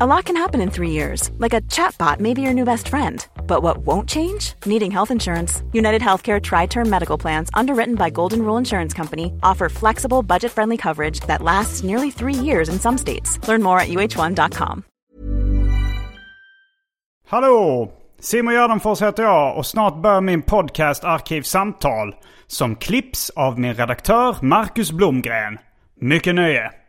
A 0.00 0.06
lot 0.06 0.24
can 0.24 0.36
happen 0.36 0.60
in 0.60 0.70
three 0.70 0.90
years, 0.90 1.30
like 1.38 1.54
a 1.54 1.60
chatbot 1.70 2.18
may 2.18 2.34
be 2.34 2.42
your 2.42 2.52
new 2.52 2.64
best 2.64 2.88
friend. 2.88 3.24
But 3.46 3.62
what 3.62 3.86
won't 3.86 4.08
change? 4.08 4.54
Needing 4.66 4.90
health 4.90 5.12
insurance. 5.12 5.62
United 5.72 6.02
Healthcare 6.02 6.40
Tri 6.42 6.66
Term 6.66 6.90
Medical 6.90 7.16
Plans, 7.16 7.48
underwritten 7.54 7.94
by 7.94 8.10
Golden 8.10 8.40
Rule 8.40 8.58
Insurance 8.58 8.92
Company, 8.92 9.32
offer 9.44 9.68
flexible, 9.68 10.24
budget 10.24 10.50
friendly 10.50 10.76
coverage 10.76 11.20
that 11.28 11.42
lasts 11.42 11.84
nearly 11.84 12.10
three 12.10 12.34
years 12.34 12.68
in 12.68 12.80
some 12.80 12.98
states. 12.98 13.38
Learn 13.46 13.62
more 13.62 13.78
at 13.78 13.88
uh1.com. 13.88 14.82
Hallå! 17.28 17.92
Simon 18.20 18.54
Gärdenfors 18.54 19.02
heter 19.02 19.22
jag 19.22 19.56
och 19.56 19.66
snart 19.66 20.02
börjar 20.02 20.20
min 20.20 20.42
podcast 20.42 21.04
Arkivsamtal. 21.04 22.14
Som 22.46 22.76
klipps 22.76 23.30
av 23.30 23.60
min 23.60 23.74
redaktör 23.74 24.36
Marcus 24.42 24.92
Blomgren. 24.92 25.58
Mycket 26.00 26.34
nöje! 26.34 26.83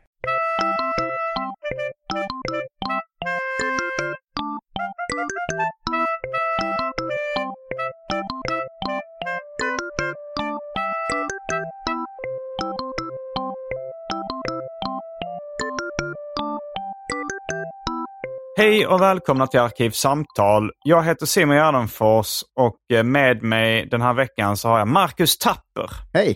Hej 18.57 18.87
och 18.87 19.01
välkomna 19.01 19.47
till 19.47 19.59
Arkivsamtal. 19.59 20.71
Jag 20.83 21.03
heter 21.03 21.25
Simon 21.25 21.55
Gärdenfors 21.55 22.43
och 22.59 23.05
med 23.05 23.43
mig 23.43 23.85
den 23.85 24.01
här 24.01 24.13
veckan 24.13 24.57
så 24.57 24.67
har 24.67 24.79
jag 24.79 24.87
Marcus 24.87 25.37
Tapper. 25.37 25.89
Hej! 26.13 26.35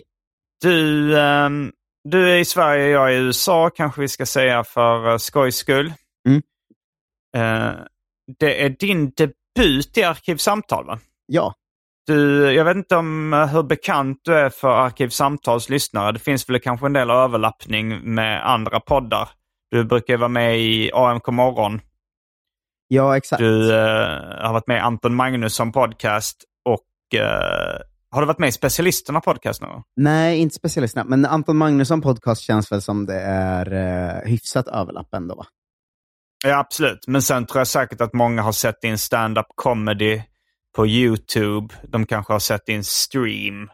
Du, 0.62 1.18
eh, 1.18 1.48
du 2.08 2.32
är 2.32 2.36
i 2.36 2.44
Sverige, 2.44 2.88
jag 2.88 3.12
är 3.12 3.14
i 3.14 3.18
USA 3.18 3.70
kanske 3.70 4.00
vi 4.00 4.08
ska 4.08 4.26
säga 4.26 4.64
för 4.64 5.10
uh, 5.10 5.16
skojs 5.16 5.56
skull. 5.56 5.92
Mm. 6.28 6.42
Eh, 7.36 7.74
det 8.38 8.64
är 8.64 8.68
din 8.68 9.10
debut 9.10 9.98
i 9.98 10.02
Arkivsamtal 10.02 10.86
va? 10.86 10.98
Ja. 11.26 11.54
Du, 12.06 12.50
jag 12.52 12.64
vet 12.64 12.76
inte 12.76 12.96
om 12.96 13.32
hur 13.52 13.62
bekant 13.62 14.20
du 14.22 14.34
är 14.34 14.50
för 14.50 14.70
Arkivsamtals 14.70 15.68
lyssnare. 15.68 16.12
Det 16.12 16.18
finns 16.18 16.48
väl 16.48 16.60
kanske 16.60 16.86
en 16.86 16.92
del 16.92 17.10
överlappning 17.10 18.14
med 18.14 18.50
andra 18.50 18.80
poddar. 18.80 19.28
Du 19.70 19.84
brukar 19.84 20.16
vara 20.16 20.28
med 20.28 20.58
i 20.58 20.90
AMK 20.94 21.26
morgon 21.26 21.80
Ja, 22.92 23.16
exakt. 23.16 23.40
du 23.40 23.74
eh, 23.74 24.44
har 24.44 24.52
varit 24.52 24.66
med 24.66 24.76
i 24.76 24.80
Anton 24.80 25.14
Magnusson 25.14 25.72
podcast 25.72 26.44
och 26.64 27.20
eh, 27.20 27.80
har 28.10 28.20
du 28.20 28.26
varit 28.26 28.38
med 28.38 28.48
i 28.48 28.52
Specialisterna 28.52 29.20
podcast 29.20 29.62
någon 29.62 29.70
gång? 29.70 29.82
Nej, 29.96 30.38
inte 30.38 30.54
specialisterna. 30.54 31.04
Men 31.04 31.26
Anton 31.26 31.56
Magnusson 31.56 32.00
podcast 32.00 32.42
känns 32.42 32.72
väl 32.72 32.82
som 32.82 33.06
det 33.06 33.20
är 33.20 33.72
uh, 33.72 34.30
hyfsat 34.30 34.68
överlapp 34.68 35.14
ändå, 35.14 35.34
va? 35.34 35.46
Ja, 36.44 36.58
absolut. 36.58 37.06
Men 37.06 37.22
sen 37.22 37.46
tror 37.46 37.60
jag 37.60 37.66
säkert 37.66 38.00
att 38.00 38.12
många 38.12 38.42
har 38.42 38.52
sett 38.52 38.80
din 38.80 38.98
stand-up 38.98 39.46
comedy 39.54 40.22
på 40.76 40.86
YouTube. 40.86 41.74
De 41.88 42.06
kanske 42.06 42.32
har 42.32 42.40
sett 42.40 42.66
din 42.66 42.84
stream 42.84 43.70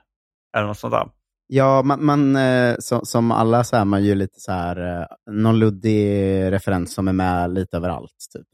eller 0.57 0.67
något 0.67 0.79
sånt 0.79 0.93
där. 0.93 1.09
Ja, 1.47 1.83
man, 1.83 2.05
man 2.05 2.37
eh, 2.37 2.77
så, 2.79 3.05
som 3.05 3.31
alla 3.31 3.65
så 3.65 3.77
är 3.77 3.85
man 3.85 4.05
ju 4.05 4.15
lite 4.15 4.41
så 4.41 4.53
här, 4.53 5.01
eh, 5.01 5.07
någon 5.33 5.59
luddig 5.59 6.09
referens 6.53 6.95
som 6.95 7.09
är 7.09 7.13
med 7.13 7.55
lite 7.55 7.77
överallt. 7.77 8.17
Typ. 8.35 8.47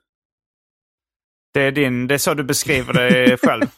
Det 1.54 1.62
är, 1.62 1.72
din, 1.72 2.06
det 2.06 2.14
är 2.14 2.18
så 2.18 2.34
du 2.34 2.44
beskriver 2.44 2.92
dig 2.92 3.36
själv. 3.38 3.62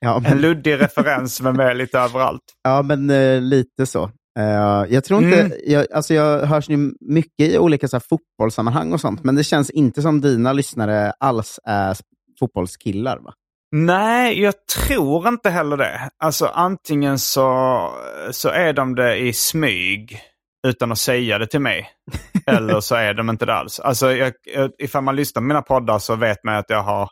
Ja, 0.00 0.16
En 0.16 0.22
men, 0.22 0.40
luddig 0.40 0.80
referens 0.80 1.40
men 1.40 1.56
med 1.56 1.76
lite 1.76 1.98
överallt. 1.98 2.42
ja, 2.64 2.82
men 2.82 3.10
eh, 3.10 3.40
lite 3.40 3.86
så. 3.86 4.04
Eh, 4.38 4.84
jag 4.88 5.04
tror 5.04 5.22
inte, 5.24 5.40
Mm. 5.40 5.52
jag, 5.66 5.86
alltså 5.92 6.14
jag 6.14 6.46
hörs 6.46 6.68
ju 6.68 6.92
mycket 7.00 7.40
i 7.52 7.58
olika 7.58 7.88
så 7.88 7.96
här, 7.96 8.02
fotbollssammanhang 8.08 8.92
och 8.92 9.00
sånt, 9.00 9.24
men 9.24 9.34
det 9.34 9.44
känns 9.44 9.70
inte 9.70 10.02
som 10.02 10.20
dina 10.20 10.52
lyssnare 10.52 11.12
alls 11.20 11.60
är 11.64 11.96
fotbollskillar. 12.40 13.18
Va? 13.18 13.32
Nej, 13.76 14.40
jag 14.42 14.54
tror 14.86 15.28
inte 15.28 15.50
heller 15.50 15.76
det. 15.76 16.10
Alltså 16.24 16.46
antingen 16.46 17.18
så, 17.18 17.90
så 18.30 18.48
är 18.48 18.72
de 18.72 18.94
det 18.94 19.16
i 19.16 19.32
smyg 19.32 20.20
utan 20.66 20.92
att 20.92 20.98
säga 20.98 21.38
det 21.38 21.46
till 21.46 21.60
mig. 21.60 21.88
Eller 22.56 22.80
så 22.80 22.94
är 22.94 23.14
de 23.14 23.30
inte 23.30 23.46
det 23.46 23.54
alls. 23.54 23.80
Alltså 23.80 24.12
jag, 24.12 24.32
ifall 24.78 25.04
man 25.04 25.16
lyssnar 25.16 25.40
på 25.42 25.46
mina 25.46 25.62
poddar 25.62 25.98
så 25.98 26.16
vet 26.16 26.44
man 26.44 26.54
att 26.54 26.70
jag 26.70 26.82
har 26.82 27.10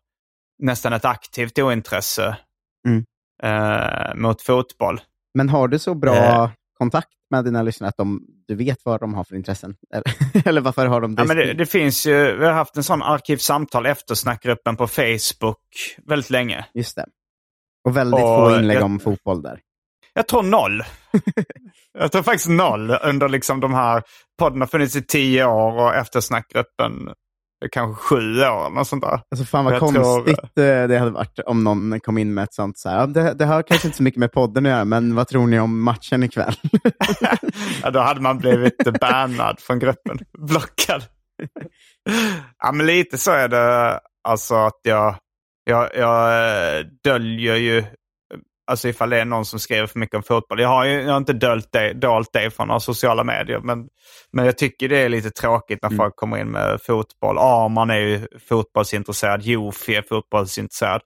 nästan 0.63 0.93
ett 0.93 1.05
aktivt 1.05 1.59
ointresse 1.59 2.37
Mm. 2.89 3.05
eh, 3.43 4.15
mot 4.15 4.43
fotboll. 4.43 5.01
Men 5.35 5.49
har 5.49 5.69
du 5.69 5.79
så 5.79 5.95
bra 5.95 6.15
Eh. 6.17 6.51
kontakt 6.79 7.09
med 7.31 7.45
dina 7.45 7.63
lyssnare 7.63 7.89
att 7.89 7.97
de, 7.97 8.21
du 8.49 8.55
vet 8.55 8.79
vad 8.85 9.01
de 9.01 9.15
har 9.15 9.25
för 9.25 9.35
intressen? 9.37 9.75
Eller, 9.95 10.05
eller 10.49 10.61
varför 10.61 10.87
har 10.87 11.01
de 11.01 11.15
det? 11.15 11.23
Ja, 11.23 11.27
men 11.27 11.37
det, 11.37 11.53
det 11.55 11.67
finns 11.67 12.07
ju, 12.07 12.37
vi 12.37 12.45
har 12.47 12.53
haft 12.53 12.77
en 12.77 12.85
sån 12.85 13.03
arkivsamtal 13.03 13.87
eftersnackgruppen 13.87 14.77
på 14.77 14.87
Facebook 14.87 15.59
väldigt 16.07 16.31
länge. 16.31 16.67
Just 16.75 16.97
det. 16.97 17.07
Och 17.85 17.97
väldigt 17.97 18.21
Och 18.21 18.51
få 18.51 18.57
inlägg 18.59 18.77
jag- 18.77 18.85
om 18.85 19.01
fotboll 19.01 19.43
där. 19.43 19.61
Jag 20.15 20.29
tror 20.29 20.43
noll. 20.43 20.83
jag 21.99 22.13
tror 22.13 22.23
faktiskt 22.23 22.49
noll 22.49 22.97
under 23.03 23.29
liksom 23.29 23.61
de 23.61 23.75
här, 23.75 24.03
podden 24.39 24.61
har 24.61 24.69
funnits 24.69 24.97
i 24.97 25.03
tio 25.03 25.45
år 25.45 25.73
och 25.81 25.95
eftersnackgruppen 25.95 26.93
kanske 27.73 28.03
sju 28.03 28.41
år 28.41 28.71
något 28.71 28.89
sånt 28.89 29.03
där. 29.03 29.21
Alltså 29.31 29.45
fan 29.47 29.65
vad 29.65 29.75
Jag 29.75 29.81
tror- 29.81 29.93
konstigt 30.15 30.39
eh, 30.39 30.87
det 30.89 30.99
hade 30.99 31.11
varit 31.11 31.39
om 31.47 31.65
någon 31.65 32.01
kom 32.01 32.19
in 32.19 32.35
med 32.35 32.45
ett 32.45 32.55
sånt 32.55 32.79
så 32.79 32.89
här, 32.89 32.99
"Ja, 33.01 33.07
det, 33.07 33.35
det 33.35 33.45
har 33.45 33.63
kanske 33.63 33.89
inte 33.89 33.97
så 33.97 34.03
mycket 34.03 34.21
med 34.21 34.33
podden 34.33 34.67
att 34.67 34.73
göra, 34.73 34.85
men 34.85 35.15
vad 35.15 35.29
tror 35.29 35.47
ni 35.47 35.61
om 35.61 35.83
matchen 35.83 36.23
ikväll? 36.23 36.55
Ja, 37.83 37.91
då 37.91 38.01
hade 38.01 38.21
man 38.21 38.39
blivit 38.39 39.01
bannad 39.01 39.61
från 39.61 39.79
gruppen. 39.79 40.19
Blockad. 40.39 41.03
ja, 42.63 42.73
men 42.73 42.87
lite 42.87 43.19
så 43.19 43.31
är 43.31 43.49
det. 43.49 44.01
Alltså 44.29 44.55
att 44.55 44.81
jag, 44.83 45.15
jag, 45.65 45.89
jag 45.97 46.85
döljer 47.05 47.57
ju, 47.57 47.85
alltså 48.67 48.89
ifall 48.89 49.11
det 49.11 49.21
är 49.21 49.25
någon 49.25 49.45
som 49.45 49.59
skriver 49.59 49.87
för 49.87 49.99
mycket 49.99 50.17
om 50.17 50.23
fotboll. 50.23 50.61
Jag 50.61 50.69
har 50.69 50.85
ju 50.85 51.03
jag 51.03 51.11
har 51.11 51.17
inte 51.17 51.33
dolt 51.33 51.69
det, 51.73 51.93
dolt 51.93 52.29
det 52.33 52.51
från 52.51 52.69
några 52.69 52.81
sociala 52.81 53.25
medier, 53.25 53.61
men, 53.61 53.89
men 54.33 54.45
jag 54.45 54.59
tycker 54.59 54.89
det 54.89 54.99
är 54.99 55.09
lite 55.09 55.31
tråkigt 55.31 55.79
när 55.83 55.91
folk 55.91 56.17
kommer 56.17 56.39
in 56.39 56.51
med 56.51 56.83
fotboll. 56.83 57.39
Arman 57.39 57.91
är 57.91 57.99
ju 57.99 58.27
fotbollsintresserad, 58.49 59.43
Jofi 59.43 59.95
är 59.95 60.03
fotbollsintresserad. 60.03 61.01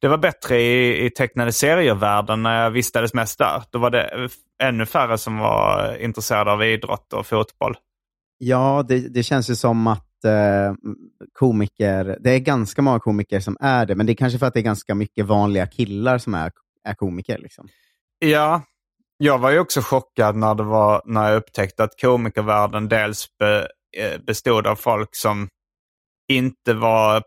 Det 0.00 0.08
var 0.08 0.18
bättre 0.18 0.60
i, 0.60 1.06
i 1.06 1.10
tecknade 1.10 1.52
serier-världen 1.52 2.42
när 2.42 2.62
jag 2.62 2.70
vistades 2.70 3.14
mest 3.14 3.38
där. 3.38 3.62
Då 3.70 3.78
var 3.78 3.90
det 3.90 4.28
ännu 4.62 4.86
färre 4.86 5.18
som 5.18 5.38
var 5.38 5.96
intresserade 6.00 6.52
av 6.52 6.64
idrott 6.64 7.12
och 7.12 7.26
fotboll. 7.26 7.76
ja, 8.38 8.84
det, 8.88 9.14
det 9.14 9.22
känns 9.22 9.50
ju 9.50 9.54
som 9.54 9.86
att 9.86 10.24
eh, 10.24 10.74
komiker, 11.32 12.18
det 12.20 12.30
är 12.30 12.38
ganska 12.38 12.82
många 12.82 13.00
komiker 13.00 13.40
som 13.40 13.56
är 13.60 13.86
det, 13.86 13.94
men 13.94 14.06
det 14.06 14.12
är 14.12 14.14
kanske 14.14 14.38
för 14.38 14.46
att 14.46 14.54
det 14.54 14.60
är 14.60 14.62
ganska 14.62 14.94
mycket 14.94 15.26
vanliga 15.26 15.66
killar 15.66 16.18
som 16.18 16.34
är, 16.34 16.50
är 16.88 16.94
komiker. 16.94 17.38
Liksom. 17.38 17.68
Ja, 18.18 18.62
jag 19.16 19.38
var 19.38 19.50
ju 19.50 19.58
också 19.58 19.80
chockad 19.80 20.36
när, 20.36 20.54
det 20.54 20.62
var, 20.62 21.02
när 21.04 21.28
jag 21.28 21.36
upptäckte 21.36 21.84
att 21.84 22.00
komikervärlden 22.00 22.88
dels 22.88 23.26
be, 23.38 23.68
eh, 23.96 24.20
bestod 24.20 24.66
av 24.66 24.76
folk 24.76 25.08
som 25.16 25.48
inte 26.28 26.74
var 26.74 27.22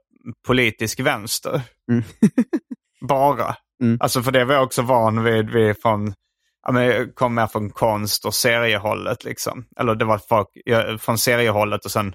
politisk 0.48 1.00
vänster. 1.00 1.62
Mm. 1.92 2.04
Bara. 3.08 3.56
Mm. 3.84 3.98
Alltså 4.02 4.24
för 4.24 4.32
det 4.32 4.46
var 4.46 4.54
jag 4.54 4.64
också 4.64 4.82
van 4.82 5.24
vid, 5.24 5.50
vid 5.50 5.82
från, 5.82 6.14
jag 6.68 7.16
kom 7.16 7.36
mer 7.36 7.48
från 7.48 7.70
konst 7.70 8.26
och 8.26 8.36
seriehållet. 8.36 9.24
Liksom. 9.24 9.66
Eller 9.80 9.96
det 9.96 10.06
var 10.06 10.18
folk 10.18 10.48
jag, 10.54 11.02
från 11.02 11.18
seriehållet 11.18 11.86
och 11.86 11.92
sen 11.92 12.14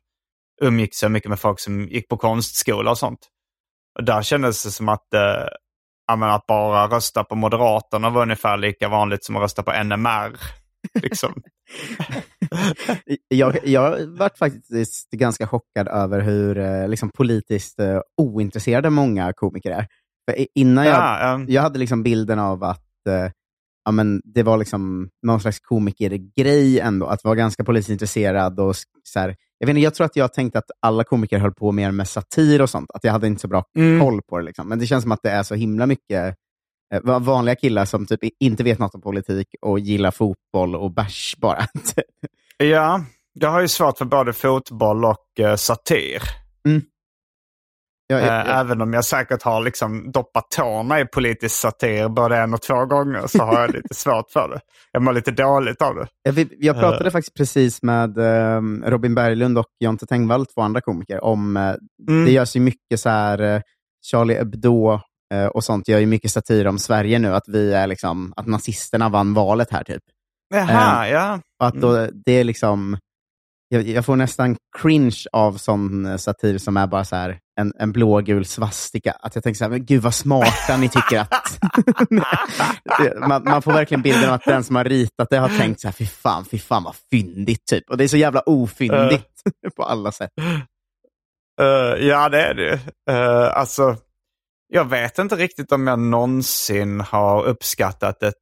umgicks 0.63 1.03
jag 1.03 1.13
mycket 1.13 1.29
med 1.29 1.41
folk 1.41 1.61
som 1.61 1.89
gick 1.89 2.09
på 2.09 2.17
konstskola 2.17 2.91
och 2.91 2.99
sånt. 2.99 3.29
Och 3.99 4.05
där 4.05 4.23
kändes 4.23 4.65
det 4.65 4.71
som 4.71 4.89
att, 4.89 5.15
eh, 5.15 5.47
ja, 6.07 6.17
men 6.17 6.31
att 6.31 6.47
bara 6.47 6.87
rösta 6.87 7.25
på 7.25 7.35
Moderaterna 7.35 8.11
var 8.11 8.23
ungefär 8.23 8.57
lika 8.57 8.89
vanligt 8.89 9.25
som 9.25 9.37
att 9.37 9.43
rösta 9.43 9.63
på 9.63 9.85
NMR. 9.85 10.37
Liksom. 11.03 11.33
Jag, 13.29 13.59
jag 13.65 14.07
varit 14.07 14.39
faktiskt 14.39 15.11
ganska 15.11 15.47
chockad 15.47 15.89
över 15.89 16.21
hur 16.21 16.59
eh, 16.59 16.89
liksom, 16.89 17.11
politiskt 17.11 17.81
eh, 17.81 18.01
ointresserade 18.17 18.91
många 18.91 19.33
komiker 19.33 19.71
är. 19.71 19.87
För 20.31 20.47
innan 20.55 20.85
jag, 20.87 20.95
ja, 20.95 21.21
ja. 21.21 21.45
jag 21.49 21.63
hade 21.63 21.79
liksom 21.79 22.03
bilden 22.03 22.39
av 22.39 22.65
att 22.65 23.07
eh, 23.09 23.31
ja, 23.87 23.93
men 23.93 24.23
det 24.25 24.43
var 24.43 24.57
liksom 24.59 25.09
någon 25.23 25.41
slags 25.41 25.61
komikergrej 25.61 26.81
ändå, 26.81 27.07
att 27.07 27.25
vara 27.25 27.35
ganska 27.35 27.65
polisintresserad. 27.65 28.61
Och 28.61 28.77
så 29.03 29.21
här, 29.21 29.37
jag, 29.59 29.67
vet 29.67 29.77
inte, 29.77 29.81
jag 29.85 29.95
tror 29.95 30.05
att 30.05 30.17
jag 30.17 30.33
tänkte 30.33 30.59
att 30.59 30.71
alla 30.81 31.05
komiker 31.05 31.39
höll 31.39 31.53
på 31.55 31.73
mer 31.73 31.91
med 31.91 32.09
satir 32.09 32.63
och 32.63 32.71
sånt, 32.71 32.91
att 32.95 33.05
jag 33.05 33.13
hade 33.13 33.27
inte 33.27 33.41
så 33.41 33.49
bra 33.49 33.65
Mm. 33.77 34.01
koll 34.01 34.23
på 34.23 34.39
det. 34.39 34.45
Liksom. 34.45 34.69
Men 34.69 34.79
det 34.79 34.87
känns 34.87 35.03
som 35.03 35.13
att 35.13 35.23
det 35.23 35.31
är 35.31 35.43
så 35.43 35.55
himla 35.55 35.87
mycket 35.87 36.35
eh, 36.95 37.19
vanliga 37.21 37.55
killar 37.55 37.85
som 37.85 38.07
typ 38.07 38.21
inte 38.41 38.63
vet 38.65 38.79
något 38.79 38.95
om 38.95 39.01
politik 39.01 39.47
och 39.61 39.79
gillar 39.79 40.11
fotboll 40.11 40.77
och 40.77 40.91
bärs 40.95 41.37
bara. 41.39 41.67
Ja, 42.59 43.05
jag 43.33 43.51
har 43.51 43.61
ju 43.61 43.69
svårt 43.69 43.99
för 43.99 44.05
både 44.05 44.33
fotboll 44.33 45.05
och 45.05 45.41
eh, 45.41 45.57
satir. 45.57 46.23
Jag, 48.07 48.21
jag, 48.23 48.47
Eh, 48.49 48.59
Även 48.59 48.81
om 48.81 48.93
jag 48.93 49.05
säkert 49.05 49.43
har 49.43 49.61
liksom 49.61 50.13
doppat 50.13 50.51
tårna 50.51 51.01
i 51.01 51.05
politisk 51.07 51.55
satir 51.57 52.09
både 52.09 52.37
en 52.37 52.55
och 52.55 52.63
två 52.63 52.85
gånger 52.85 53.27
så 53.27 53.43
har 53.43 53.61
jag 53.61 53.75
lite 53.75 53.95
svårt 53.95 54.31
för 54.33 54.49
det. 54.49 54.61
Jag 54.93 55.03
mår 55.03 55.13
lite 55.13 55.31
dåligt 55.31 55.83
av 55.83 55.95
det. 55.95 56.07
Jag, 56.23 56.49
jag 56.59 56.81
pratade 56.81 57.11
faktiskt 57.11 57.37
precis 57.37 57.83
med 57.83 58.19
ehm, 58.19 58.85
Robin 58.87 59.15
Berglund 59.15 59.59
och 59.59 59.67
Jonte 59.85 60.07
Tengvall, 60.07 60.47
två 60.47 60.61
andra 60.61 60.81
komiker, 60.81 61.25
om 61.25 61.57
eh, 61.57 61.75
Mm. 62.09 62.25
det 62.25 62.31
görs 62.31 62.57
ju 62.57 62.61
mycket 62.61 63.01
så 63.01 63.09
här, 63.09 63.41
eh, 63.55 63.61
Charlie 64.11 64.35
Hebdo 64.35 65.01
eh, 65.35 65.47
och 65.47 65.65
sånt 65.65 65.89
gör 65.89 65.99
ju 65.99 66.07
mycket 66.07 66.31
satir 66.31 66.67
om 66.67 66.79
Sverige 66.79 67.19
nu, 67.19 67.35
att 67.35 67.49
vi 67.49 67.73
är 67.73 67.87
liksom, 67.87 68.33
att 68.37 68.47
nazisterna 68.47 69.09
vann 69.09 69.35
valet 69.35 69.71
här 69.73 69.85
typ. 69.85 70.03
Jaha, 70.55 71.09
ja. 71.09 71.41
Och 71.61 71.67
att 71.67 71.75
då, 71.75 72.09
det 72.27 72.33
är 72.33 72.45
liksom, 72.45 72.99
jag, 73.69 73.83
jag 73.83 74.05
får 74.05 74.17
nästan 74.17 74.57
cringe 74.79 75.17
av 75.33 75.53
sån 75.53 76.07
eh, 76.07 76.17
satir 76.17 76.59
som 76.59 76.77
är 76.77 76.87
bara 76.87 77.05
så 77.05 77.17
här, 77.17 77.39
en, 77.61 77.73
en 77.79 77.93
blågul 77.93 78.45
svastika. 78.45 79.13
Att 79.13 79.35
jag 79.35 79.45
tänker 79.45 79.59
så 79.59 79.65
här, 79.65 79.71
men 79.71 79.85
gud 79.85 80.03
vad 80.03 80.15
smarta 80.15 80.77
ni 80.77 80.89
tycker 80.89 81.21
att... 81.21 81.59
Man, 83.29 83.45
man 83.45 83.63
får 83.63 83.73
verkligen 83.73 84.03
bilden 84.03 84.29
av 84.29 84.35
att 84.35 84.45
den 84.45 84.65
som 84.65 84.77
har 84.77 84.85
ritat 84.85 85.31
det 85.31 85.39
har 85.39 85.49
tänkt 85.49 85.81
så 85.81 85.89
här, 85.89 85.93
fy 85.93 86.07
fan, 86.07 86.45
fy 86.45 86.59
fan 86.59 86.83
vad 86.85 86.95
fyndigt. 87.11 87.67
Typ. 87.67 87.91
Och 87.91 87.97
det 87.97 88.05
är 88.05 88.09
så 88.09 88.17
jävla 88.17 88.41
ofyndigt 88.41 89.43
på 89.77 89.83
alla 89.83 90.13
sätt. 90.13 90.31
Eh, 91.61 92.07
ja, 92.07 92.29
det 92.29 92.43
är 92.43 92.55
det 92.55 92.63
ju. 92.63 92.79
Eh, 93.11 93.57
alltså, 93.57 93.97
jag 94.69 94.85
vet 94.85 95.19
inte 95.19 95.37
riktigt 95.37 95.73
om 95.73 95.87
jag 95.87 95.99
någonsin 95.99 97.01
har 97.01 97.45
uppskattat 97.45 98.23
ett, 98.23 98.35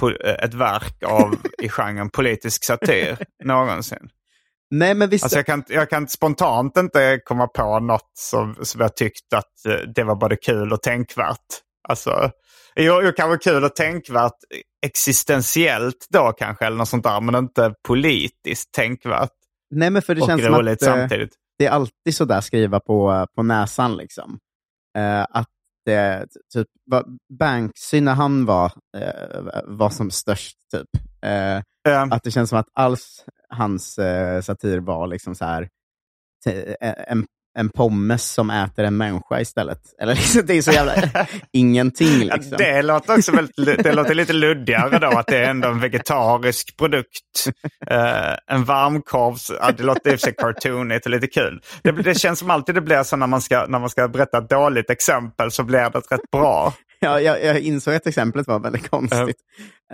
po- 0.00 0.26
eh, 0.26 0.44
ett 0.44 0.54
verk 0.54 1.02
av 1.02 1.34
i 1.62 1.68
genren 1.68 2.10
politisk 2.10 2.64
satir 2.64 3.18
någonsin. 3.44 4.10
Nej, 4.70 4.94
men 4.94 5.08
visst, 5.08 5.24
Alltså 5.24 5.38
jag, 5.38 5.46
kan, 5.46 5.64
jag 5.68 5.90
kan 5.90 6.08
spontant 6.08 6.76
inte 6.76 7.20
komma 7.24 7.46
på 7.46 7.78
något 7.80 8.10
som, 8.18 8.56
som 8.62 8.80
jag 8.80 8.96
tyckte 8.96 9.38
att 9.38 9.66
eh, 9.68 9.88
det 9.94 10.04
var 10.04 10.14
både 10.14 10.36
kul 10.36 10.72
och 10.72 10.82
tänkvärt. 10.82 11.46
Alltså, 11.88 12.30
jo, 12.76 13.00
jo, 13.02 13.12
kanske 13.16 13.50
kul 13.50 13.64
och 13.64 13.76
tänkvärt 13.76 14.36
existentiellt 14.86 16.06
då 16.08 16.32
kanske, 16.32 16.66
eller 16.66 16.76
något 16.76 16.88
sånt 16.88 17.04
där, 17.04 17.20
men 17.20 17.34
inte 17.34 17.74
politiskt 17.88 18.72
tänkvärt 18.72 19.30
nej, 19.70 19.90
men 19.90 20.02
för 20.02 20.14
det 20.14 20.20
och 20.20 20.26
känns 20.26 20.42
som 20.42 20.54
roligt 20.54 20.82
att 20.82 20.88
eh, 20.88 20.94
samtidigt. 20.94 21.32
det 21.58 21.66
är 21.66 21.70
alltid 21.70 22.14
så 22.14 22.24
där 22.24 22.40
skriva 22.40 22.80
på, 22.80 23.26
på 23.36 23.42
näsan. 23.42 23.96
Liksom. 23.96 24.38
Eh, 24.98 25.26
att 25.30 25.48
det, 25.84 26.26
typ, 26.54 26.68
Banksy 27.38 28.00
när 28.00 28.14
han 28.14 28.46
var, 28.46 28.72
eh, 28.96 29.62
var 29.64 29.90
som 29.90 30.10
störst, 30.10 30.56
typ. 30.72 30.88
Eh, 31.22 31.62
att 32.10 32.22
det 32.22 32.30
känns 32.30 32.50
som 32.50 32.58
att 32.58 32.68
alls 32.74 33.24
hans 33.54 33.98
eh, 33.98 34.40
satir 34.40 34.78
var 34.78 35.06
liksom 35.06 35.34
så 35.34 35.44
här, 35.44 35.68
t- 36.44 36.76
en, 36.80 37.26
en 37.58 37.68
pommes 37.70 38.32
som 38.32 38.50
äter 38.50 38.84
en 38.84 38.96
människa 38.96 39.40
istället. 39.40 39.80
Eller 40.00 40.14
liksom, 40.14 40.46
det 40.46 40.54
är 40.54 40.62
så 40.62 40.70
jävla 40.72 40.94
ingenting. 41.52 42.26
Ja, 42.28 42.34
Liksom. 42.36 42.54
det 42.58 42.82
låter 42.82 43.14
också 43.16 43.32
väldigt, 43.32 43.82
det 43.84 43.92
låter 43.92 44.14
lite 44.14 44.32
luddigare 44.32 44.98
då 44.98 45.06
att 45.18 45.26
det 45.26 45.38
är 45.38 45.50
ändå 45.50 45.68
en 45.68 45.80
vegetarisk 45.80 46.76
produkt. 46.76 47.08
Eh, 47.90 48.34
en 48.46 48.64
varmkorv, 48.64 49.36
ja, 49.60 49.72
det 49.72 49.82
låter 49.82 50.10
i 50.12 50.14
och 50.14 50.20
för 50.20 50.26
sig 50.26 50.34
cartoonigt 50.34 51.06
och 51.06 51.10
lite 51.10 51.26
kul. 51.26 51.60
Det, 51.82 51.92
det 51.92 52.14
känns 52.14 52.38
som 52.38 52.50
alltid 52.50 52.74
det 52.74 52.80
blir 52.80 53.02
så 53.02 53.16
när 53.16 53.26
man, 53.26 53.40
ska, 53.42 53.66
när 53.66 53.78
man 53.78 53.90
ska 53.90 54.08
berätta 54.08 54.38
ett 54.38 54.50
dåligt 54.50 54.90
exempel 54.90 55.50
så 55.50 55.62
blir 55.62 55.78
det 55.78 55.98
rätt 56.14 56.30
bra. 56.32 56.74
Ja, 57.00 57.20
jag, 57.20 57.44
jag 57.44 57.60
insåg 57.60 57.94
att 57.94 58.06
exemplet 58.06 58.46
var 58.46 58.58
väldigt 58.58 58.90
konstigt. 58.90 59.36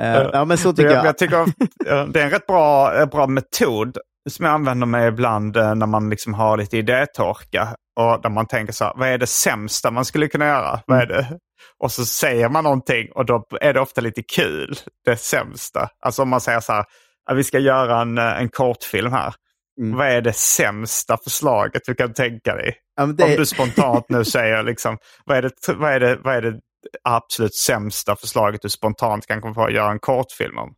Eh, 0.01 0.29
ja, 0.33 0.45
men 0.45 0.59
så 0.59 0.69
Jag, 0.69 0.77
tycker 0.77 0.91
jag. 0.91 1.07
jag 1.07 1.19
tycker 1.19 1.37
eh, 1.41 2.07
det 2.07 2.21
är 2.21 2.25
en 2.25 2.31
rätt 2.31 2.47
bra, 2.47 2.95
eh, 3.01 3.07
bra 3.07 3.27
metod 3.27 3.99
som 4.31 4.45
jag 4.47 4.55
använder 4.55 4.87
mig 4.87 5.09
ibland 5.09 5.57
eh, 5.57 5.75
när 5.75 5.87
man 5.87 6.11
liksom 6.11 6.35
har 6.35 6.57
lite 6.57 6.77
idétorka. 6.79 7.69
Och 8.01 8.23
där 8.23 8.31
man 8.31 8.47
tänker 8.47 8.73
så 8.73 8.85
här, 8.85 8.93
vad 8.97 9.09
är 9.09 9.19
det 9.19 9.27
sämsta 9.27 9.91
man 9.91 10.05
skulle 10.05 10.29
kunna 10.29 10.47
göra? 10.47 10.81
Vad 10.87 10.99
är 10.99 11.07
det? 11.07 11.39
Och 11.83 11.93
så 11.93 12.05
säger 12.05 12.49
man 12.49 12.65
någonting 12.65 13.09
och 13.15 13.27
då 13.27 13.45
är 13.61 13.73
det 13.73 13.81
ofta 13.81 14.01
lite 14.01 14.23
kul, 14.23 14.75
det 15.05 15.17
sämsta. 15.17 15.89
Alltså 16.01 16.23
om 16.23 16.29
man 16.29 16.41
säger 16.41 16.61
så 16.61 16.73
här, 16.73 16.85
"Ja, 17.27 17.35
vi 17.35 17.45
ska 17.45 17.59
göra 17.59 18.01
en, 18.01 18.19
en 18.19 18.49
kortfilm 18.49 19.13
här. 19.13 19.35
Mm. 19.81 19.97
Vad 19.99 20.07
är 20.07 20.21
det 20.21 20.33
sämsta 20.33 21.17
förslaget 21.25 21.83
du 21.87 21.95
kan 21.95 22.13
tänka 22.13 22.55
dig? 22.55 22.77
Ja, 22.97 23.07
det, 23.07 23.25
Om 23.25 23.31
du 23.31 23.47
spontant 23.47 24.05
nu 24.09 24.25
säger 24.25 24.63
liksom, 24.63 24.99
vad 25.25 25.37
är, 25.37 25.43
det, 25.43 25.51
vad, 25.75 25.93
är 25.93 26.01
det, 26.01 26.19
vad 26.25 26.35
är 26.35 26.43
det 26.43 26.59
absolut 27.05 27.55
sämsta 27.55 28.17
förslaget 28.17 28.63
du 28.63 28.69
spontant 28.69 29.27
kan 29.27 29.41
komma 29.41 29.55
på 29.55 29.65
att 29.65 29.73
göra 29.73 29.93
en 29.93 29.99
kortfilm 29.99 30.59
om? 30.59 30.75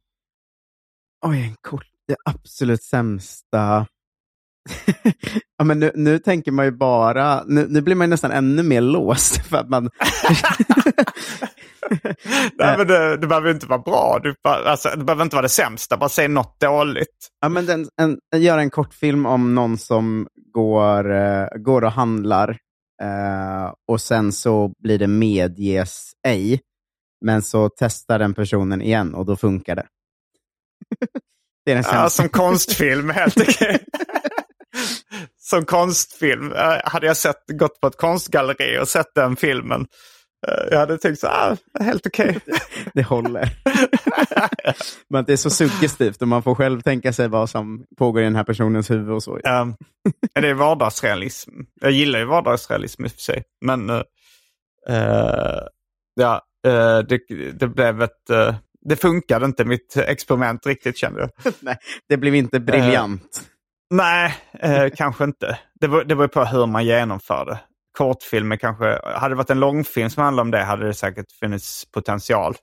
Oj, 1.27 1.43
en 1.43 1.57
kort. 1.61 1.87
Det 2.09 2.17
absolut 2.25 2.83
sämsta. 2.83 3.87
ja, 5.59 5.65
men 5.65 5.81
nu, 5.81 5.93
nu 5.95 6.19
tänker 6.19 6.53
man 6.53 6.65
ju 6.65 6.71
bara, 6.71 7.45
nu, 7.47 7.67
nu 7.69 7.81
blir 7.81 7.95
man 7.95 8.07
ju 8.07 8.11
nästan 8.11 8.31
ännu 8.31 8.63
mer 8.63 8.81
låst. 8.81 9.47
För 9.49 9.57
att 9.57 9.69
man, 9.69 9.91
Nej, 12.59 12.79
men 12.79 12.87
det, 12.87 13.17
det 13.17 13.27
behöver 13.27 13.51
inte 13.51 13.67
vara 13.67 13.79
bra. 13.79 14.21
Du, 14.23 14.35
alltså, 14.43 14.89
det 14.97 15.05
behöver 15.05 15.23
inte 15.23 15.37
vara 15.37 15.43
det 15.43 15.49
sämsta. 15.49 15.97
Bara 15.97 16.09
säg 16.09 16.29
något 16.29 16.61
dåligt. 16.61 17.29
ja, 17.41 17.49
men 17.49 17.67
den, 17.67 17.89
en, 18.01 18.19
en, 18.35 18.43
göra 18.43 18.61
en 18.61 18.71
kortfilm 18.71 19.27
om 19.27 19.55
någon 19.55 19.79
som 19.79 20.27
går, 20.55 21.15
eh, 21.15 21.47
går 21.57 21.85
och 21.85 21.93
handlar 21.93 22.59
eh, 23.03 23.73
och 23.89 24.01
sen 24.01 24.33
så 24.33 24.73
blir 24.79 24.99
det 24.99 25.07
medges 25.07 26.13
ej. 26.27 26.61
Men 27.25 27.43
så 27.43 27.69
testar 27.69 28.19
den 28.19 28.35
personen 28.35 28.83
igen 28.83 29.15
och 29.15 29.27
då 29.27 29.37
funkar 29.37 29.77
det. 29.77 29.87
det 31.65 31.73
är 31.73 31.77
Ja, 31.77 32.11
som 32.11 32.29
konstfilm 32.29 33.11
helt 33.11 33.41
okej. 33.41 33.85
som 35.39 35.65
konstfilm. 35.65 36.53
Eh, 36.53 36.79
Hade 36.85 37.07
jag 37.07 37.17
sett, 37.17 37.43
gått 37.49 37.81
på 37.81 37.87
ett 37.87 37.97
konstgalleri 37.97 38.79
och 38.79 38.89
sett 38.89 39.15
den 39.15 39.37
filmen. 39.37 39.87
Eh, 40.49 40.69
Jag 40.71 40.79
hade 40.79 40.99
tyckt 40.99 41.21
så 41.21 41.27
ah, 41.27 41.57
helt 41.81 42.07
okej. 42.07 42.39
det 42.95 43.03
håller. 43.03 43.49
Men 45.09 45.25
det 45.25 45.33
är 45.33 45.37
så 45.37 45.51
suggestivt 45.51 46.23
och 46.23 46.29
man 46.29 46.43
får 46.43 46.55
själv 46.55 46.81
tänka 46.81 47.13
sig 47.13 47.29
vad 47.29 47.51
som 47.51 47.85
pågår 47.99 48.23
i 48.23 48.25
den 48.25 48.37
här 48.37 48.45
personens 48.45 48.91
huvud 48.91 49.15
och 49.15 49.23
så. 49.23 49.37
Um, 49.37 49.77
det 50.35 50.49
är 50.49 50.55
vardagsrealism. 50.55 51.51
Jag 51.81 51.91
gillar 51.91 52.19
ju 52.19 52.25
vardagsrealism 52.25 53.05
i 53.05 53.09
och 53.09 53.13
för 53.13 53.21
sig. 53.21 53.43
Men 53.65 53.91
eh, 54.89 55.61
ja, 56.15 56.43
eh, 56.67 56.99
det, 56.99 57.21
det 57.53 57.69
blev 57.69 58.03
ett... 58.03 58.31
eh, 58.31 58.55
det 58.89 58.97
funkade 58.97 59.47
inte 59.47 59.65
mitt 59.65 59.97
experiment 59.97 60.67
riktigt 60.67 60.99
kände 60.99 61.21
jag. 61.21 61.53
Nej, 61.61 61.77
det 62.09 62.17
blev 62.17 62.35
inte 62.35 62.61
briljant. 62.61 63.43
Nej, 63.91 64.35
kanske 64.97 65.25
inte. 65.25 65.59
Det 65.81 65.89
beror, 65.89 66.05
det 66.05 66.17
beror 66.17 66.29
på 66.29 66.45
hur 66.45 66.67
man 66.67 66.85
genomför 66.85 67.45
det. 67.45 67.59
Kortfilmer 67.97 68.57
kanske... 68.57 68.99
Hade 69.05 69.29
det 69.35 69.39
varit 69.39 69.51
en 69.51 69.61
långfilm 69.61 70.11
som 70.11 70.23
handlade 70.23 70.43
om 70.47 70.51
det 70.51 70.63
hade 70.65 70.87
det 70.87 70.95
säkert 70.95 71.33
funnits 71.41 71.85
potential. 71.93 72.55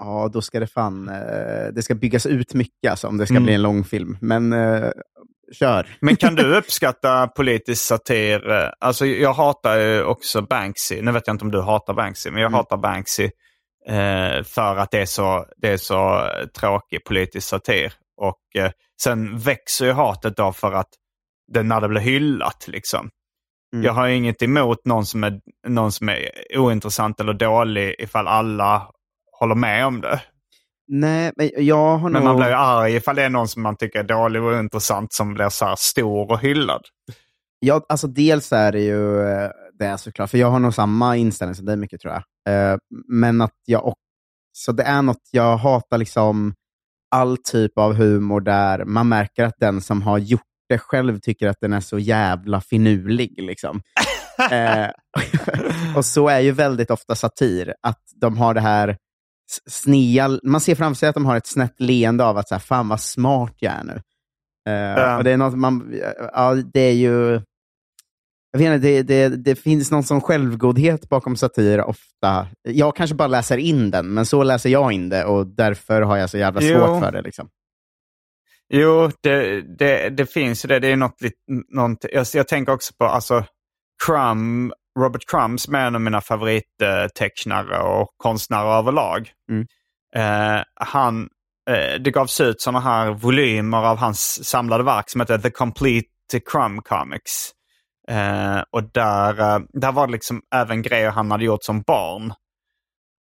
Ja, 0.00 0.30
då 0.32 0.42
ska 0.42 0.60
det 0.60 0.66
fan 0.66 1.08
eh, 1.08 1.66
det 1.72 1.82
ska 1.82 1.94
byggas 1.94 2.26
ut 2.26 2.54
mycket 2.54 2.90
alltså, 2.90 3.08
om 3.08 3.16
det 3.18 3.26
ska 3.26 3.32
Mm. 3.34 3.44
bli 3.44 3.54
en 3.54 3.62
långfilm. 3.62 4.18
Men 4.20 4.52
eh, 4.52 4.90
kör. 5.52 5.96
Men 6.00 6.16
kan 6.16 6.34
du 6.34 6.56
uppskatta 6.58 7.28
politisk 7.28 7.84
satir? 7.84 8.50
Eh, 8.50 8.68
Alltså 8.80 9.06
jag 9.06 9.32
hatar 9.32 9.76
ju 9.76 10.04
också 10.04 10.42
Banksy. 10.42 11.02
Nu 11.02 11.12
vet 11.12 11.26
jag 11.26 11.34
inte 11.34 11.44
om 11.44 11.50
du 11.50 11.60
hatar 11.60 11.94
Banksy, 11.94 12.30
men 12.30 12.40
jag 12.42 12.48
Mm. 12.48 12.54
hatar 12.56 12.76
Banksy 12.76 13.24
eh, 13.88 14.42
för 14.44 14.76
att 14.76 14.90
det 14.90 15.00
är 15.00 15.06
så, 15.06 15.46
det 15.56 15.68
är 15.68 15.76
så 15.76 16.30
tråkig 16.60 17.04
politisk 17.04 17.48
satir. 17.48 17.92
Och 18.16 18.62
eh, 18.62 18.70
sen 19.02 19.38
växer 19.38 19.86
ju 19.86 19.92
hatet 19.92 20.36
då 20.36 20.52
för 20.52 20.72
att 20.72 20.88
det 21.52 21.62
när 21.62 21.80
det 21.80 21.88
blir 21.88 22.00
hyllat 22.00 22.64
liksom. 22.68 23.10
Mm. 23.72 23.84
Jag 23.84 23.92
har 23.92 24.08
inget 24.08 24.42
emot 24.42 24.84
någon 24.84 25.06
som, 25.06 25.24
är, 25.24 25.40
någon 25.68 25.92
som 25.92 26.08
är 26.08 26.30
ointressant 26.54 27.20
eller 27.20 27.34
dålig 27.34 27.94
ifall 27.98 28.28
alla 28.28 28.90
håller 29.38 29.54
med 29.54 29.86
om 29.86 30.00
det. 30.00 30.20
Nej, 30.88 31.32
men 31.36 31.50
jag 31.56 31.96
har 31.98 32.10
Men 32.10 32.12
nog... 32.12 32.24
man 32.24 32.36
blir 32.36 32.48
ju 32.48 32.54
arg 32.54 32.94
ifall 32.94 33.16
det 33.16 33.22
är 33.22 33.30
någon 33.30 33.48
som 33.48 33.62
man 33.62 33.76
tycker 33.76 33.98
är 33.98 34.04
dålig 34.04 34.42
och 34.42 34.48
ointressant 34.48 35.12
som 35.12 35.34
blir 35.34 35.48
så 35.48 35.74
stor 35.78 36.30
och 36.30 36.40
hyllad. 36.40 36.82
Ja, 37.58 37.86
alltså 37.88 38.06
dels 38.06 38.52
är 38.52 38.72
det 38.72 38.80
ju 38.80 39.20
eh, 39.20 39.50
det 39.78 39.98
såklart, 39.98 40.30
för 40.30 40.38
jag 40.38 40.50
har 40.50 40.58
nog 40.58 40.74
samma 40.74 41.16
inställning 41.16 41.54
som 41.54 41.66
dig 41.66 41.76
mycket 41.76 42.00
tror 42.00 42.14
jag. 42.14 42.72
Eh, 42.72 42.78
Men 43.08 43.40
att 43.40 43.54
jag 43.64 43.86
också, 43.86 44.72
det 44.72 44.82
är 44.82 45.02
något, 45.02 45.28
jag 45.30 45.56
hatar 45.56 45.98
liksom 45.98 46.54
all 47.10 47.36
typ 47.36 47.78
av 47.78 47.94
humor 47.94 48.40
där 48.40 48.84
man 48.84 49.08
märker 49.08 49.44
att 49.44 49.54
den 49.58 49.80
som 49.80 50.02
har 50.02 50.18
gjort 50.18 50.40
det 50.68 50.78
själv 50.78 51.18
tycker 51.18 51.48
att 51.48 51.60
den 51.60 51.72
är 51.72 51.80
så 51.80 51.98
jävla 51.98 52.60
finurlig. 52.60 53.42
Liksom. 53.42 53.80
eh, 54.50 54.88
och 55.96 56.04
så 56.04 56.28
är 56.28 56.40
ju 56.40 56.52
väldigt 56.52 56.90
ofta 56.90 57.14
satir, 57.14 57.74
att 57.82 58.02
de 58.20 58.36
har 58.38 58.54
det 58.54 58.60
här 58.60 58.96
snea, 59.70 60.38
man 60.42 60.60
ser 60.60 60.74
framför 60.74 60.98
sig 60.98 61.08
att 61.08 61.14
de 61.14 61.26
har 61.26 61.36
ett 61.36 61.46
snett 61.46 61.80
leende 61.80 62.24
av 62.24 62.36
att 62.38 62.48
så 62.48 62.54
här, 62.54 62.60
fan 62.60 62.88
vad 62.88 63.00
smart 63.00 63.54
jag 63.58 63.72
är 63.74 63.84
nu. 63.84 64.00
Ja. 64.70 65.16
och 65.16 65.24
det 65.24 65.30
är 65.30 65.36
något 65.36 65.58
man, 65.58 65.94
ja, 66.32 66.54
det 66.54 66.80
är 66.80 66.92
ju, 66.92 67.40
jag 68.52 68.58
vet 68.58 68.74
inte, 68.74 68.78
det, 68.78 69.02
det, 69.02 69.28
det 69.28 69.54
finns 69.54 69.90
någon 69.90 70.04
sån 70.04 70.20
självgodhet 70.20 71.08
bakom 71.08 71.36
satir 71.36 71.80
ofta. 71.80 72.46
Jag 72.62 72.96
kanske 72.96 73.16
bara 73.16 73.28
läser 73.28 73.58
in 73.58 73.90
den, 73.90 74.14
men 74.14 74.26
så 74.26 74.42
läser 74.42 74.70
jag 74.70 74.92
in 74.92 75.08
det 75.08 75.24
och 75.24 75.46
därför 75.46 76.02
har 76.02 76.16
jag 76.16 76.30
så 76.30 76.38
jävla 76.38 76.62
Jo. 76.62 76.78
svårt 76.78 77.02
för 77.02 77.12
det. 77.12 77.22
Liksom. 77.22 77.48
Jo, 78.74 79.10
det, 79.22 79.60
det, 79.78 80.08
det 80.08 80.26
finns 80.26 80.64
ju 80.64 80.68
det. 80.68 80.78
Det 80.78 80.88
är 80.88 80.96
något, 80.96 81.16
något 81.68 82.04
jag, 82.12 82.26
jag 82.34 82.48
tänker 82.48 82.72
också 82.72 82.94
på 82.98 83.04
alltså, 83.04 83.44
Crumb, 84.06 84.72
Robert 84.98 85.22
Crumb 85.26 85.60
som 85.60 85.74
är 85.74 85.86
en 85.86 85.94
av 85.94 86.00
mina 86.00 86.20
favorittecknare 86.20 87.78
och 87.78 88.08
konstnärer 88.16 88.78
överlag. 88.78 89.30
Mm. 89.50 89.66
Eh, 90.16 90.62
han, 90.74 91.28
eh, 91.70 92.00
det 92.00 92.10
gavs 92.10 92.40
ut 92.40 92.60
sådana 92.60 92.80
här 92.80 93.10
volymer 93.10 93.78
av 93.78 93.96
hans 93.96 94.48
samlade 94.48 94.84
verk 94.84 95.10
som 95.10 95.20
heter 95.20 95.38
The 95.38 95.50
Complete 95.50 96.40
Crumb 96.46 96.84
Comics. 96.84 97.52
Eh, 98.08 98.62
och 98.70 98.92
där, 98.92 99.40
eh, 99.40 99.58
där 99.72 99.92
var 99.92 100.06
det 100.06 100.12
liksom 100.12 100.42
även 100.54 100.82
grejer 100.82 101.10
han 101.10 101.30
hade 101.30 101.44
gjort 101.44 101.64
som 101.64 101.82
barn. 101.82 102.32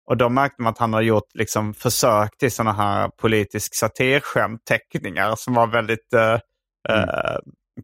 Och 0.06 0.16
då 0.16 0.28
märkte 0.28 0.62
man 0.62 0.70
att 0.70 0.78
han 0.78 0.92
hade 0.92 1.06
gjort 1.06 1.34
liksom 1.34 1.75
försök 1.75 2.38
till 2.38 2.52
sådana 2.52 2.73
här 2.73 3.08
politisk 3.08 3.75
satirskämtteckningar 3.75 5.37
som 5.37 5.54
var 5.54 5.66
väldigt 5.66 6.12
eh, 6.14 6.38
eh, 6.88 7.38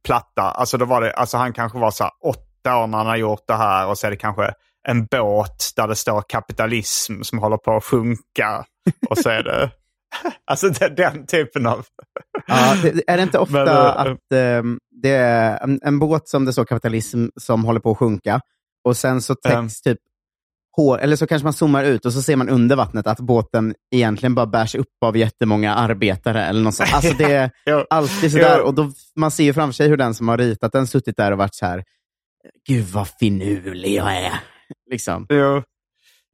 platta. 0.05 0.43
Alltså, 0.43 0.79
då 0.79 0.85
var 0.85 1.00
det, 1.00 1.12
alltså 1.12 1.37
han 1.37 1.53
kanske 1.53 1.79
var 1.79 1.91
så 1.91 2.05
här 2.05 2.12
åtta 2.25 2.77
år 2.77 2.87
när 2.87 2.99
han 2.99 3.07
har 3.07 3.17
gjort 3.17 3.45
det 3.47 3.55
här 3.55 3.87
och 3.87 3.99
så 3.99 4.07
är 4.07 4.11
det 4.11 4.17
kanske 4.17 4.53
en 4.89 5.07
båt 5.07 5.73
där 5.77 5.89
det 5.89 5.97
står 5.97 6.23
kapitalism 6.29 7.23
som 7.23 7.39
håller 7.39 7.57
på 7.57 7.77
att 7.77 7.85
sjunka. 7.85 8.65
Och 9.09 9.19
så 9.19 9.31
är 9.31 9.43
det 9.43 9.71
alltså 10.47 10.69
den, 10.69 10.95
den 10.95 11.27
typen 11.27 11.67
av... 11.67 11.87
Ja, 12.47 12.77
det, 12.83 13.03
är 13.07 13.17
det 13.17 13.23
inte 13.23 13.39
ofta 13.39 13.53
Men, 13.65 13.69
eh, 13.69 14.00
att 14.00 14.33
ehm, 14.35 14.79
det 15.03 15.11
är 15.11 15.59
en, 15.65 15.81
en 15.83 15.99
båt 15.99 16.29
som 16.29 16.45
det 16.45 16.53
står 16.53 16.65
kapitalism 16.65 17.27
som 17.37 17.65
håller 17.65 17.81
på 17.81 17.91
att 17.91 17.99
sjunka 17.99 18.41
och 18.85 18.97
sen 18.97 19.23
så 19.23 19.35
täcks 19.35 19.55
Ehm. 19.55 19.69
typ 19.69 19.99
hår, 20.77 20.99
eller 21.00 21.17
så 21.17 21.27
kanske 21.27 21.45
man 21.45 21.53
zoomar 21.53 21.85
ut 21.85 22.07
och 22.07 22.12
så 22.12 22.23
ser 22.23 22.37
man 22.37 22.49
under 22.49 22.77
vattnet 22.77 23.07
att 23.07 23.21
båten 23.21 23.75
egentligen 23.95 24.35
bara 24.35 24.47
bärs 24.47 24.75
upp 24.75 24.87
av 25.05 25.17
jättemånga 25.17 25.75
arbetare 25.75 26.45
eller 26.45 26.61
något 26.61 26.75
sånt. 26.75 26.95
Alltså 26.95 27.15
det 27.19 27.33
är 27.67 27.87
alltid 27.91 28.33
sådär. 28.33 28.61
Och 28.61 28.75
då, 28.75 28.91
man 29.17 29.31
ser 29.31 29.45
ju 29.45 29.53
framför 29.55 29.73
sig 29.75 29.89
hur 29.89 29.97
den 29.97 30.15
som 30.15 30.29
har 30.29 30.39
ritat 30.39 30.73
den 30.73 30.87
suttit 30.87 31.17
där 31.17 31.33
och 31.33 31.39
varit 31.39 31.55
så 31.55 31.67
här. 31.67 31.85
Gud 32.69 32.85
vad 32.87 33.09
finurlig 33.09 33.95
jag 33.95 34.17
är. 34.17 34.33
Liksom. 34.91 35.27
Jo, 35.29 35.62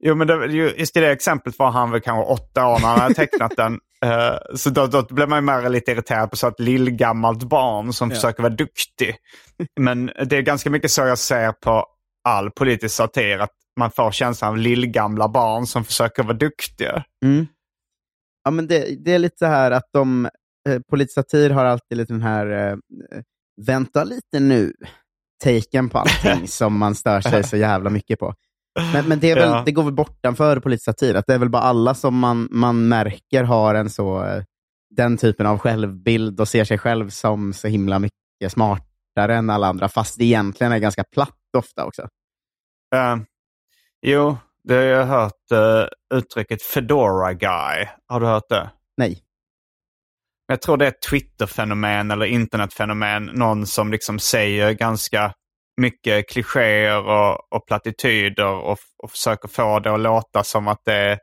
jo 0.03 0.15
men 0.15 0.27
det, 0.27 0.45
ju- 0.45 0.73
just 0.77 0.97
i 0.97 0.99
det 0.99 1.11
exemplet 1.11 1.59
var 1.59 1.71
han 1.71 1.91
väl 1.91 2.01
kanske 2.01 2.33
åtta 2.33 2.67
år 2.67 2.79
när 2.79 2.87
han 2.87 2.99
hade 2.99 3.13
tecknat 3.15 3.53
den. 3.57 3.79
Eh, 4.05 4.37
så 4.55 4.69
då, 4.69 4.87
då 4.87 5.01
blev 5.09 5.29
man 5.29 5.37
ju 5.37 5.41
mer 5.41 5.69
lite 5.69 5.91
irriterad 5.91 6.29
på 6.31 6.37
så 6.37 6.47
ett 6.47 6.59
lillgammalt 6.59 7.43
barn 7.43 7.93
som 7.93 8.09
Ja. 8.09 8.15
försöker 8.15 8.43
vara 8.43 8.53
duktig. 8.53 9.15
Men 9.79 10.05
det 10.25 10.37
är 10.37 10.41
ganska 10.41 10.69
mycket 10.69 10.91
så 10.91 11.01
jag 11.01 11.17
ser 11.17 11.51
på 11.51 11.85
all 12.23 12.51
politisk 12.51 12.95
satir. 12.95 13.39
Att 13.39 13.49
man 13.77 13.91
får 13.91 14.11
känslan 14.11 14.49
av 14.51 14.57
lillgamla 14.57 15.27
barn 15.27 15.67
som 15.67 15.83
försöker 15.83 16.23
vara 16.23 16.37
duktiga. 16.37 17.03
Mm. 17.25 17.47
Ja, 18.43 18.51
men 18.51 18.67
det, 18.67 19.03
det 19.05 19.13
är 19.13 19.19
lite 19.19 19.37
så 19.37 19.45
här 19.45 19.71
att 19.71 19.89
de, 19.93 20.25
eh, 20.69 20.79
politisk 20.89 21.13
satir 21.13 21.49
har 21.49 21.65
alltid 21.65 21.97
lite 21.97 22.13
den 22.13 22.21
här, 22.21 22.71
eh, 22.71 22.77
vänta 23.65 24.03
lite 24.03 24.39
nu, 24.39 24.73
taken 25.43 25.89
på 25.89 25.97
allting 25.97 26.47
som 26.47 26.77
man 26.77 26.95
stör 26.95 27.21
sig 27.21 27.43
så 27.43 27.57
jävla 27.57 27.89
mycket 27.89 28.19
på. 28.19 28.33
Men, 28.93 29.07
men 29.07 29.19
det, 29.19 29.31
är 29.31 29.35
väl, 29.35 29.49
Ja. 29.49 29.63
det 29.65 29.71
går 29.71 29.83
väl 29.83 29.93
bortanför 29.93 30.59
politisk 30.59 30.85
satir, 30.85 31.15
att 31.15 31.27
det 31.27 31.33
är 31.33 31.37
väl 31.37 31.49
bara 31.49 31.61
alla 31.61 31.93
som 31.93 32.19
man, 32.19 32.47
man 32.51 32.87
märker 32.87 33.43
har 33.43 33.75
en 33.75 33.89
så, 33.89 34.23
eh, 34.25 34.43
den 34.89 35.17
typen 35.17 35.45
av 35.45 35.57
självbild 35.57 36.39
och 36.39 36.47
ser 36.47 36.63
sig 36.63 36.77
själv 36.77 37.09
som 37.09 37.53
så 37.53 37.67
himla 37.67 37.99
mycket 37.99 38.51
smartare 38.51 39.35
än 39.35 39.49
alla 39.49 39.67
andra, 39.67 39.89
fast 39.89 40.17
det 40.17 40.25
egentligen 40.25 40.73
är 40.73 40.77
ganska 40.79 41.03
platt 41.03 41.37
ofta 41.57 41.85
också. 41.85 42.01
Eh, 42.95 43.17
jo, 44.01 44.37
det 44.63 44.73
har 44.73 44.81
jag 44.81 45.05
hört 45.05 45.51
uh, 45.53 46.17
uttrycket 46.17 46.61
Fedora 46.61 47.33
Guy. 47.33 47.87
Har 48.07 48.19
du 48.19 48.25
hört 48.25 48.49
det? 48.49 48.69
Nej. 48.97 49.23
Jag 50.47 50.61
tror 50.61 50.77
det 50.77 50.85
är 50.85 50.89
ett 50.89 51.01
Twitter-fenomen 51.09 52.11
eller 52.11 52.25
internetfenomen. 52.25 53.25
Någon 53.25 53.67
som 53.67 53.91
liksom 53.91 54.19
säger 54.19 54.71
ganska 54.73 55.33
mycket 55.81 56.29
klichéer 56.29 57.05
och, 57.05 57.53
och 57.53 57.67
plattityder 57.67 58.45
och, 58.53 58.77
och 59.03 59.11
försöker 59.11 59.47
få 59.47 59.79
det 59.79 59.93
att 59.93 59.99
låta 59.99 60.43
som 60.43 60.67
att 60.67 60.81
det 60.85 60.93
är 60.93 61.19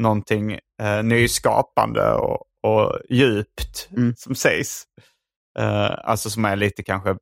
någonting 0.00 0.52
eh, 0.82 1.02
nyskapande 1.02 2.12
och, 2.12 2.42
och 2.62 2.98
djupt 3.10 3.88
Mm. 3.96 4.14
som 4.16 4.34
sägs. 4.34 4.84
Eh, 5.58 5.90
alltså 6.04 6.30
som 6.30 6.44
är 6.44 6.56
lite 6.56 6.82
kanske 6.82 7.16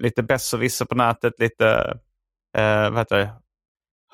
lite 0.00 0.22
besserwisser 0.22 0.84
på 0.84 0.94
nätet, 0.94 1.32
lite 1.38 1.98
eh, 2.56 2.90
vad 2.90 2.98
heter 2.98 3.18
det? 3.18 3.30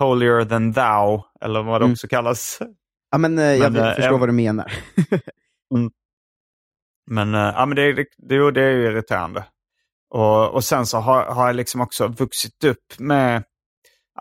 Holier 0.00 0.44
than 0.44 0.72
thou 0.72 1.22
eller 1.40 1.62
vad 1.62 1.80
det 1.80 1.84
Mm. 1.84 1.92
också 1.92 2.08
kallas. 2.08 2.58
Ja, 3.10 3.18
men, 3.18 3.38
eh, 3.38 3.44
jag 3.44 3.72
Men, 3.72 3.82
eh, 3.84 3.94
förstår 3.94 4.04
jag- 4.12 4.18
vad 4.18 4.28
du 4.28 4.32
menar. 4.32 4.72
Men, 7.10 7.34
eh, 7.34 7.40
ja, 7.40 7.66
men 7.66 7.76
det, 7.76 7.82
är- 7.82 7.92
det, 7.94 8.04
det, 8.18 8.50
det 8.50 8.62
är 8.62 8.70
ju 8.70 8.84
irriterande. 8.84 9.44
Och, 10.14 10.54
och 10.54 10.64
sen 10.64 10.86
så 10.86 10.98
har, 10.98 11.24
har 11.24 11.46
jag 11.46 11.56
liksom 11.56 11.80
också 11.80 12.06
vuxit 12.08 12.64
upp 12.64 12.98
med 12.98 13.44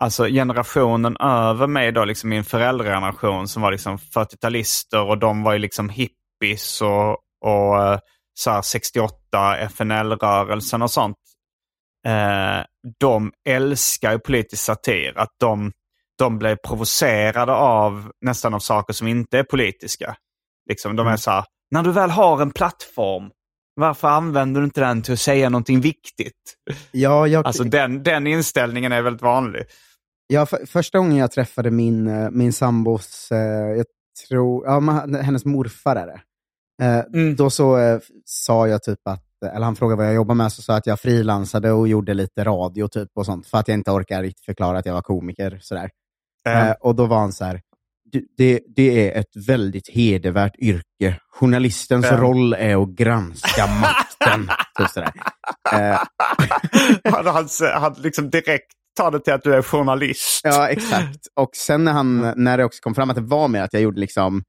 alltså 0.00 0.24
generationen 0.26 1.16
över 1.20 1.66
mig, 1.66 1.92
då, 1.92 2.04
liksom 2.04 2.30
min 2.30 2.44
föräldrageneration 2.44 3.48
som 3.48 3.62
var 3.62 3.72
liksom 3.72 3.98
40-talister 3.98 5.08
och 5.08 5.18
de 5.18 5.42
var 5.42 5.52
ju 5.52 5.58
liksom 5.58 5.88
hippies 5.88 6.82
och, 6.82 7.10
och 7.40 8.00
så 8.34 8.50
här 8.50 8.62
68 8.62 9.56
FNL-rörelsen 9.58 10.82
och 10.82 10.90
sånt. 10.90 11.16
Eh, 12.06 12.64
de 12.98 13.32
älskar 13.48 14.12
ju 14.12 14.18
politisk 14.18 14.62
satir. 14.64 15.18
Att 15.18 15.34
de, 15.40 15.72
de 16.18 16.38
blev 16.38 16.56
provocerade 16.56 17.52
av 17.52 18.12
nästan 18.20 18.54
av 18.54 18.58
saker 18.58 18.92
som 18.92 19.06
inte 19.08 19.38
är 19.38 19.42
politiska. 19.44 20.16
Liksom, 20.68 20.96
de 20.96 21.06
är 21.06 21.10
Mm. 21.10 21.18
så 21.18 21.30
här, 21.30 21.44
när 21.70 21.82
du 21.82 21.92
väl 21.92 22.10
har 22.10 22.42
en 22.42 22.50
plattform, 22.50 23.30
varför 23.74 24.08
använder 24.08 24.60
du 24.60 24.64
inte 24.64 24.80
den 24.80 25.02
till 25.02 25.12
att 25.12 25.20
säga 25.20 25.48
någonting 25.48 25.80
viktigt? 25.80 26.56
Ja, 26.92 27.26
jag, 27.26 27.46
Alltså 27.46 27.64
den, 27.64 28.02
den 28.02 28.26
inställningen 28.26 28.92
är 28.92 29.02
väldigt 29.02 29.22
vanlig. 29.22 29.62
Ja, 30.26 30.46
för, 30.46 30.66
första 30.66 30.98
gången 30.98 31.16
jag 31.16 31.30
träffade 31.30 31.70
min, 31.70 32.06
eh, 32.06 32.30
min 32.30 32.52
sambos, 32.52 33.32
eh, 33.32 33.38
jag 33.76 33.86
tror, 34.28 34.66
ja, 34.66 34.80
hennes 35.22 35.44
morfar 35.44 35.96
är 35.96 36.06
det. 36.06 36.20
Mm. 37.14 37.36
Då 37.36 37.50
så 37.50 38.00
sa 38.24 38.68
jag 38.68 38.82
typ 38.82 38.98
att, 39.04 39.24
eller 39.46 39.64
han 39.64 39.76
frågade 39.76 39.96
vad 39.96 40.06
jag 40.06 40.14
jobbar 40.14 40.34
med, 40.34 40.52
så 40.52 40.62
sa 40.62 40.72
jag 40.72 40.78
att 40.78 40.86
jag 40.86 41.00
frilansade 41.00 41.72
och 41.72 41.88
gjorde 41.88 42.14
lite 42.14 42.44
radio 42.44 42.88
typ 42.88 43.08
och 43.14 43.26
sånt, 43.26 43.46
för 43.46 43.58
att 43.58 43.68
jag 43.68 43.74
inte 43.74 43.90
orkar 43.90 44.22
riktigt 44.22 44.44
förklara 44.44 44.78
att 44.78 44.86
jag 44.86 44.94
var 44.94 45.02
komiker. 45.02 45.58
Sådär. 45.62 45.90
Eh, 46.48 46.68
Eh, 46.68 46.74
och 46.80 46.94
då 46.94 47.06
var 47.06 47.18
han 47.18 47.32
så 47.32 47.44
här, 47.44 47.60
"Du, 48.12 48.26
det, 48.36 48.60
det 48.76 49.10
är 49.14 49.20
ett 49.20 49.46
väldigt 49.48 49.88
hedervärt 49.88 50.56
yrke. 50.58 51.16
Journalistens 51.32 52.06
Ja. 52.10 52.16
roll 52.16 52.52
är 52.52 52.82
att 52.82 52.88
granska 52.88 53.66
makten. 53.80 54.48
typ 54.78 54.88
sådär. 54.90 55.12
Eh, 55.72 55.98
han, 57.12 57.26
han, 57.26 57.48
han 57.74 57.94
liksom 57.98 58.30
direkt 58.30 58.72
tar 58.96 59.10
det 59.10 59.20
till 59.20 59.32
att 59.32 59.42
du 59.42 59.54
är 59.54 59.62
journalist. 59.62 60.40
Ja, 60.44 60.68
exakt. 60.68 61.26
Och 61.36 61.50
sen 61.56 61.84
när, 61.84 61.92
han, 61.92 62.32
när 62.36 62.58
det 62.58 62.64
också 62.64 62.80
kom 62.82 62.94
fram 62.94 63.10
att 63.10 63.16
det 63.16 63.22
var 63.22 63.48
med 63.48 63.64
att 63.64 63.72
jag 63.72 63.82
gjorde 63.82 64.00
liksom 64.00 64.42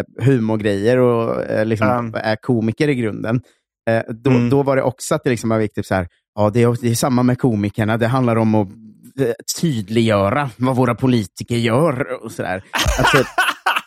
eh, 0.00 0.24
humorgrejer 0.26 0.98
och 0.98 1.42
eh, 1.44 1.66
liksom 1.66 1.88
Mm. 1.88 2.14
är 2.14 2.36
komiker 2.36 2.88
i 2.88 2.94
grunden, 2.94 3.40
eh, 3.90 4.02
då, 4.08 4.30
Mm. 4.30 4.50
då 4.50 4.62
var 4.62 4.76
det 4.76 4.82
också 4.82 5.14
att 5.14 5.24
det 5.24 5.30
liksom 5.30 5.50
var 5.50 5.58
viktigt 5.58 5.86
så 5.86 5.94
här, 5.94 6.08
ja, 6.34 6.50
det 6.50 6.62
är, 6.62 6.76
det 6.80 6.90
är 6.90 6.94
samma 6.94 7.22
med 7.22 7.38
komikerna, 7.38 7.96
det 7.96 8.06
handlar 8.06 8.36
om 8.36 8.54
att 8.54 8.68
eh, 9.20 9.32
tydliggöra 9.60 10.50
vad 10.56 10.76
våra 10.76 10.94
politiker 10.94 11.56
gör. 11.56 12.24
Och 12.24 12.32
så 12.32 12.42
där. 12.42 12.60
Typ, 13.12 13.26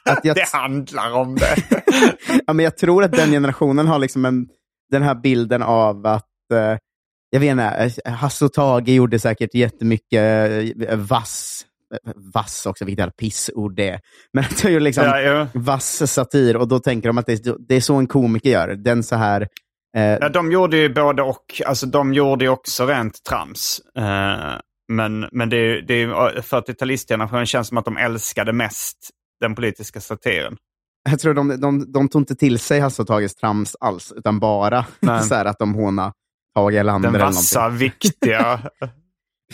att 0.10 0.20
jag, 0.26 0.36
det 0.36 0.48
handlar 0.54 1.14
om 1.14 1.36
det. 1.36 1.56
ja, 2.48 2.54
men 2.54 2.64
jag 2.64 2.78
tror 2.78 3.04
att 3.04 3.12
den 3.12 3.32
generationen 3.32 3.88
har 3.88 4.00
liksom 4.00 4.26
en, 4.26 4.48
den 4.92 5.04
här 5.04 5.16
bilden 5.16 5.64
av 5.64 6.06
att 6.06 6.52
eh, 6.54 6.78
jag 7.30 7.40
vet 7.40 7.52
inte, 7.52 7.92
eh, 8.06 8.14
Hasse 8.14 8.46
och 8.46 8.54
Tage 8.54 8.90
gjorde 8.90 9.20
säkert 9.20 9.54
jättemycket 9.54 10.50
eh, 10.90 10.98
vass, 10.98 11.66
vass 12.34 12.66
också, 12.66 12.86
vilket 12.86 13.00
jävla 13.00 13.12
pissord 13.12 13.76
det 13.76 13.90
är. 13.90 14.00
Men 14.34 14.44
att 14.44 14.64
jag 14.64 14.74
gör 14.74 14.80
liksom 14.80 15.04
ja, 15.04 15.22
ja. 15.22 15.48
vass 15.54 16.12
satir 16.12 16.58
och 16.58 16.68
då 16.68 16.80
tänker 16.80 17.10
de 17.10 17.18
att 17.18 17.26
det 17.26 17.48
är, 17.48 17.56
det 17.68 17.76
är 17.76 17.82
så 17.82 17.96
en 17.96 18.08
komiker 18.08 18.50
gör. 18.50 18.68
Den 18.68 19.04
så 19.04 19.16
här, 19.16 19.48
Ja, 19.94 20.30
de 20.30 20.52
gjorde 20.52 20.78
ju 20.78 20.94
både 20.94 21.22
och. 21.22 21.62
Alltså 21.66 21.86
de 21.86 22.14
gjorde 22.14 22.46
ju 22.46 22.50
också 22.52 22.86
rent 22.86 23.24
trams. 23.24 23.82
Eh, 23.98 24.56
men 24.92 25.28
men 25.32 25.50
det, 25.50 25.58
är- 25.58 25.82
det 25.82 25.94
är 25.94 26.08
40-talistgenerationen 26.42 27.46
känns 27.46 27.68
som 27.68 27.78
att 27.78 27.86
de 27.86 27.98
älskade 27.98 28.54
mest 28.54 28.98
den 29.42 29.56
politiska 29.56 30.02
satiren. 30.02 30.58
jag 31.10 31.20
tror 31.20 31.34
de, 31.34 31.62
de, 31.62 31.92
de 31.92 32.10
tog 32.10 32.22
inte 32.22 32.36
till 32.36 32.60
sig 32.60 32.80
Hasse 32.80 33.02
och 33.02 33.08
Tages 33.08 33.36
trams 33.36 33.76
alls, 33.80 34.14
utan 34.16 34.40
bara 34.40 34.86
så 35.28 35.36
att 35.36 35.60
de 35.60 35.74
hånade 35.74 36.14
Tage 36.56 36.74
Erlander 36.74 37.12
Den 37.12 37.20
vassa, 37.22 37.70
viktiga. 37.80 38.60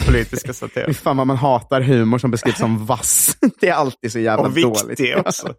politiska 0.06 0.54
satir. 0.54 0.94
Fan 0.94 1.18
vad 1.18 1.28
man 1.28 1.38
hatar 1.38 1.82
humor 1.82 2.18
som 2.18 2.32
beskrivs 2.32 2.58
som 2.58 2.86
vass. 2.86 3.38
Det 3.60 3.70
är 3.70 3.74
alltid 3.74 4.12
så 4.12 4.20
jävla 4.20 4.44
Och 4.48 4.52
dåligt. 4.54 4.90
viktig 4.90 5.18
också. 5.18 5.54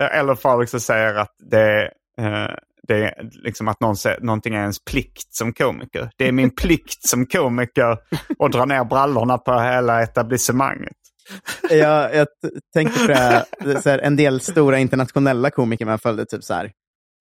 Eller 0.00 0.34
folk 0.34 0.68
som 0.68 0.80
säger 0.80 1.14
att 1.14 1.34
det, 1.50 1.82
eh, 2.18 2.50
det 2.90 3.04
är 3.04 3.30
liksom 3.32 3.68
att 3.68 3.80
någon 3.80 3.96
någonting 4.20 4.54
är 4.54 4.60
ens 4.60 4.84
plikt 4.84 5.34
som 5.34 5.52
komiker. 5.52 6.10
Det 6.16 6.28
är 6.28 6.32
min 6.32 6.50
plikt 6.50 7.08
som 7.08 7.26
komiker 7.26 7.98
att 8.38 8.52
dra 8.52 8.64
ner 8.64 8.84
brallorna 8.84 9.38
på 9.38 9.60
hela 9.60 10.02
etablissemanget. 10.02 10.92
jag, 11.70 12.14
jag 12.14 12.26
tänkte 12.74 13.00
på 13.00 13.06
det, 13.06 13.14
här, 13.14 13.44
så 13.80 13.90
här, 13.90 13.98
en 13.98 14.16
del 14.16 14.40
stora 14.40 14.78
internationella 14.78 15.50
komiker 15.50 15.86
man 15.86 15.98
följde, 15.98 16.26
typ 16.26 16.44
så 16.44 16.54
här, 16.54 16.64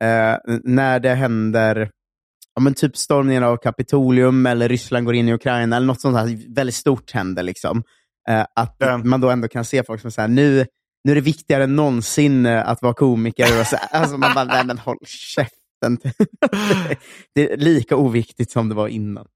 eh, 0.04 0.38
när 0.64 1.00
det 1.00 1.14
händer, 1.14 1.90
ja, 2.56 2.62
men 2.62 2.74
typ 2.74 2.98
stormningen 2.98 3.44
av 3.44 3.58
Kapitolium 3.58 4.46
eller 4.46 4.70
Ryssland 4.70 5.06
går 5.06 5.16
in 5.16 5.30
i 5.30 5.34
Ukraina 5.34 5.76
eller 5.76 5.88
något 5.88 6.02
sånt 6.02 6.18
här 6.18 6.56
väldigt 6.56 6.76
stort 6.76 7.12
händer. 7.12 7.44
Liksom. 7.44 7.84
Eh, 8.30 8.46
att 8.56 8.76
Ja. 8.80 8.98
man 8.98 9.22
då 9.22 9.30
ändå 9.30 9.48
kan 9.48 9.66
se 9.66 9.84
folk 9.84 10.02
som 10.02 10.12
säger 10.12 10.28
nu, 10.30 10.66
nu 11.04 11.12
är 11.12 11.16
det 11.16 11.22
viktigare 11.22 11.64
än 11.64 11.76
någonsin 11.76 12.46
eh, 12.46 12.70
att 12.70 12.82
vara 12.82 12.94
komiker. 12.94 13.60
Och 13.60 13.68
så, 13.68 13.78
alltså 13.92 14.18
man 14.18 14.34
bara, 14.34 14.46
nej 14.46 14.66
men 14.66 14.78
håll 14.78 14.98
käften. 15.06 15.98
det 17.36 17.52
är 17.52 17.58
lika 17.58 17.96
oviktigt 17.96 18.52
som 18.52 18.70
det 18.70 18.76
var 18.76 18.88
innan. 18.88 19.28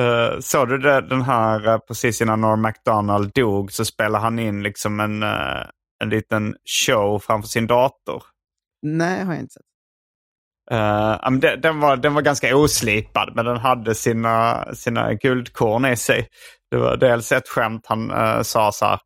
Uh, 0.00 0.40
såg 0.40 0.68
du 0.68 0.78
det, 0.78 1.00
den 1.00 1.22
här, 1.22 1.68
eh, 1.68 1.78
precis 1.78 2.20
innan 2.20 2.40
Norm 2.40 2.62
MacDonald 2.62 3.32
dog 3.34 3.72
så 3.72 3.84
spelade 3.84 4.24
han 4.24 4.38
in 4.38 4.62
liksom 4.62 5.00
en, 5.00 5.22
eh, 5.22 5.62
en 6.02 6.10
liten 6.10 6.56
show 6.64 7.18
framför 7.18 7.48
sin 7.48 7.66
dator. 7.66 8.22
Nej, 8.82 9.24
har 9.24 9.32
jag 9.32 9.42
inte 9.42 9.52
sett. 9.52 9.62
Uh, 10.72 11.30
men 11.30 11.40
den, 11.40 11.80
var, 11.80 11.96
den 11.96 12.14
var 12.14 12.22
ganska 12.22 12.56
oslipad 12.56 13.32
men 13.34 13.44
den 13.44 13.56
hade 13.56 13.94
sina, 13.94 14.64
sina 14.74 15.14
guldkorn 15.14 15.84
i 15.84 15.96
sig. 15.96 16.28
Det 16.70 16.76
var 16.76 16.96
dels 16.96 17.32
ett 17.32 17.48
skämt 17.48 17.86
han 17.86 18.10
sa 18.44 18.72
så 18.72 18.86
här. 18.86 19.00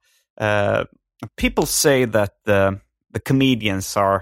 Eh, 1.25 1.29
People 1.37 1.67
say 1.67 2.07
that 2.07 2.31
the, 2.47 2.81
the 3.15 3.21
comedians 3.21 3.97
are 3.97 4.21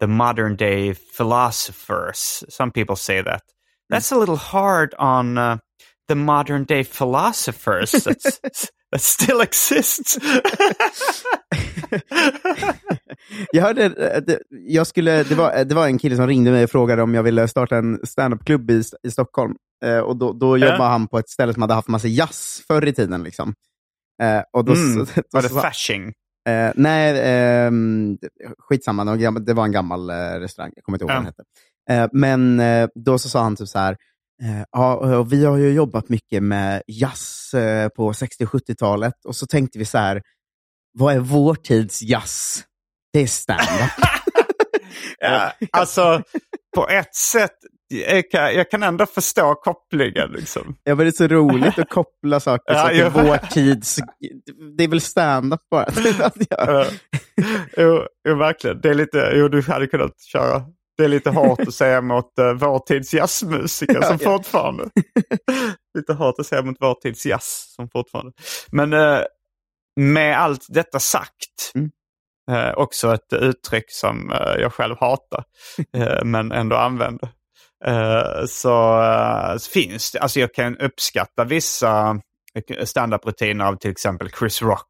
the 0.00 0.06
modern 0.06 0.56
day 0.56 0.94
philosophers. 0.94 2.44
Some 2.48 2.70
people 2.72 2.96
say 2.96 3.22
that. 3.22 3.42
That's 3.90 4.12
a 4.12 4.16
little 4.18 4.36
hard 4.36 4.94
on 4.98 5.38
uh, 5.38 5.56
the 6.08 6.14
modern 6.14 6.64
day 6.64 6.84
philosophers 6.84 7.90
that 8.92 9.00
still 9.00 9.40
exists. 9.40 10.18
jag 13.52 13.62
hörde, 13.62 13.84
eh, 13.84 14.22
det, 14.26 14.38
jag 14.50 14.86
skulle, 14.86 15.22
det, 15.22 15.34
var, 15.34 15.64
det 15.64 15.74
var 15.74 15.86
en 15.86 15.98
kille 15.98 16.16
som 16.16 16.26
ringde 16.26 16.50
mig 16.50 16.64
och 16.64 16.70
frågade 16.70 17.02
om 17.02 17.14
jag 17.14 17.22
ville 17.22 17.48
starta 17.48 17.76
en 17.76 18.06
standup-klubb 18.06 18.70
i, 18.70 18.82
i 19.02 19.10
Stockholm. 19.10 19.54
Eh, 19.84 19.98
och 19.98 20.16
då, 20.16 20.32
då 20.32 20.58
jobbade 20.58 20.84
han 20.90 21.08
på 21.08 21.18
ett 21.18 21.28
ställe 21.28 21.52
som 21.52 21.62
hade 21.62 21.74
haft 21.74 21.88
massa 21.88 22.08
jazz 22.08 22.62
förr 22.66 22.86
i 22.86 22.92
tiden. 22.92 23.22
Liksom. 23.22 23.54
Eh, 24.22 24.42
och 24.52 24.64
då, 24.64 24.72
Mm. 24.72 25.06
så, 25.06 25.12
då, 25.20 25.22
Var 25.30 25.42
det 25.42 25.48
Fasching? 25.48 26.12
Eh, 26.48 26.72
nej, 26.74 27.20
ehm, 27.24 28.18
skitsamma. 28.58 29.16
Det 29.40 29.52
var 29.54 29.64
en 29.64 29.72
gammal- 29.72 30.10
eh, 30.10 30.14
restaurang. 30.40 30.72
Jag 30.76 30.84
kommer 30.84 30.96
inte 30.96 31.02
ihåg 31.04 31.10
vad 31.10 31.16
den 31.16 31.26
hette. 31.26 31.42
Eh, 31.90 32.08
men 32.12 32.60
eh, 32.60 32.88
då 32.94 33.18
så 33.18 33.28
sa 33.28 33.42
han 33.42 33.56
typ 33.56 33.68
så 33.68 33.78
här, 33.78 33.96
eh, 34.42 34.64
ja, 34.72 35.22
vi 35.22 35.44
har 35.44 35.56
ju 35.56 35.72
jobbat 35.72 36.08
mycket 36.08 36.42
med 36.42 36.82
jazz 36.86 37.54
eh, 37.54 37.88
på 37.88 38.14
60 38.14 38.44
och 38.44 38.50
70-talet. 38.50 39.24
Och 39.24 39.36
så 39.36 39.46
tänkte 39.46 39.78
vi 39.78 39.84
så 39.84 39.98
här, 39.98 40.22
vad 40.92 41.14
är 41.14 41.18
vår 41.18 41.54
tids 41.54 42.02
jazz? 42.02 42.62
Det 43.12 43.20
är 43.20 43.26
stand-up. 43.26 43.90
Ja, 45.20 45.52
alltså, 45.72 46.22
på 46.74 46.88
ett 46.88 47.14
sätt, 47.14 47.56
jag 47.88 48.30
kan, 48.30 48.54
jag 48.54 48.70
kan 48.70 48.82
ändå 48.82 49.06
förstå 49.06 49.54
kopplingen. 49.54 50.30
Liksom. 50.32 50.76
Ja, 50.84 50.94
men 50.94 51.06
det 51.06 51.10
är 51.10 51.12
så 51.12 51.26
roligt 51.26 51.78
att 51.78 51.88
koppla 51.88 52.40
saker 52.40 52.62
Ja, 52.74 52.88
till 52.88 52.98
ja. 52.98 53.10
vår 53.14 53.36
tids... 53.36 53.98
Det 54.76 54.84
är 54.84 54.88
väl 54.88 55.00
stand-up 55.00 55.60
bara. 55.70 55.86
Jo, 57.76 58.06
jo, 58.28 58.34
verkligen. 58.34 58.80
Det 58.80 58.88
är 58.90 58.94
lite, 58.94 59.32
jo, 59.34 59.48
du 59.48 59.62
hade 59.62 59.86
kunnat 59.86 60.20
köra. 60.20 60.62
Det 60.96 61.04
är 61.04 61.08
lite 61.08 61.30
hårt 61.30 61.60
att 61.60 61.74
säga 61.74 62.00
mot 62.00 62.32
uh, 62.40 62.52
vår 62.52 62.78
tids 62.78 63.14
jazzmusiker 63.14 63.94
Ja, 63.94 64.02
som 64.02 64.18
ja. 64.20 64.30
fortfarande... 64.30 64.84
lite 65.98 66.12
hårt 66.12 66.34
att 66.38 66.46
säga 66.46 66.62
mot 66.62 66.76
vår 66.80 66.94
tids 66.94 67.26
jazz 67.26 67.74
som 67.76 67.88
fortfarande... 67.88 68.32
Men 68.72 68.92
uh, 68.92 69.20
med 69.96 70.38
allt 70.40 70.66
detta 70.68 70.98
sagt, 70.98 71.72
Mm. 71.74 71.90
uh, 72.50 72.74
också 72.74 73.14
ett 73.14 73.32
uttryck 73.32 73.84
som 73.88 74.30
uh, 74.32 74.60
jag 74.60 74.72
själv 74.72 74.96
hatar, 75.00 75.44
men 76.24 76.52
ändå 76.52 76.76
använder. 76.76 77.28
Uh, 77.86 78.46
så, 78.48 79.00
uh, 79.00 79.56
så 79.58 79.70
finns 79.70 80.12
det, 80.12 80.18
alltså 80.18 80.40
jag 80.40 80.54
kan 80.54 80.76
uppskatta 80.78 81.44
vissa 81.44 82.20
standup-rutiner 82.84 83.64
av 83.64 83.76
till 83.76 83.90
exempel 83.90 84.30
Chris 84.38 84.62
Rock 84.62 84.88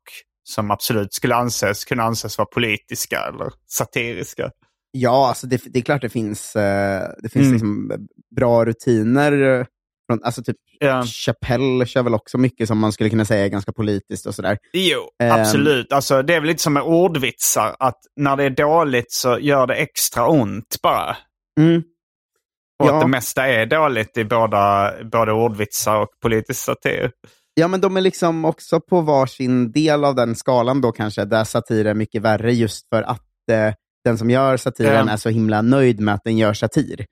som 0.49 0.71
absolut 0.71 1.15
skulle 1.15 1.35
anses, 1.35 1.85
kunna 1.85 2.03
anses 2.03 2.39
vara 2.39 2.49
politiska 2.55 3.19
eller 3.29 3.53
satiriska. 3.71 4.51
Ja, 4.91 5.29
alltså 5.29 5.47
det, 5.47 5.63
det 5.67 5.79
är 5.79 5.83
klart 5.83 6.03
det 6.03 6.09
finns, 6.09 6.57
eh, 6.57 7.09
det 7.23 7.29
finns 7.29 7.45
Mm. 7.47 7.53
liksom 7.53 8.07
bra 8.37 8.65
rutiner. 8.65 9.61
eh, 9.61 9.67
alltså 10.25 10.43
typ 10.43 10.57
Ja. 10.81 11.03
Chappelle 11.07 11.87
kör 11.87 12.03
väl 12.03 12.15
också 12.15 12.39
mycket 12.39 12.69
som 12.69 12.79
man 12.79 12.93
skulle 12.93 13.11
kunna 13.11 13.25
säga 13.25 13.45
är 13.45 13.49
ganska 13.49 13.73
politiskt 13.73 14.27
och 14.27 14.35
sådär. 14.35 14.59
Jo, 14.73 15.01
Ehm. 15.23 15.41
absolut. 15.41 15.93
Alltså, 15.93 16.23
det 16.23 16.35
är 16.35 16.41
väl 16.41 16.49
lite 16.49 16.63
som 16.63 16.73
med 16.73 16.83
ordvitsar, 16.83 17.77
att 17.79 17.99
när 18.17 18.37
det 18.37 18.45
är 18.45 18.51
dåligt 18.51 19.13
så 19.13 19.39
gör 19.39 19.67
det 19.67 19.75
extra 19.75 20.29
ont 20.29 20.77
bara. 20.83 21.17
Mm. 21.61 21.83
Och 22.79 22.89
Ja. 22.89 22.95
att 22.95 23.01
det 23.01 23.07
mesta 23.07 23.47
är 23.49 23.67
dåligt 23.67 24.17
i 24.17 24.25
båda, 24.25 24.93
både 25.13 25.33
ordvitsar 25.33 25.97
och 26.01 26.09
politisk 26.23 26.65
satir. 26.65 27.11
Ja, 27.55 27.69
men 27.69 27.81
de 27.81 27.97
är 27.97 28.01
liksom 28.01 28.45
också 28.45 28.81
på 28.81 29.01
varsin 29.01 29.73
del 29.73 30.05
av 30.05 30.15
den 30.15 30.35
skalan 30.37 30.81
då 30.81 30.93
kanske, 30.93 31.25
där 31.25 31.45
satir 31.45 31.85
är 31.85 31.95
mycket 31.95 32.23
värre 32.23 32.53
just 32.53 32.89
för 32.89 33.03
att 33.03 33.23
eh, 33.53 33.75
den 34.05 34.19
som 34.19 34.31
gör 34.31 34.57
satiren 34.57 35.07
Ja. 35.07 35.13
är 35.13 35.17
så 35.17 35.29
himla 35.29 35.63
nöjd 35.63 36.01
med 36.01 36.15
att 36.15 36.25
den 36.25 36.39
gör 36.39 36.53
satir. 36.55 37.07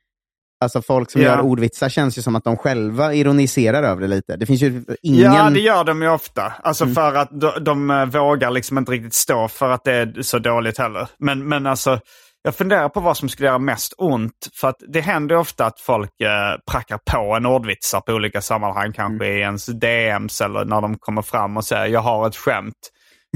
Alltså 0.65 0.83
folk 0.83 1.11
som 1.11 1.23
Ja. 1.23 1.29
gör 1.29 1.41
ordvitsar 1.41 1.89
känns 1.89 2.19
ju 2.19 2.23
som 2.23 2.37
att 2.37 2.45
de 2.45 2.57
själva 2.57 3.15
ironiserar 3.15 3.83
över 3.83 4.01
det 4.01 4.09
lite. 4.09 4.37
Det 4.37 4.47
finns 4.47 4.63
ju 4.63 4.85
ingen... 5.03 5.33
Ja, 5.33 5.51
det 5.51 5.61
gör 5.61 5.85
de 5.85 6.03
ju 6.03 6.09
ofta. 6.09 6.53
Alltså 6.63 6.85
Mm. 6.85 6.95
för 6.95 7.15
att 7.15 7.41
de, 7.41 7.65
de 7.65 7.91
eh, 7.91 8.05
vågar 8.05 8.51
liksom 8.51 8.79
inte 8.79 8.93
riktigt 8.93 9.15
stå 9.15 9.49
för 9.49 9.71
att 9.71 9.85
det 9.85 9.93
är 9.93 10.23
så 10.23 10.39
dåligt 10.39 10.79
heller. 10.79 11.09
Men, 11.19 11.49
men 11.49 11.67
alltså, 11.67 12.01
jag 12.47 12.55
funderar 12.57 12.89
på 12.89 13.01
vad 13.01 13.17
som 13.17 13.29
skulle 13.29 13.49
göra 13.49 13.59
mest 13.59 13.95
ont. 13.99 14.49
För 14.61 14.69
att 14.69 14.77
det 14.89 15.01
händer 15.01 15.37
ofta 15.37 15.67
att 15.67 15.81
folk 15.81 16.21
eh, 16.21 16.55
prackar 16.71 16.99
på 17.11 17.35
en 17.37 17.47
ordvitsar 17.47 18.01
på 18.01 18.13
olika 18.13 18.41
sammanhang. 18.41 18.93
Kanske 18.93 19.27
Mm. 19.27 19.37
i 19.39 19.41
ens 19.41 19.67
DMs 19.67 20.41
eller 20.41 20.65
när 20.65 20.81
de 20.81 20.99
kommer 20.99 21.23
fram 21.23 21.57
och 21.57 21.65
säger 21.65 21.87
jag 21.87 22.01
har 22.01 22.27
ett 22.27 22.37
skämt. 22.37 22.75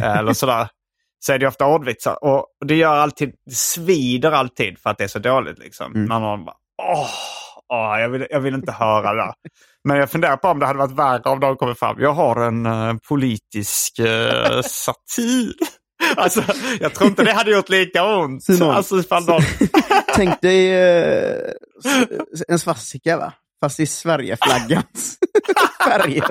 eh, 0.03 0.17
eller 0.19 0.33
sådär. 0.33 0.69
Så 1.25 1.33
är 1.33 1.39
det 1.39 1.47
ofta 1.47 1.67
ordvitsar. 1.67 2.25
Och 2.25 2.47
det 2.65 2.75
gör 2.75 2.97
alltid, 2.97 3.33
det 3.47 3.55
svider 3.55 4.33
alltid 4.33 4.79
för 4.79 4.91
att 4.91 4.99
det 4.99 5.05
är 5.05 5.09
så 5.09 5.19
dåligt. 5.19 5.59
Liksom. 5.59 5.95
Mm. 5.95 6.05
Någon 6.09 6.45
bara, 6.45 6.55
åh, 6.83 7.09
åh 7.73 8.01
jag, 8.01 8.09
vill, 8.09 8.27
jag 8.31 8.41
vill 8.41 8.55
inte 8.55 8.73
höra 8.73 9.15
det. 9.15 9.33
Men 9.85 9.97
jag 9.97 10.11
funderar 10.11 10.37
på 10.37 10.49
om 10.49 10.59
det 10.59 10.67
hade 10.67 10.79
varit 10.79 10.99
värre 10.99 11.23
om 11.31 11.41
de 11.41 11.57
kommer 11.57 11.75
fram. 11.75 11.97
Jag 12.01 12.13
har 12.13 12.37
en 12.47 12.67
eh, 12.67 12.95
politisk 13.09 13.99
eh, 13.99 14.61
satir. 14.63 15.53
Alltså, 16.17 16.45
jag 16.81 16.95
tror 16.95 17.09
inte 17.09 17.25
det 17.25 17.33
hade 17.33 17.51
gjort 17.51 17.69
lika 17.69 18.05
ont. 18.05 18.45
Simon. 18.45 18.71
Alltså, 18.71 18.99
ifall 18.99 19.27
någon... 19.27 19.43
Tänk 20.15 20.41
dig 20.41 20.73
eh, 20.73 21.53
en 22.49 22.59
svastika, 22.59 23.17
va? 23.17 23.33
Fast 23.63 23.81
i 23.81 23.87
Sverigeflaggans 23.87 25.19
färger. 25.85 26.27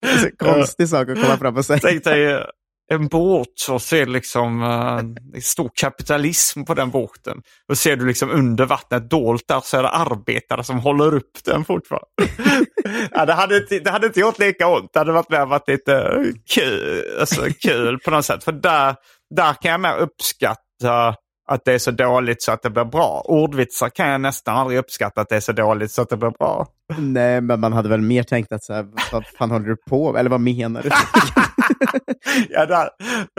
Det 0.00 0.08
är 0.08 0.18
så 0.18 0.30
konstig 0.36 0.88
sak 0.88 1.08
att 1.08 1.22
komma 1.22 1.38
fram 1.38 1.56
och 1.56 1.64
säga. 1.64 1.78
Tänk 1.82 2.04
dig 2.04 2.46
en 2.88 3.08
båt 3.08 3.68
och 3.70 3.82
ser 3.82 4.06
liksom 4.06 4.62
uh, 4.62 5.40
stor 5.40 5.70
kapitalism 5.74 6.64
på 6.64 6.74
den 6.74 6.90
båten. 6.90 7.42
Och 7.68 7.78
ser 7.78 7.96
du 7.96 8.06
liksom 8.06 8.30
under 8.30 8.66
vattnet 8.66 9.10
dolt 9.10 9.44
där 9.48 9.60
så 9.64 9.76
är 9.76 9.82
det 9.82 9.88
arbetare 9.88 10.64
som 10.64 10.78
håller 10.78 11.14
upp 11.14 11.44
den 11.44 11.64
fortfarande. 11.64 12.06
ja, 13.10 13.26
det, 13.26 13.32
hade 13.32 13.56
inte, 13.56 13.78
det 13.78 13.90
hade 13.90 14.06
inte 14.06 14.20
gjort 14.20 14.38
lika 14.38 14.68
ont. 14.68 14.90
Det 14.92 14.98
hade 14.98 15.12
varit 15.12 15.30
mer 15.30 15.46
varit 15.46 15.68
lite 15.68 16.24
kul, 16.54 17.02
alltså, 17.20 17.46
kul 17.60 17.98
på 17.98 18.10
något 18.10 18.24
sätt. 18.24 18.44
För 18.44 18.52
där, 18.52 18.94
där 19.34 19.54
kan 19.54 19.70
jag 19.70 19.80
mer 19.80 19.96
uppskatta 19.96 21.14
att 21.48 21.64
det 21.64 21.72
är 21.72 21.78
så 21.78 21.90
dåligt 21.90 22.42
så 22.42 22.52
att 22.52 22.62
det 22.62 22.70
blir 22.70 22.84
bra. 22.84 23.22
Ordvitsar 23.24 23.88
kan 23.88 24.08
jag 24.08 24.20
nästan 24.20 24.56
aldrig 24.56 24.78
uppskatta 24.78 25.20
att 25.20 25.28
det 25.28 25.36
är 25.36 25.40
så 25.40 25.52
dåligt 25.52 25.92
så 25.92 26.02
att 26.02 26.08
det 26.08 26.16
blir 26.16 26.30
bra. 26.30 26.66
Nej, 26.98 27.40
men 27.40 27.60
man 27.60 27.72
hade 27.72 27.88
väl 27.88 28.00
mer 28.00 28.22
tänkt 28.22 28.52
att 28.52 28.64
så 28.64 28.72
här, 28.72 28.86
vad 29.12 29.26
fan 29.26 29.50
håller 29.50 29.66
du 29.66 29.76
på 29.76 30.12
med? 30.12 30.20
Eller 30.20 30.30
vad 30.30 30.40
menar 30.40 30.82
du? 30.82 30.90
ja, 32.50 32.66
det, 32.66 32.74
hade- 32.76 32.90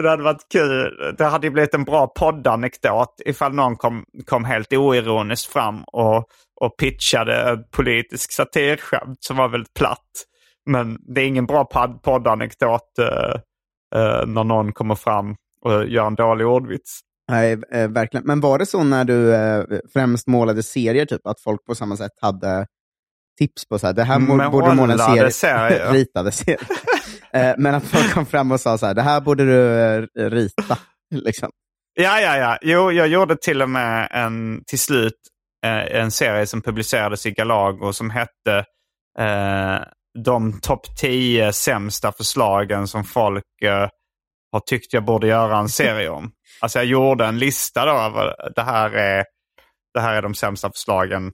det 0.01 0.09
hade 0.09 0.23
varit 0.23 0.47
kul. 0.51 1.13
Det 1.17 1.25
hade 1.25 1.47
ju 1.47 1.51
blivit 1.51 1.73
en 1.73 1.83
bra 1.83 2.07
poddanekdot 2.07 3.21
ifall 3.25 3.53
någon 3.53 3.75
kom, 3.75 4.05
kom 4.25 4.45
helt 4.45 4.73
oironiskt 4.73 5.53
fram 5.53 5.83
och, 5.83 6.17
och 6.61 6.77
pitchade 6.79 7.63
politisk 7.71 8.31
satirskämt 8.31 9.17
som 9.19 9.37
var 9.37 9.49
väldigt 9.49 9.73
platt. 9.73 10.11
Men 10.65 10.97
det 11.15 11.21
är 11.21 11.25
ingen 11.25 11.45
bra 11.45 11.65
podd, 11.65 12.01
poddanekdot 12.03 12.99
eh, 12.99 13.41
eh, 14.01 14.25
när 14.27 14.43
någon 14.43 14.73
kommer 14.73 14.95
fram 14.95 15.35
och 15.61 15.87
gör 15.87 16.07
en 16.07 16.15
dålig 16.15 16.47
ordvits. 16.47 16.99
Nej, 17.31 17.57
eh, 17.71 17.87
verkligen. 17.87 18.25
Men 18.25 18.39
var 18.41 18.59
det 18.59 18.65
så 18.65 18.83
när 18.83 19.03
du 19.05 19.33
eh, 19.35 19.63
främst 19.93 20.27
målade 20.27 20.63
serier, 20.63 21.05
typ, 21.05 21.27
att 21.27 21.41
folk 21.41 21.65
på 21.65 21.75
samma 21.75 21.97
sätt 21.97 22.11
hade 22.21 22.65
tips 23.37 23.67
på 23.67 23.79
så 23.79 23.87
här, 23.87 23.93
det 23.93 24.03
här 24.03 24.19
borde 24.51 24.65
du 24.65 24.75
måla 24.75 24.93
en 24.93 24.97
serie. 24.99 25.31
ritade 25.93 26.31
serier. 26.31 26.59
Eh, 27.33 27.53
men 27.57 27.75
att 27.75 27.83
folk 27.83 28.13
kom 28.13 28.25
fram 28.25 28.51
och 28.51 28.59
sa 28.59 28.77
så 28.77 28.85
här, 28.85 28.93
det 28.93 29.01
här 29.01 29.21
borde 29.21 29.45
du 29.45 29.79
eh, 30.19 30.29
rita. 30.29 30.77
Liksom. 31.15 31.49
Ja, 31.93 32.19
ja, 32.19 32.37
ja. 32.37 32.57
Jo, 32.61 32.91
jag 32.91 33.07
gjorde 33.07 33.35
till 33.35 33.61
och 33.61 33.69
med 33.69 34.07
en, 34.11 34.63
till 34.67 34.79
slut 34.79 35.13
eh, 35.65 36.01
en 36.01 36.11
serie 36.11 36.47
som 36.47 36.61
publicerades 36.61 37.25
i 37.25 37.31
Galago 37.31 37.93
som 37.93 38.09
hette 38.09 38.65
eh, 39.19 39.79
De 40.23 40.59
topp 40.61 40.97
10 40.97 41.53
sämsta 41.53 42.11
förslagen 42.11 42.87
som 42.87 43.03
folk 43.03 43.61
eh, 43.63 43.89
har 44.51 44.59
tyckt 44.59 44.93
jag 44.93 45.05
borde 45.05 45.27
göra 45.27 45.57
en 45.57 45.69
serie 45.69 46.09
om. 46.09 46.31
Alltså 46.61 46.79
jag 46.79 46.85
gjorde 46.85 47.25
en 47.25 47.39
lista 47.39 47.85
då 47.85 47.91
över 47.91 48.51
det 48.55 48.61
här 48.61 48.91
är, 48.91 49.25
det 49.93 49.99
här 49.99 50.13
är 50.13 50.21
de 50.21 50.33
sämsta 50.33 50.69
förslagen 50.69 51.31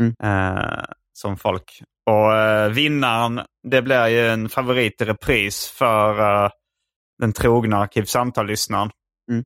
mm. 0.00 0.14
eh, 0.24 0.84
som 1.12 1.36
folk. 1.36 1.82
Och 2.10 2.34
eh, 2.36 2.68
vinnaren, 2.68 3.40
det 3.70 3.82
blir 3.82 4.06
ju 4.06 4.28
en 4.28 4.48
favorit 4.48 5.00
i 5.00 5.04
repris 5.04 5.68
för 5.68 6.20
eh, 6.44 6.50
den 7.18 7.32
trogna 7.32 7.76
Arkivsamtal-lyssnaren. 7.76 8.90
Mm. 9.30 9.44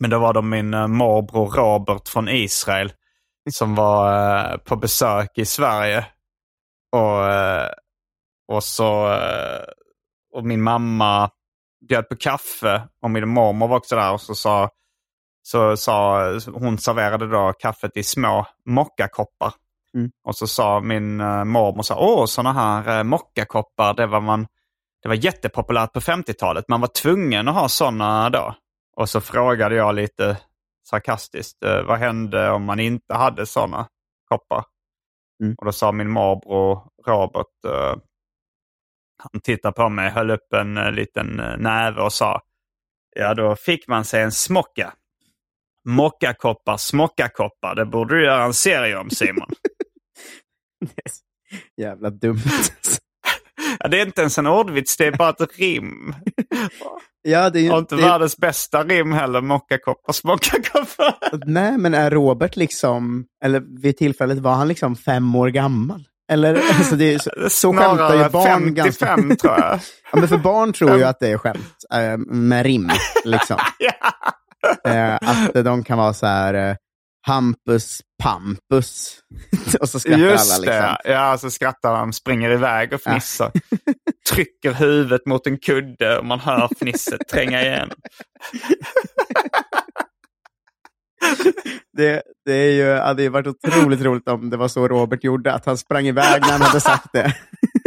Men 0.00 0.10
då 0.10 0.18
var 0.18 0.34
det 0.34 0.42
min 0.42 0.74
eh, 0.74 0.86
morbror 0.86 1.50
Robert 1.50 2.08
från 2.08 2.28
Israel 2.28 2.92
som 3.50 3.74
var 3.74 4.12
eh, 4.52 4.56
på 4.56 4.76
besök 4.76 5.38
i 5.38 5.44
Sverige. 5.44 6.06
Och, 6.92 7.32
eh, 7.32 7.70
och 8.52 8.64
så 8.64 9.12
eh, 9.12 9.64
och 10.32 10.44
min 10.44 10.62
mamma 10.62 11.30
bjöd 11.88 12.08
på 12.08 12.16
kaffe 12.16 12.88
och 13.02 13.10
min 13.10 13.28
mormor 13.28 13.68
var 13.68 13.76
också 13.76 13.96
där 13.96 14.12
och 14.12 14.20
så 14.20 14.34
sa, 14.34 14.70
så 15.42 15.76
sa 15.76 16.30
hon 16.54 16.78
serverade 16.78 17.26
då 17.26 17.52
kaffet 17.58 17.96
i 17.96 18.02
små 18.02 18.46
mockakoppar. 18.64 19.52
Mm. 19.94 20.10
Och 20.24 20.36
så 20.36 20.46
sa 20.46 20.80
min 20.80 21.20
uh, 21.20 21.44
mormor 21.44 21.82
så 21.82 21.94
åh 21.94 22.26
sådana 22.26 22.52
här 22.52 22.98
uh, 22.98 23.04
mockakoppar, 23.04 23.94
det 23.94 24.06
var, 24.06 24.20
man, 24.20 24.46
det 25.02 25.08
var 25.08 25.14
jättepopulärt 25.14 25.92
på 25.92 26.00
50-talet. 26.00 26.68
Man 26.68 26.80
var 26.80 26.88
tvungen 26.88 27.48
att 27.48 27.54
ha 27.54 27.68
sådana 27.68 28.30
då. 28.30 28.54
Och 28.96 29.08
så 29.08 29.20
frågade 29.20 29.74
jag 29.74 29.94
lite 29.94 30.36
sarkastiskt, 30.88 31.64
uh, 31.64 31.82
vad 31.82 31.98
hände 31.98 32.50
om 32.50 32.64
man 32.64 32.80
inte 32.80 33.14
hade 33.14 33.46
sådana 33.46 33.88
koppar? 34.28 34.64
Mm. 35.42 35.54
Och 35.58 35.64
då 35.64 35.72
sa 35.72 35.92
min 35.92 36.10
morbror 36.10 36.82
Robert, 37.06 37.64
uh, 37.66 38.02
han 39.32 39.40
tittade 39.42 39.72
på 39.72 39.88
mig, 39.88 40.10
höll 40.10 40.30
upp 40.30 40.52
en 40.52 40.74
liten 40.74 41.26
näve 41.58 42.02
och 42.02 42.12
sa, 42.12 42.40
ja 43.16 43.34
då 43.34 43.56
fick 43.56 43.88
man 43.88 44.04
sig 44.04 44.22
en 44.22 44.32
smocka. 44.32 44.92
Mockakoppar, 45.84 46.76
smockakoppar, 46.76 47.74
det 47.74 47.86
borde 47.86 48.14
du 48.14 48.24
göra 48.24 48.44
en 48.44 48.54
serie 48.54 48.96
om 48.96 49.10
Simon. 49.10 49.48
Jävla 51.80 52.10
dumt. 52.10 52.42
ja, 53.78 53.88
det 53.88 54.00
är 54.00 54.06
inte 54.06 54.20
ens 54.20 54.38
en 54.38 54.46
ordvits, 54.46 54.96
det 54.96 55.06
är 55.06 55.12
bara 55.12 55.30
ett 55.30 55.58
rim. 55.58 56.14
Ja, 57.26 57.50
det 57.50 57.58
är 57.58 57.62
ju, 57.62 57.72
och 57.72 57.78
inte 57.78 57.96
det... 57.96 58.02
världens 58.02 58.36
bästa 58.36 58.84
rim 58.84 59.12
heller, 59.12 59.40
mockakoppar, 59.40 60.12
smockakoppar. 60.12 61.14
Nej, 61.46 61.78
men 61.78 61.94
är 61.94 62.10
Robert 62.10 62.56
liksom, 62.56 63.24
eller 63.44 63.62
vid 63.80 63.96
tillfället 63.96 64.38
var 64.38 64.54
han 64.54 64.68
liksom 64.68 64.96
fem 64.96 65.34
år 65.34 65.48
gammal? 65.48 66.04
Eller, 66.32 66.54
alltså 66.54 66.96
det 66.96 67.14
är, 67.14 67.18
så, 67.18 67.30
så 67.48 67.72
skämtar 67.72 68.14
ju 68.14 68.28
barn 68.28 68.74
55 68.74 68.74
ganska... 68.74 69.16
tror 69.16 69.60
jag. 69.60 69.80
ja, 70.12 70.18
men 70.18 70.28
för 70.28 70.38
barn 70.38 70.72
tror 70.72 70.96
ju 70.96 71.04
att 71.04 71.20
det 71.20 71.28
är 71.28 71.38
skämt 71.38 71.74
äh, 71.94 72.16
med 72.16 72.66
rim. 72.66 72.90
Liksom. 73.24 73.56
ja. 73.78 74.90
äh, 74.90 75.14
att 75.14 75.64
de 75.64 75.84
kan 75.84 75.98
vara 75.98 76.14
så 76.14 76.26
här, 76.26 76.54
äh, 76.54 76.76
Hampus 77.26 78.00
Pampus. 78.22 79.18
och 79.80 79.88
så 79.88 80.00
skrattar 80.00 80.18
Just 80.18 80.54
alla. 80.54 80.60
Liksom. 80.60 80.96
Det. 81.04 81.12
Ja, 81.12 81.38
så 81.38 81.50
skrattar 81.50 81.98
de, 81.98 82.12
springer 82.12 82.50
iväg 82.50 82.92
och 82.92 83.00
fnissar. 83.00 83.50
Ja. 83.54 83.92
Trycker 84.30 84.72
huvudet 84.72 85.26
mot 85.26 85.46
en 85.46 85.58
kudde 85.58 86.18
och 86.18 86.24
man 86.24 86.40
hör 86.40 86.68
fnisset 86.78 87.20
tränga 87.28 87.62
igen. 87.62 87.90
det, 91.96 92.22
det, 92.44 92.52
är 92.52 92.72
ju, 92.72 92.94
hade 92.94 93.22
ju 93.22 93.28
varit 93.28 93.46
otroligt 93.46 94.00
roligt 94.00 94.28
om 94.28 94.50
det 94.50 94.56
var 94.56 94.68
så 94.68 94.88
Robert 94.88 95.24
gjorde, 95.24 95.52
att 95.52 95.66
han 95.66 95.78
sprang 95.78 96.06
iväg 96.06 96.40
när 96.40 96.52
han 96.52 96.60
hade 96.60 96.80
sagt 96.80 97.12
det. 97.12 97.34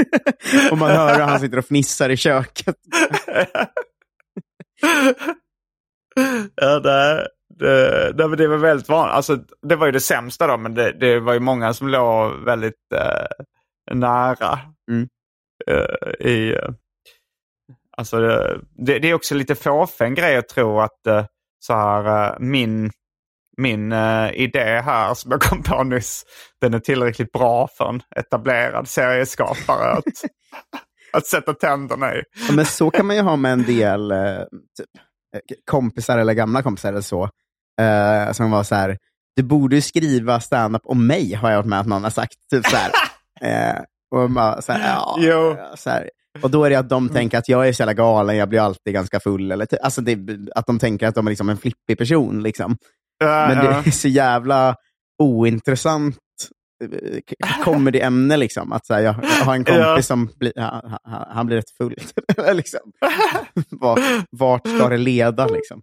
och 0.72 0.78
man 0.78 0.92
hör 0.92 1.14
hur 1.14 1.22
han 1.22 1.40
sitter 1.40 1.58
och 1.58 1.66
fnissar 1.66 2.10
i 2.10 2.18
köket. 2.18 2.76
ja, 6.56 6.80
det, 6.80 7.28
det, 7.60 8.14
det, 8.14 8.36
det 8.36 8.48
var 8.48 8.58
väldigt 8.58 8.90
vanligt. 8.90 9.14
Alltså, 9.14 9.40
det 9.62 9.76
var 9.76 9.86
ju 9.86 9.92
det 9.92 10.00
sämsta 10.00 10.48
då, 10.48 10.58
men 10.58 10.74
det, 10.74 10.92
det 10.92 11.20
var 11.20 11.34
ju 11.34 11.40
många 11.40 11.74
som 11.74 11.88
låg 11.88 12.32
väldigt 12.46 12.94
eh, 12.96 13.96
nära. 13.96 14.60
Mm. 14.92 15.08
Eh, 15.68 16.28
i, 16.28 16.54
eh, 16.54 16.70
alltså, 17.98 18.20
det, 18.20 19.00
det, 19.00 19.10
är 19.10 19.14
också 19.14 19.36
lite 19.36 19.56
fåfäng 19.56 20.14
grej 20.14 20.38
att 20.38 20.50
tro 20.50 20.80
att 20.80 21.08
eh, 21.08 21.26
så 21.60 21.74
här, 21.74 22.32
eh, 22.32 22.40
min, 22.40 22.92
min 23.58 23.92
uh, 23.92 24.34
idé 24.34 24.82
här 24.86 25.14
som 25.14 25.32
jag 25.32 25.42
kom 25.42 25.64
på 25.64 25.84
nyss, 25.84 26.26
den 26.62 26.74
är 26.74 26.80
tillräckligt 26.80 27.32
bra 27.32 27.68
för 27.68 27.90
en 27.90 28.02
etablerad 28.16 28.88
serieskapare 28.88 29.92
att, 29.92 30.04
att 31.14 31.26
sätta 31.26 31.54
tänderna 31.54 32.16
i. 32.16 32.24
Ja, 32.48 32.56
men 32.56 32.66
så 32.66 32.90
kan 32.90 33.06
man 33.06 33.16
ju 33.16 33.22
ha 33.22 33.36
med 33.36 33.54
en 33.54 33.64
del 33.64 34.12
uh, 34.12 34.40
typ, 34.78 34.90
kompisar 35.72 36.18
eller 36.18 36.34
gamla 36.34 36.64
kompisar 36.64 36.90
eller 36.90 37.02
så. 37.02 37.30
Uh, 37.82 38.32
som 38.32 38.52
var 38.52 38.64
så 38.64 38.76
här, 38.76 38.98
du 39.36 39.44
borde 39.44 39.82
skriva 39.82 40.40
standup 40.40 40.82
om 40.86 41.08
mig, 41.08 41.34
har 41.34 41.50
jag 41.50 41.58
varit 41.58 41.66
med 41.66 41.80
att 41.80 41.88
någon 41.88 42.04
har 42.04 42.10
sagt. 42.10 42.36
Typ 42.50 42.66
så 42.66 42.78
här. 42.78 42.92
Uh, 43.44 43.82
och, 44.22 44.32
bara, 44.32 44.62
så 44.62 44.72
här, 44.72 45.00
ja, 45.18 45.74
så 45.78 45.90
här. 45.90 46.10
och 46.42 46.52
då 46.52 46.64
är 46.64 46.70
det 46.70 46.76
att 46.76 46.90
de 46.90 47.10
tänker 47.10 47.38
att 47.38 47.50
jag 47.50 47.68
är 47.68 47.74
så 47.74 47.82
jävla 47.82 47.94
galen, 47.94 48.38
jag 48.38 48.50
blir 48.50 48.60
alltid 48.60 48.94
ganska 48.94 49.20
full. 49.20 49.52
Eller, 49.52 49.68
alltså 49.84 50.02
det, 50.02 50.18
att 50.56 50.66
de 50.66 50.80
tänker 50.80 51.08
att 51.08 51.16
de 51.16 51.28
är 51.28 51.32
liksom 51.32 51.50
en 51.50 51.58
flippig 51.58 51.98
person. 51.98 52.44
Liksom. 52.44 52.72
Uh, 53.24 53.28
Men 53.28 53.58
det 53.58 53.90
är 53.90 53.92
så 53.92 54.08
jävla 54.08 54.76
ointressant 55.24 56.18
eh, 56.84 57.64
comedy-ämne. 57.64 58.38
Liksom. 58.38 58.72
Att, 58.72 58.86
så 58.86 58.94
här, 58.94 59.02
jag, 59.02 59.16
jag, 59.24 59.46
har 59.46 59.56
en 59.56 59.66
kompis 59.66 59.84
ja. 59.84 60.02
som 60.02 60.30
bli, 60.40 60.52
han, 60.56 60.98
han, 61.04 61.46
blir 61.46 61.58
rätt 61.58 61.72
full. 61.78 61.96
liksom. 62.54 62.92
vart, 63.70 64.00
vart 64.32 64.68
ska 64.68 64.90
det 64.90 64.98
leda? 64.98 65.48
Liksom? 65.48 65.82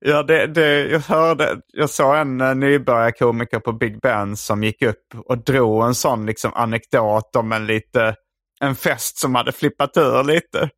Ja, 0.00 0.22
det, 0.22 0.46
det, 0.46 0.88
jag, 0.88 1.00
hörde, 1.00 1.60
jag 1.72 1.90
såg 1.90 2.16
en 2.16 2.40
uh, 2.40 2.54
nybörjarkomiker 2.54 3.60
på 3.60 3.72
Big 3.72 4.00
Ben 4.00 4.36
som 4.36 4.64
gick 4.64 4.82
upp 4.82 5.14
och 5.26 5.38
drog 5.38 5.84
en 5.84 5.94
sån 5.94 6.26
liksom, 6.26 6.52
anekdot 6.54 7.36
om 7.36 7.52
en, 7.52 7.66
lite, 7.66 8.14
en 8.60 8.74
fest 8.74 9.18
som 9.18 9.34
hade 9.34 9.52
flippat 9.52 9.96
ur 9.96 10.24
lite. 10.24 10.70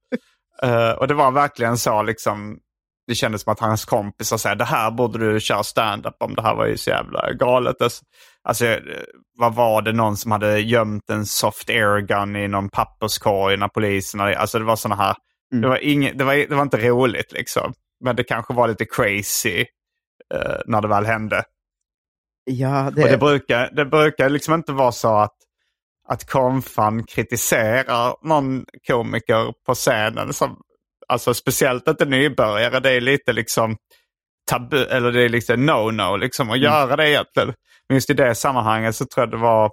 uh, 0.64 0.90
och 0.98 1.08
det 1.08 1.14
var 1.14 1.30
verkligen 1.30 1.78
så, 1.78 2.02
liksom, 2.02 2.58
det 3.06 3.14
kändes 3.14 3.42
som 3.42 3.52
att 3.52 3.60
hans 3.60 3.84
kompisar 3.84 4.36
sa 4.36 4.54
det 4.54 4.64
här 4.64 4.90
borde 4.90 5.32
du 5.32 5.40
köra 5.40 5.62
stand-up 5.62 6.16
om, 6.18 6.34
det 6.34 6.42
här 6.42 6.54
var 6.54 6.66
ju 6.66 6.76
så 6.76 6.90
jävla 6.90 7.32
galet. 7.32 7.76
Alltså, 8.42 8.66
eh, 8.66 8.78
vad 9.38 9.54
var 9.54 9.82
det 9.82 9.92
någon 9.92 10.16
som 10.16 10.32
hade 10.32 10.60
gömt 10.60 11.10
en 11.10 11.26
soft 11.26 11.70
airgun 11.70 12.36
i 12.36 12.48
någon 12.48 12.68
papperskorg 12.68 13.56
när 13.56 13.68
polisen 13.68 14.20
Alltså 14.20 14.58
det 14.58 14.64
var 14.64 14.76
sådana 14.76 15.02
här, 15.02 15.16
mm. 15.52 15.62
det, 15.62 15.68
var 15.68 15.84
ing, 15.84 16.18
det, 16.18 16.24
var, 16.24 16.34
det 16.34 16.54
var 16.54 16.62
inte 16.62 16.88
roligt 16.88 17.32
liksom. 17.32 17.72
Men 18.00 18.16
det 18.16 18.24
kanske 18.24 18.54
var 18.54 18.68
lite 18.68 18.84
crazy 18.84 19.64
eh, 20.34 20.56
när 20.66 20.82
det 20.82 20.88
väl 20.88 21.04
hände. 21.04 21.44
Ja, 22.44 22.90
det... 22.96 23.02
Och 23.02 23.08
det 23.08 23.18
brukar, 23.18 23.70
det 23.70 23.84
brukar 23.84 24.28
liksom 24.28 24.54
inte 24.54 24.72
vara 24.72 24.92
så 24.92 25.16
att, 25.16 25.36
att 26.08 26.30
konfan 26.30 27.04
kritiserar 27.04 28.16
någon 28.28 28.64
komiker 28.86 29.52
på 29.66 29.74
scenen. 29.74 30.32
Som, 30.32 30.60
alltså 31.08 31.34
speciellt 31.34 31.88
inte 31.88 32.04
nybörjare. 32.04 32.80
Det 32.80 32.90
är 32.90 33.00
lite 33.00 33.32
liksom 33.32 33.76
tabu, 34.50 34.84
eller 34.84 35.12
det 35.12 35.22
är 35.22 35.28
liksom 35.28 35.70
no-no 35.70 36.18
liksom 36.18 36.50
att 36.50 36.56
mm. 36.56 36.64
göra 36.64 36.96
det 36.96 37.10
egentligen. 37.10 37.54
Men 37.88 37.96
just 37.96 38.10
i 38.10 38.14
det 38.14 38.34
sammanhanget 38.34 38.96
så 38.96 39.04
tror 39.04 39.22
jag 39.22 39.30
det 39.30 39.36
var 39.36 39.70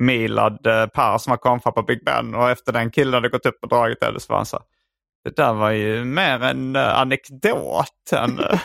Milad 0.00 0.66
eh, 0.66 0.86
Per 0.86 1.18
som 1.18 1.30
var 1.30 1.36
konfa 1.36 1.72
på 1.72 1.82
Big 1.82 2.04
Ben 2.04 2.34
och 2.34 2.50
efter 2.50 2.72
den 2.72 2.90
killen 2.90 3.14
hade 3.14 3.28
gått 3.28 3.46
upp 3.46 3.58
och 3.62 3.68
dragit 3.68 4.00
det 4.00 4.20
så 4.20 4.32
var 4.32 4.36
han 4.36 4.46
så 4.46 4.60
det 5.24 5.36
där 5.36 5.52
var 5.52 5.70
ju 5.70 6.04
mer 6.04 6.42
en 6.42 6.76
uh, 6.76 6.98
anekdot 7.00 8.12
än 8.12 8.38
uh, 8.40 8.58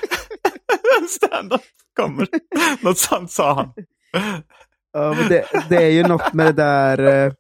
stand-up 1.10 1.62
comedy. 1.96 2.40
Något 2.82 2.98
sånt 2.98 3.32
sa 3.32 3.54
han. 3.54 3.74
Ja, 4.94 5.14
men 5.14 5.30
det, 5.30 5.46
det, 5.70 5.76
är 5.76 5.90
ju 5.90 6.04
något 6.04 6.34
med 6.34 6.46
det 6.46 6.64
där... 6.64 7.26
Uh, 7.26 7.34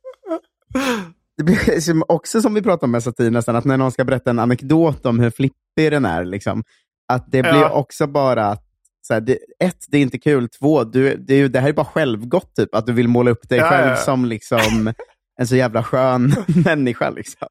det 1.38 1.44
blir 1.44 2.12
också 2.12 2.42
som 2.42 2.54
vi 2.54 2.62
pratade 2.62 2.86
om 2.86 2.92
med 2.92 3.04
satir 3.04 3.32
nästan, 3.32 3.56
att 3.56 3.66
när 3.66 3.78
någon 3.78 3.92
ska 3.92 4.04
berätta 4.04 4.30
en 4.30 4.40
anekdot 4.40 5.06
om 5.06 5.20
hur 5.20 5.30
flippig 5.30 5.92
den 5.92 6.06
är, 6.06 6.26
liksom, 6.26 6.64
att 7.08 7.32
det 7.32 7.42
blir 7.42 7.62
ja. 7.62 7.70
också 7.70 8.08
bara 8.08 8.46
att 8.46 8.64
så 9.08 9.14
här, 9.14 9.22
det, 9.22 9.40
ett, 9.60 9.86
det 9.88 9.98
är 9.98 10.02
inte 10.02 10.20
kul. 10.20 10.50
Två, 10.50 10.84
du, 10.84 11.16
det, 11.16 11.48
det 11.48 11.60
här 11.60 11.70
är 11.70 11.74
bara 11.74 11.86
självgott, 11.86 12.56
typ, 12.56 12.76
att 12.76 12.86
du 12.86 12.94
vill 12.94 13.08
måla 13.08 13.32
upp 13.32 13.50
dig 13.50 13.58
ja, 13.58 13.70
själv 13.70 13.90
ja, 13.90 13.96
som 13.96 14.26
liksom, 14.26 14.94
en 15.40 15.48
så 15.48 15.56
jävla 15.56 15.84
skön 15.84 16.36
människa. 16.66 17.10
Liksom. 17.10 17.48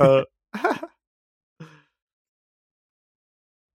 Uh, 0.00 0.22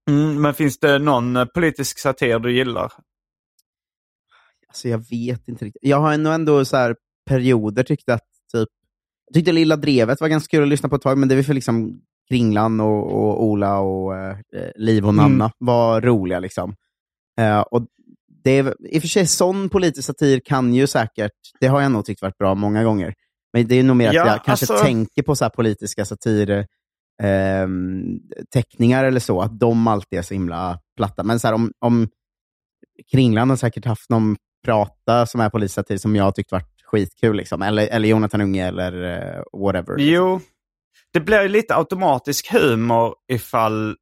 mm, 0.10 0.42
men 0.42 0.54
finns 0.54 0.80
det 0.80 1.00
någon 1.00 1.36
eh, 1.36 1.46
politisk 1.46 2.00
satir 2.00 2.39
du 2.39 2.54
gillar? 2.56 2.94
Alltså 4.68 4.88
jag 4.89 4.98
vet 5.10 5.48
inte 5.48 5.65
riktigt. 5.65 5.82
Jag 5.89 5.98
har 6.00 6.18
nog 6.18 6.34
ändå 6.34 6.65
så 6.65 6.78
här 6.78 6.96
perioder 7.30 7.84
tyckt 7.84 8.10
att 8.10 8.24
typ, 8.54 8.70
jag 9.26 9.34
tyckte 9.34 9.52
Lilla 9.52 9.76
Drevet 9.76 10.22
var 10.22 10.28
ganska 10.28 10.52
kul 10.52 10.63
att 10.63 10.70
lyssna 10.70 10.89
på 10.89 10.96
ett 10.96 11.02
tag, 11.02 11.18
men 11.18 11.30
det 11.30 11.36
var 11.36 11.44
för 11.44 11.54
liksom 11.54 12.02
Kringlan 12.30 12.80
och, 12.80 13.12
och 13.13 13.44
Ola 13.44 13.80
och 13.80 14.15
eh, 14.15 14.38
Liv 14.76 15.08
och 15.08 15.15
Nanna 15.15 15.46
Mm. 15.46 15.52
var 15.58 16.02
roliga. 16.02 16.39
liksom. 16.39 16.76
Eh, 17.39 17.60
och 17.60 17.88
det 18.44 18.52
är, 18.58 18.76
I 18.80 18.98
och 18.98 19.02
för 19.02 19.08
sig, 19.08 19.28
sån 19.28 19.70
politisk 19.70 20.06
satir 20.08 20.39
kan 20.46 20.74
ju 20.74 20.88
säkert, 20.88 21.32
det 21.60 21.68
har 21.68 21.82
jag 21.82 21.92
nog 21.92 22.06
tyckt 22.06 22.22
varit 22.22 22.38
bra 22.38 22.56
många 22.56 22.84
gånger. 22.84 23.13
Men 23.54 23.68
det 23.68 23.76
är 23.76 23.84
nog 23.84 23.96
mer 23.96 24.08
att 24.08 24.14
Ja, 24.14 24.28
jag 24.28 24.44
kanske 24.46 24.74
alltså- 24.74 24.86
tänker 24.86 25.24
på 25.24 25.36
så 25.36 25.46
här 25.46 25.50
politiska 25.50 26.06
satir 26.06 26.68
ehm, 27.24 28.20
teckningar 28.54 29.04
eller 29.04 29.20
så, 29.20 29.42
att 29.42 29.60
de 29.60 29.88
alltid 29.88 30.20
är 30.20 30.24
så 30.24 30.34
himla 30.34 30.80
platta. 30.98 31.24
Men 31.24 31.40
så 31.40 31.48
här, 31.48 31.54
om, 31.54 31.72
om 31.80 32.08
Kringland 33.12 33.52
har 33.52 33.58
säkert 33.58 33.86
haft 33.86 34.10
någon 34.10 34.36
prata 34.66 35.26
som 35.26 35.42
är 35.42 35.50
politisk 35.50 35.76
satir 35.76 35.98
som 35.98 36.16
jag 36.16 36.24
har 36.24 36.32
tyckt 36.32 36.52
varit 36.52 36.82
skitkul. 36.84 37.36
Liksom. 37.36 37.62
Eller, 37.62 37.88
eller 37.88 38.10
Jonathan 38.10 38.42
Unge 38.42 38.68
eller 38.68 39.04
eh, 39.04 39.44
whatever. 39.60 39.96
Jo, 39.98 40.42
det 41.14 41.20
blir 41.20 41.42
ju 41.42 41.48
lite 41.48 41.76
automatisk 41.76 42.52
humor 42.54 43.16
ifall, 43.32 43.96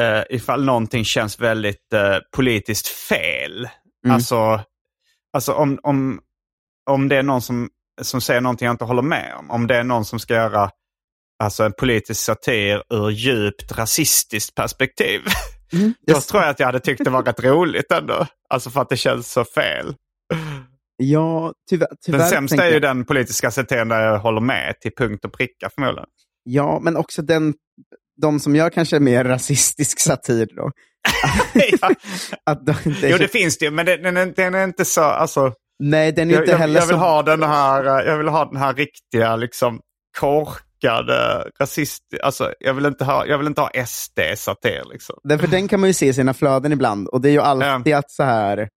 eh, 0.00 0.22
ifall 0.30 0.64
någonting 0.64 1.04
känns 1.04 1.40
väldigt 1.40 1.92
eh, 1.92 2.18
politiskt 2.36 2.88
fel. 2.88 3.68
Mm. 4.04 4.14
Alltså, 4.14 4.60
alltså 5.32 5.52
om, 5.52 5.78
om, 5.82 6.20
om 6.90 7.08
det 7.08 7.16
är 7.16 7.22
någon 7.22 7.42
som, 7.42 7.68
som 8.00 8.20
säger 8.20 8.40
någonting 8.40 8.66
jag 8.66 8.74
inte 8.74 8.84
håller 8.84 9.02
med 9.02 9.34
om. 9.38 9.50
Om 9.50 9.66
det 9.66 9.76
är 9.76 9.84
någon 9.84 10.04
som 10.04 10.18
ska 10.18 10.34
göra 10.34 10.70
alltså, 11.42 11.64
en 11.64 11.72
politisk 11.72 12.20
satir 12.24 12.82
ur 12.90 13.10
djupt 13.10 13.72
rasistiskt 13.78 14.54
perspektiv. 14.54 15.20
Mm. 15.72 15.94
Då 16.06 16.20
tror 16.20 16.42
jag 16.42 16.50
att 16.50 16.60
jag 16.60 16.66
hade 16.66 16.80
tyckt 16.80 17.04
det 17.04 17.10
var 17.10 17.22
rätt 17.22 17.44
roligt 17.44 17.92
ändå. 17.92 18.26
Alltså 18.48 18.70
för 18.70 18.80
att 18.80 18.88
det 18.88 18.96
känns 18.96 19.32
så 19.32 19.44
fel. 19.44 19.94
Ja, 20.96 21.52
tyvärr. 21.70 21.88
tyvärr 22.06 22.18
Den 22.18 22.28
sämsta 22.28 22.62
är 22.64 22.66
ju 22.68 22.72
jag. 22.72 22.82
den 22.82 23.04
politiska 23.04 23.50
satiren 23.50 23.88
där 23.88 24.00
jag 24.00 24.18
håller 24.18 24.40
med 24.40 24.74
till 24.80 24.92
punkt 24.96 25.24
och 25.24 25.32
pricka 25.32 25.70
förmodligen. 25.74 26.08
Ja, 26.42 26.80
men 26.82 26.96
också 26.96 27.22
den, 27.22 27.54
de 28.22 28.40
som 28.40 28.56
gör 28.56 28.70
kanske 28.70 29.00
mer 29.00 29.24
rasistisk 29.24 30.00
satir. 30.00 30.48
Då. 30.56 30.70
Att 32.50 32.66
de, 32.66 32.74
det, 33.00 33.08
Jo, 33.08 33.16
det 33.18 33.28
finns 33.28 33.58
det 33.58 33.64
ju, 33.64 33.70
men 33.70 33.86
den, 33.86 34.02
den, 34.02 34.16
är- 34.16 34.32
den 34.36 34.54
är 34.54 34.64
inte 34.64 34.84
så... 34.84 35.02
Alltså, 35.02 35.52
nej, 35.78 36.12
den 36.12 36.30
är 36.30 36.34
jag, 36.34 36.42
inte 36.42 36.50
jag, 36.50 36.58
heller 36.58 36.80
jag, 36.80 36.86
vill 36.86 36.96
så... 36.96 37.00
ha 37.00 37.22
den 37.22 37.42
här, 37.42 37.84
eh, 37.84 38.10
jag 38.10 38.18
vill 38.18 38.28
ha 38.28 38.44
den 38.44 38.56
här 38.56 38.74
riktiga, 38.74 39.36
liksom 39.36 39.80
korkade 40.18 41.50
rasist... 41.60 42.02
Alltså, 42.22 42.52
jag 42.58 42.74
vill 42.74 42.86
inte 42.86 43.04
ha, 43.04 43.26
jag 43.26 43.38
vill 43.38 43.46
inte 43.46 43.60
ha 43.60 43.70
SD-satir. 43.86 44.92
Liksom. 44.92 45.16
Därför 45.24 45.46
den 45.46 45.68
kan 45.68 45.80
man 45.80 45.88
ju 45.88 45.94
se 45.94 46.06
i 46.06 46.12
sina 46.12 46.34
flöden 46.34 46.72
ibland. 46.72 47.08
Och 47.08 47.20
det 47.20 47.28
är 47.28 47.32
ju 47.32 47.40
alltid 47.40 47.94
att 47.94 48.10
så 48.10 48.22
här... 48.22 48.68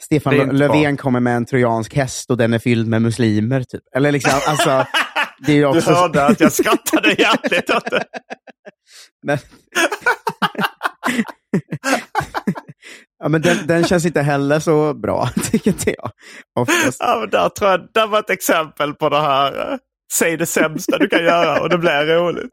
Stefan 0.00 0.34
Löfven 0.34 0.96
kommer 0.96 1.20
med 1.20 1.36
en 1.36 1.46
trojansk 1.46 1.94
häst 1.94 2.30
och 2.30 2.36
den 2.36 2.52
är 2.52 2.58
fylld 2.58 2.88
med 2.88 3.02
muslimer. 3.02 3.62
Typ. 3.62 3.82
Eller 3.96 4.12
liksom, 4.12 4.40
alltså... 4.46 4.86
Det 5.38 5.52
är 5.52 5.56
ju 5.56 5.62
Du 5.62 5.66
också... 5.66 5.92
hörde 5.92 6.26
att 6.26 6.40
jag 6.40 6.52
skrattade 6.52 7.14
hjärtligt 7.18 7.70
åt 7.70 7.90
det. 7.90 8.04
Men... 9.22 9.38
ja, 13.24 13.28
men 13.30 13.42
den, 13.42 13.66
den 13.66 13.84
känns 13.84 14.06
inte 14.06 14.22
heller 14.22 14.60
så 14.60 14.94
bra, 14.94 15.28
tycker 15.52 15.74
jag. 15.98 16.10
Oftast. 16.60 16.96
Ja, 17.00 17.18
men 17.20 17.30
där 17.30 17.48
tror 17.48 17.70
jag, 17.70 17.88
där 17.94 18.08
var 18.08 18.20
ett 18.20 18.30
exempel 18.30 18.94
på 18.94 19.08
det 19.08 19.20
här. 19.20 19.72
eh, 19.72 19.78
Säg 20.12 20.36
det 20.36 20.46
sämsta 20.46 20.98
du 20.98 21.08
kan 21.08 21.24
göra 21.24 21.60
och 21.62 21.68
det 21.68 21.78
blir 21.78 22.06
roligt. 22.06 22.50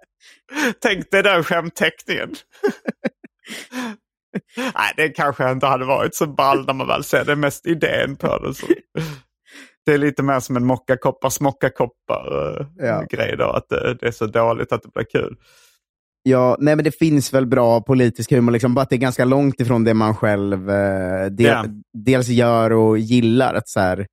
Tänk 0.82 1.12
dig 1.12 1.24
den 1.24 1.44
skämtteckningen. 1.44 2.30
Nej, 4.58 4.94
det 4.98 5.10
kanske 5.10 5.52
inte 5.52 5.66
hade 5.68 5.86
varit 5.86 6.16
så 6.16 6.28
ball 6.28 6.66
när 6.66 6.74
man 6.74 6.88
väl 6.88 7.04
ser 7.04 7.26
det. 7.26 7.36
Mest 7.36 7.68
idén 7.68 8.16
på 8.16 8.38
det. 8.40 8.54
Så. 8.54 8.68
Det 9.86 9.94
är 9.94 9.98
lite 9.98 10.24
mer 10.24 10.40
som 10.40 10.58
en 10.58 10.66
mockakoppar 10.66 11.30
smockakoppar 11.30 12.58
eh, 12.60 12.66
Ja. 12.88 13.04
grej 13.10 13.36
då. 13.38 13.46
Att 13.50 13.70
det, 13.70 13.94
det 14.02 14.08
är 14.08 14.12
så 14.12 14.26
dåligt 14.26 14.72
att 14.72 14.84
det 14.84 14.90
blir 14.94 15.06
kul. 15.12 15.36
Ja, 16.24 16.58
nej, 16.60 16.76
men 16.76 16.86
det 16.86 16.92
finns 16.92 17.34
väl 17.34 17.46
bra 17.46 17.82
politisk 17.82 18.32
humor, 18.32 18.52
liksom, 18.52 18.74
bara 18.74 18.82
att 18.82 18.90
det 18.90 18.96
är 18.96 18.98
ganska 18.98 19.26
långt 19.26 19.60
ifrån 19.60 19.84
det 19.84 19.94
man 19.94 20.16
själv 20.16 20.70
eh, 20.70 21.26
del, 21.26 21.46
Ja. 21.48 21.66
dels 21.94 22.28
gör 22.28 22.72
och 22.72 22.98
gillar. 22.98 23.54
Att 23.54 23.70
så 23.70 23.80
här, 23.80 24.08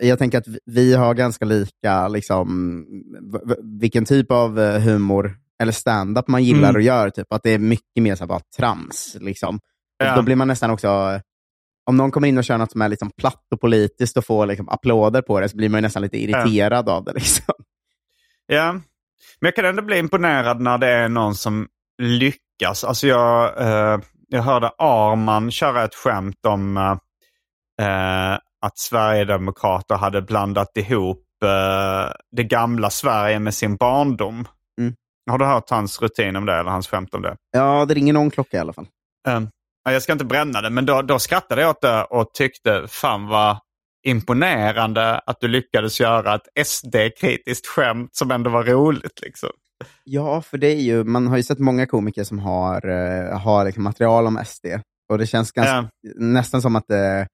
jag 0.00 0.18
tänker 0.18 0.38
att 0.38 0.46
vi- 0.64 0.94
har 0.94 1.14
ganska 1.14 1.44
lika 1.44 2.08
liksom, 2.08 2.84
vilken 3.80 4.04
typ 4.04 4.30
av 4.32 4.60
eh, 4.60 4.80
humor 4.80 5.36
eller 5.62 5.72
stand-up 5.72 6.28
man 6.28 6.44
gillar 6.44 6.68
Mm. 6.68 6.74
och 6.76 6.82
gör. 6.82 7.10
Typ, 7.10 7.32
att 7.32 7.42
det 7.42 7.50
är 7.50 7.58
mycket 7.58 8.02
mer 8.02 8.14
så 8.14 8.22
här, 8.24 8.28
bara 8.28 8.40
trams. 8.56 9.16
Liksom. 9.20 9.60
Ja. 9.98 10.16
Då 10.16 10.22
blir 10.22 10.36
man 10.36 10.48
nästan 10.48 10.70
också... 10.70 11.20
Om 11.86 11.96
någon 11.96 12.10
kommer 12.10 12.28
in 12.28 12.38
och 12.38 12.44
kör 12.44 12.58
något 12.58 12.72
som 12.72 12.82
är 12.82 12.88
liksom 12.88 13.10
platt 13.18 13.46
och 13.54 13.60
politiskt 13.60 14.16
och 14.16 14.24
får 14.26 14.46
liksom 14.46 14.68
applåder 14.68 15.22
på 15.22 15.40
det, 15.40 15.48
så 15.48 15.56
blir 15.56 15.68
man 15.68 15.82
nästan 15.82 16.02
lite 16.02 16.18
irriterad 16.22 16.88
av 16.88 17.04
det. 17.04 17.12
Liksom. 17.14 17.54
Ja, 18.46 18.80
men 19.40 19.46
jag 19.46 19.56
kan 19.56 19.64
ändå 19.64 19.82
bli 19.82 19.98
imponerad 19.98 20.60
när 20.60 20.78
det 20.78 20.88
är 20.88 21.08
någon 21.08 21.34
som 21.34 21.68
lyckas. 22.02 22.84
Alltså 22.84 23.06
jag, 23.06 23.60
eh, 23.60 24.00
jag 24.28 24.42
hörde 24.42 24.70
Arman 24.78 25.50
köra 25.50 25.84
ett 25.84 25.94
skämt 25.94 26.46
om 26.46 26.76
eh, 26.76 26.92
eh, 27.86 28.38
att 28.62 28.78
Sverigedemokrater 28.78 29.94
hade 29.94 30.22
blandat 30.22 30.76
ihop 30.76 31.24
eh, 31.44 32.12
det 32.32 32.44
gamla 32.44 32.90
Sverige 32.90 33.38
med 33.38 33.54
sin 33.54 33.76
barndom. 33.76 34.48
Mm. 34.80 34.94
Har 35.30 35.38
du 35.38 35.44
hört 35.44 35.70
hans 35.70 36.02
rutin 36.02 36.36
om 36.36 36.46
det 36.46 36.54
eller 36.54 36.70
hans 36.70 36.88
skämt 36.88 37.14
om 37.14 37.22
det? 37.22 37.36
Ja, 37.52 37.84
det 37.84 37.94
ringer 37.94 38.12
någon 38.12 38.30
klocka 38.30 38.56
i 38.56 38.60
alla 38.60 38.72
fall. 38.72 38.86
Eh, 39.28 39.40
ja, 39.84 39.92
jag 39.92 40.02
ska 40.02 40.12
inte 40.12 40.24
bränna 40.24 40.60
det, 40.60 40.70
men 40.70 40.86
då, 40.86 41.02
då 41.02 41.18
skrattade 41.18 41.60
jag 41.60 41.70
åt 41.70 41.80
det 41.80 42.04
och 42.04 42.34
tyckte 42.34 42.88
fan 42.88 43.26
vad 43.26 43.56
imponerande 44.02 45.18
att 45.18 45.40
du 45.40 45.48
lyckades 45.48 46.00
göra 46.00 46.34
ett 46.34 46.66
SD-kritiskt 46.66 47.66
skämt 47.66 48.10
som 48.16 48.30
ändå 48.30 48.50
var 48.50 48.64
roligt. 48.64 49.20
Liksom. 49.22 49.48
Ja, 50.04 50.42
för 50.42 50.58
det 50.58 50.66
är 50.66 50.80
ju, 50.80 51.04
man 51.04 51.26
har 51.26 51.36
ju 51.36 51.42
sett 51.42 51.58
många 51.58 51.86
komiker 51.86 52.24
som 52.24 52.38
har, 52.38 52.88
eh, 52.88 53.38
har 53.40 53.64
liksom 53.64 53.82
material 53.84 54.26
om 54.26 54.36
SD. 54.44 54.66
Och 55.12 55.18
det 55.18 55.26
känns 55.26 55.52
ganska, 55.52 55.74
Ja. 55.74 55.88
nästan 56.16 56.62
som 56.62 56.76
att 56.76 56.84
det, 56.88 57.26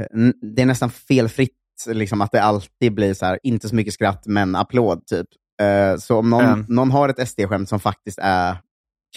eh, 0.00 0.06
n- 0.14 0.34
det 0.56 0.62
är 0.62 0.66
nästan 0.66 0.90
felfritt, 0.90 1.56
liksom, 1.86 2.20
att 2.20 2.32
det 2.32 2.42
alltid 2.42 2.94
blir 2.94 3.14
så 3.14 3.26
här, 3.26 3.38
inte 3.42 3.68
så 3.68 3.74
mycket 3.74 3.94
skratt, 3.94 4.22
men 4.26 4.56
applåd. 4.56 5.06
typ. 5.06 5.26
Eh, 5.62 5.96
så 5.96 6.18
om 6.18 6.30
någon, 6.30 6.44
Ja. 6.44 6.64
någon 6.68 6.90
har 6.90 7.08
ett 7.08 7.18
SD-skämt 7.28 7.68
som 7.68 7.80
faktiskt 7.80 8.18
är 8.22 8.56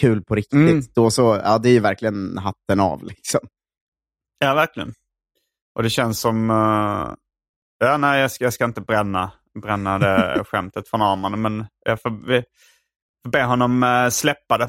kul 0.00 0.22
på 0.24 0.34
riktigt, 0.34 0.52
Mm. 0.70 0.82
då 0.94 1.10
så, 1.10 1.40
ja, 1.44 1.58
det 1.58 1.68
är 1.68 1.72
ju 1.72 1.80
verkligen 1.80 2.38
hatten 2.38 2.80
av. 2.80 3.04
Liksom. 3.04 3.40
Ja, 4.38 4.54
verkligen. 4.54 4.92
Och 5.76 5.82
det 5.82 5.90
känns 5.90 6.20
som... 6.20 6.50
eh, 6.50 7.14
ja, 7.88 7.96
nej, 7.96 8.20
jag 8.20 8.30
ska, 8.30 8.44
jag 8.44 8.52
ska 8.52 8.64
inte 8.64 8.80
bränna, 8.80 9.32
bränna 9.62 9.98
det 9.98 10.44
skämtet 10.50 10.88
från 10.88 11.02
Arman, 11.02 11.42
men 11.42 11.66
jag 11.84 12.02
får, 12.02 12.10
be- 12.10 12.44
får 13.24 13.30
be 13.30 13.42
honom 13.44 13.82
uh, 13.82 14.08
släppa 14.08 14.58
det. 14.58 14.68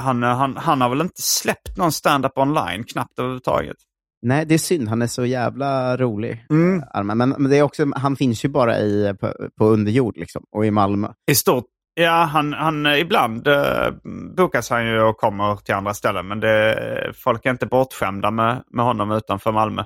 Han, 0.00 0.22
eh, 0.22 0.36
han, 0.36 0.56
han 0.56 0.80
har 0.80 0.88
väl 0.88 1.00
inte 1.00 1.22
släppt 1.22 1.76
någon 1.76 1.92
stand-up 1.92 2.38
online, 2.38 2.84
knappt 2.84 3.18
överhuvudtaget. 3.18 3.76
Nej, 4.22 4.46
det 4.46 4.54
är 4.54 4.58
synd. 4.58 4.88
Han 4.88 5.02
är 5.02 5.06
så 5.06 5.24
jävla 5.24 5.96
rolig. 5.96 6.46
Mm. 6.50 6.78
eh, 6.78 6.84
Arman. 6.94 7.18
Men, 7.18 7.28
men 7.28 7.50
det 7.50 7.56
är 7.58 7.62
också, 7.62 7.86
han 7.96 8.16
finns 8.16 8.44
ju 8.44 8.48
bara 8.48 8.78
i, 8.78 9.14
på, 9.20 9.34
på 9.58 9.64
underjord 9.64 10.16
liksom, 10.16 10.44
och 10.50 10.66
i 10.66 10.70
Malmö. 10.70 11.08
I 11.30 11.34
stort, 11.34 11.64
ja, 11.94 12.24
han, 12.32 12.52
han, 12.52 12.86
eh, 12.86 12.98
ibland 13.00 13.48
uh, 13.48 13.90
bokas 14.36 14.70
han 14.70 14.86
ju 14.86 15.00
och 15.02 15.16
kommer 15.16 15.56
till 15.56 15.74
andra 15.74 15.94
ställen, 15.94 16.28
men 16.28 16.40
det, 16.40 17.12
folk 17.14 17.46
är 17.46 17.50
inte 17.50 17.66
bortskämda 17.66 18.30
med, 18.30 18.62
med 18.70 18.84
honom 18.84 19.10
utanför 19.10 19.52
Malmö. 19.52 19.84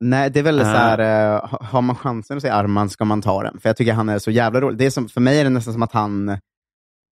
Nej, 0.00 0.30
det 0.30 0.38
är 0.38 0.44
väl 0.44 0.58
Eh. 0.58 0.64
så 0.64 0.70
här, 0.70 0.98
eh, 0.98 1.48
ha- 1.48 1.64
har 1.64 1.82
man 1.82 1.96
chansen 1.96 2.36
att 2.36 2.40
säga 2.42 2.54
Arman 2.54 2.90
ska 2.90 3.04
man 3.04 3.22
ta 3.22 3.42
den. 3.42 3.60
För 3.60 3.68
jag 3.68 3.76
tycker 3.76 3.92
han 3.92 4.08
är 4.08 4.18
så 4.18 4.30
jävla 4.30 4.60
rolig. 4.60 4.78
Det 4.78 4.86
är 4.86 4.90
som, 4.90 5.08
för 5.08 5.20
mig 5.20 5.40
är 5.40 5.44
det 5.44 5.50
nästan 5.50 5.72
som 5.72 5.82
att 5.82 5.92
han, 5.92 6.38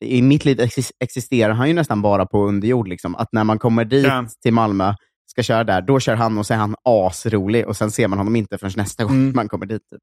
i 0.05 0.23
mitt 0.23 0.45
liv 0.45 0.61
exis- 0.61 0.93
existerar 1.05 1.53
han 1.53 1.69
ju 1.69 1.75
nästan 1.75 2.03
bara 2.03 2.27
på 2.27 2.47
underjord. 2.47 2.89
Liksom. 2.89 3.15
Att 3.17 3.29
när 3.33 3.45
man 3.45 3.59
kommer 3.59 3.85
dit 3.85 4.07
Ja. 4.07 4.27
till 4.43 4.53
Malmö, 4.53 4.95
ska 5.31 5.43
köra 5.43 5.65
där, 5.65 5.83
då 5.83 6.01
kör 6.01 6.15
han 6.17 6.39
och 6.39 6.47
så 6.47 6.55
är 6.55 6.59
han 6.59 6.75
asrolig 6.85 7.67
och 7.67 7.77
sen 7.77 7.91
ser 7.91 8.09
man 8.09 8.19
honom 8.19 8.37
inte 8.37 8.59
förrän 8.59 8.73
nästa 8.77 9.05
gång 9.05 9.13
Mm. 9.17 9.33
man 9.35 9.49
kommer 9.49 9.67
dit. 9.67 9.83
Typ. 9.91 10.01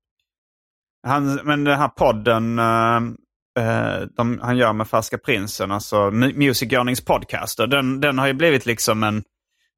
Han, 1.07 1.35
men 1.43 1.63
den 1.63 1.77
här 1.79 1.87
podden 1.87 2.59
eh, 2.59 4.01
de, 4.17 4.39
han 4.41 4.57
gör 4.57 4.73
med 4.73 4.87
Färska 4.87 5.17
Prinsen, 5.17 5.71
alltså 5.71 5.95
Mu- 5.95 6.37
Music 6.37 6.71
Yearnings 6.73 7.05
podcaster, 7.05 7.67
den, 7.67 8.01
den 8.01 8.19
har 8.19 8.27
ju 8.27 8.33
blivit 8.33 8.65
liksom 8.65 9.03
en... 9.03 9.23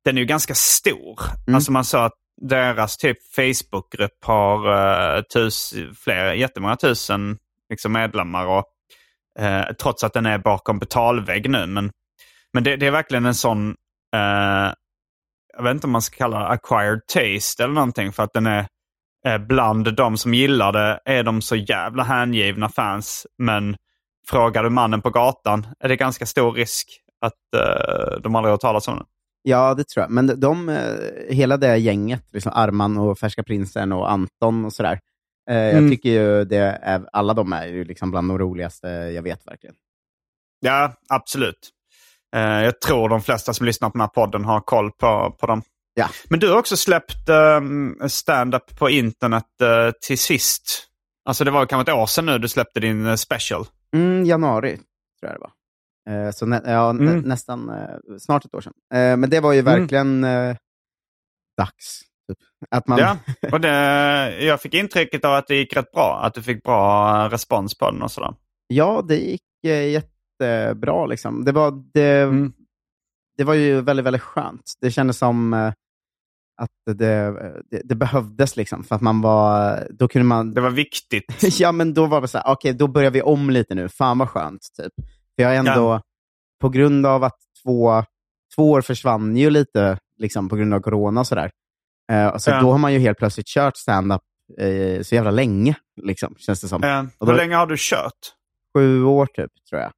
Den 0.06 0.18
är 0.18 0.22
ju 0.22 0.26
ganska 0.28 0.54
stor. 0.56 1.20
Mm. 1.48 1.56
Alltså 1.56 1.72
man 1.72 1.86
sa 1.86 2.06
att 2.06 2.14
deras 2.42 2.98
typ 2.98 3.18
Facebookgrupp 3.36 4.26
har 4.26 4.68
uh, 4.68 5.22
tus, 5.22 5.74
flera, 6.04 6.36
jättemånga 6.36 6.76
tusen 6.76 7.38
liksom, 7.70 7.92
medlemmar. 7.92 8.46
Och, 8.46 8.66
uh, 9.40 9.74
trots 9.82 10.04
att 10.04 10.14
den 10.14 10.26
är 10.26 10.38
bakom 10.38 10.80
betalvägg 10.80 11.50
nu. 11.50 11.66
Men, 11.66 11.92
men 12.54 12.64
det, 12.64 12.76
det 12.76 12.88
är 12.88 12.92
verkligen 12.92 13.26
en 13.26 13.36
sån... 13.36 13.70
uh, 14.16 14.74
jag 15.58 15.64
vet 15.64 15.74
inte 15.74 15.88
om 15.88 15.92
man 15.92 16.02
ska 16.02 16.18
kalla 16.18 16.40
det 16.40 16.48
acquired 16.48 17.00
taste 17.08 17.64
eller 17.64 17.74
någonting. 17.74 18.12
För 18.12 18.24
att 18.24 18.34
den 18.34 18.48
är 18.48 18.68
bland 19.40 19.96
de 19.96 20.18
som 20.18 20.34
gillar 20.34 20.72
det 20.72 21.00
är 21.06 21.24
de 21.24 21.42
så 21.42 21.56
jävla 21.56 22.04
hängivna 22.04 22.70
fans. 22.70 23.28
Men 23.38 23.76
frågar 24.28 24.64
du 24.64 24.70
mannen 24.70 25.02
på 25.02 25.10
gatan 25.10 25.68
är 25.80 25.90
det 25.90 25.96
ganska 25.96 26.26
stor 26.26 26.52
risk 26.52 26.88
att 27.22 27.34
de 28.22 28.36
aldrig 28.36 28.50
har 28.50 28.52
hört 28.52 28.62
talas 28.62 28.88
om 28.88 28.98
det. 28.98 29.06
Ja, 29.50 29.74
det 29.74 29.84
tror 29.84 30.04
jag. 30.04 30.12
Men 30.12 30.28
de, 30.28 30.34
de, 30.34 30.70
eh, 30.70 31.36
hela 31.36 31.58
det 31.58 31.78
gänget, 31.78 32.24
liksom 32.34 32.52
Arman 32.56 32.98
och 32.98 33.20
Färska 33.20 33.44
Prinsen 33.44 33.92
och 33.92 34.12
Anton 34.12 34.66
och 34.66 34.74
sådär. 34.74 35.00
Eh, 35.50 35.58
Mm. 35.58 35.84
Jag 35.84 35.92
tycker 35.92 36.10
ju 36.10 36.46
det 36.46 36.80
är, 36.82 37.06
alla 37.14 37.34
de 37.34 37.54
är 37.54 37.66
ju 37.66 37.84
liksom 37.84 38.12
bland 38.12 38.30
de 38.30 38.40
roligaste 38.40 38.88
jag 38.88 39.22
vet 39.22 39.48
verkligen. 39.48 39.76
Ja, 40.60 40.94
absolut. 41.10 41.70
Eh, 42.36 42.42
jag 42.42 42.82
tror 42.82 43.10
de 43.10 43.22
flesta 43.22 43.54
som 43.54 43.66
lyssnar 43.66 43.90
på 43.90 43.94
den 43.98 44.02
här 44.02 44.08
podden 44.08 44.46
har 44.46 44.60
koll 44.62 44.92
på, 44.92 45.36
på 45.40 45.48
dem. 45.48 45.62
Ja. 45.94 46.10
Men 46.30 46.40
du 46.40 46.50
har 46.50 46.58
också 46.58 46.78
släppt 46.78 47.30
um, 47.30 47.98
stand-up 48.10 48.78
på 48.80 48.90
internet 48.90 49.62
eh, 49.62 49.92
till 50.08 50.18
sist. 50.18 50.88
Alltså 51.26 51.44
det 51.44 51.52
var 51.52 51.66
kanske 51.66 51.92
ett 51.92 51.98
år 51.98 52.06
sedan 52.06 52.26
nu 52.26 52.38
du 52.38 52.48
släppte 52.48 52.80
din 52.80 53.06
eh, 53.06 53.16
special. 53.16 53.66
Mm, 53.94 54.26
januari, 54.26 54.76
tror 55.20 55.32
jag 55.32 55.34
det 55.34 55.40
var. 55.40 55.52
Eh, 56.08 56.32
så 56.32 56.46
nä, 56.46 56.62
ja, 56.66 56.90
Mm. 56.90 57.20
nästan 57.20 57.70
eh, 57.70 57.96
snart 58.20 58.46
ett 58.46 58.56
år 58.56 58.62
sedan. 58.62 58.74
Eh, 58.94 59.18
men 59.18 59.30
det 59.30 59.40
var 59.40 59.54
ju 59.54 59.60
Mm. 59.60 59.80
verkligen 59.80 60.24
eh, 60.24 60.56
dags. 61.58 62.02
Typ. 62.30 62.38
Att 62.72 62.88
man, 62.88 63.00
Ja, 63.00 63.18
och 63.52 63.62
det, 63.62 64.44
jag 64.46 64.62
fick 64.62 64.74
intrycket 64.74 65.26
av 65.26 65.34
att 65.36 65.48
det 65.48 65.56
gick 65.56 65.76
rätt 65.78 65.92
bra. 65.92 66.20
Att 66.24 66.34
du 66.34 66.42
fick 66.44 66.64
bra 66.64 67.30
respons 67.30 67.78
på 67.78 67.92
den 67.92 68.02
och 68.02 68.12
sådär. 68.12 68.34
Ja, 68.68 69.06
det 69.08 69.16
gick 69.16 69.42
jättebra. 69.64 71.06
Liksom. 71.06 71.46
Det, 71.46 71.52
var, 71.52 71.84
det, 71.94 72.22
Mm. 72.22 72.54
det 73.38 73.44
var 73.44 73.54
ju 73.54 73.82
väldigt, 73.82 74.06
väldigt 74.06 74.22
skönt. 74.22 74.74
Det 74.82 74.92
kändes 74.92 75.18
som 75.18 75.54
att 76.62 76.70
det, 76.86 76.94
det, 77.72 77.82
det 77.84 77.96
behövdes, 77.96 78.56
liksom, 78.58 78.84
för 78.84 78.96
att 78.96 79.02
man 79.02 79.22
var... 79.22 79.80
Då 79.92 80.08
kunde 80.08 80.26
man... 80.26 80.54
Det 80.54 80.62
var 80.62 80.70
viktigt. 80.70 81.44
ja, 81.60 81.72
men 81.72 81.94
då 81.94 82.06
var 82.06 82.22
det 82.22 82.28
så 82.28 82.38
här, 82.38 82.48
okej, 82.48 82.74
då 82.74 82.88
börjar 82.88 83.12
vi 83.12 83.22
om 83.22 83.50
lite 83.50 83.76
nu. 83.76 83.90
Fan 83.90 84.18
vad 84.18 84.30
skönt. 84.30 84.62
Typ. 84.78 84.94
Jag 85.40 85.56
är 85.56 85.60
ändå, 85.60 85.72
Ja. 85.72 86.02
på 86.62 86.70
grund 86.70 87.06
av 87.06 87.24
att 87.24 87.38
två, 87.64 88.04
två 88.56 88.72
år 88.72 88.82
försvann 88.82 89.38
ju 89.38 89.50
lite 89.50 89.98
liksom, 90.18 90.50
på 90.50 90.56
grund 90.56 90.74
av 90.74 90.80
corona 90.80 91.20
och 91.22 91.28
sådär. 91.28 91.52
Eh, 92.12 92.38
så 92.38 92.50
Ja. 92.50 92.62
då 92.62 92.72
har 92.72 92.78
man 92.78 92.94
ju 92.94 93.00
helt 93.00 93.18
plötsligt 93.18 93.48
kört 93.48 93.78
stand-up 93.78 94.22
eh, 94.60 95.02
så 95.02 95.16
jävla 95.16 95.32
länge, 95.32 95.76
liksom, 96.02 96.36
känns 96.38 96.62
det 96.62 96.68
som. 96.68 96.78
Och 97.18 97.28
hur 97.28 97.34
då- 97.34 97.38
länge 97.38 97.56
har 97.56 97.68
du 97.68 97.76
kört? 97.78 98.14
Sju 98.78 99.04
år 99.04 99.26
typ, 99.26 99.52
tror 99.70 99.82
jag. 99.82 99.92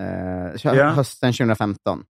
Eh, 0.00 0.52
Ja. 0.62 0.88
Hösten 0.88 1.32
2015. 1.32 2.04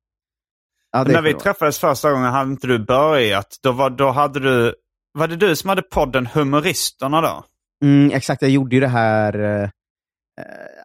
Ja, 0.93 1.05
det 1.05 1.11
är 1.11 1.15
När 1.15 1.23
vi 1.23 1.35
år. 1.35 1.39
träffades 1.41 1.79
första 1.79 2.11
gången 2.13 2.33
hade 2.33 2.51
inte 2.51 2.67
du 2.67 2.79
börjat. 2.79 3.57
Då, 3.63 3.73
var, 3.73 3.91
då 3.91 4.11
hade 4.11 4.41
du... 4.41 4.75
Var 5.13 5.29
det 5.29 5.37
du 5.37 5.57
som 5.57 5.69
hade 5.69 5.83
podden 5.83 6.27
Humoristerna 6.27 7.21
då? 7.21 7.45
Mm, 7.85 8.11
exakt, 8.15 8.43
jag 8.43 8.51
gjorde 8.51 8.77
ju 8.77 8.81
det 8.81 8.89
här 8.89 9.39
eh, 9.63 9.69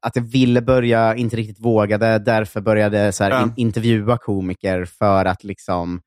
att 0.01 0.15
jag 0.15 0.23
ville 0.23 0.61
börja, 0.61 1.15
inte 1.15 1.35
riktigt 1.35 1.65
vågade, 1.65 2.19
därför 2.19 2.61
började 2.61 3.11
så 3.11 3.23
här, 3.23 3.31
Ja. 3.31 3.43
in, 3.43 3.53
intervjua 3.55 4.17
komiker 4.17 4.85
för 4.85 5.25
att 5.25 5.43
liksom 5.43 6.01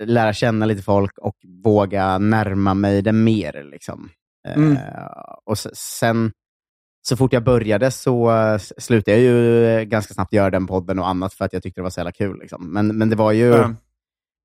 eh, 0.00 0.06
lära 0.06 0.32
känna 0.32 0.66
lite 0.66 0.82
folk 0.82 1.18
och 1.18 1.36
våga 1.64 2.18
närma 2.18 2.74
mig 2.74 3.02
det 3.02 3.12
mer. 3.12 3.64
Liksom. 3.70 4.10
Eh, 4.48 4.56
Mm. 4.56 4.76
och 5.46 5.58
sen, 5.74 6.32
så 7.08 7.16
fort 7.16 7.32
jag 7.32 7.44
började 7.44 7.90
så 7.90 8.30
eh, 8.36 8.58
slutade 8.58 9.16
jag 9.16 9.20
ju 9.24 9.64
eh, 9.66 9.82
ganska 9.82 10.14
snabbt 10.14 10.32
göra 10.32 10.50
den 10.50 10.66
podden 10.66 10.98
och 10.98 11.08
annat 11.08 11.34
för 11.34 11.44
att 11.44 11.52
jag 11.52 11.62
tyckte 11.62 11.80
det 11.80 11.82
var 11.82 11.90
så 11.90 12.00
jävla 12.00 12.12
kul. 12.12 12.38
Liksom. 12.40 12.72
Men, 12.72 12.98
men 12.98 13.10
det 13.10 13.16
var 13.16 13.32
ju... 13.32 13.46
Ja. 13.48 13.74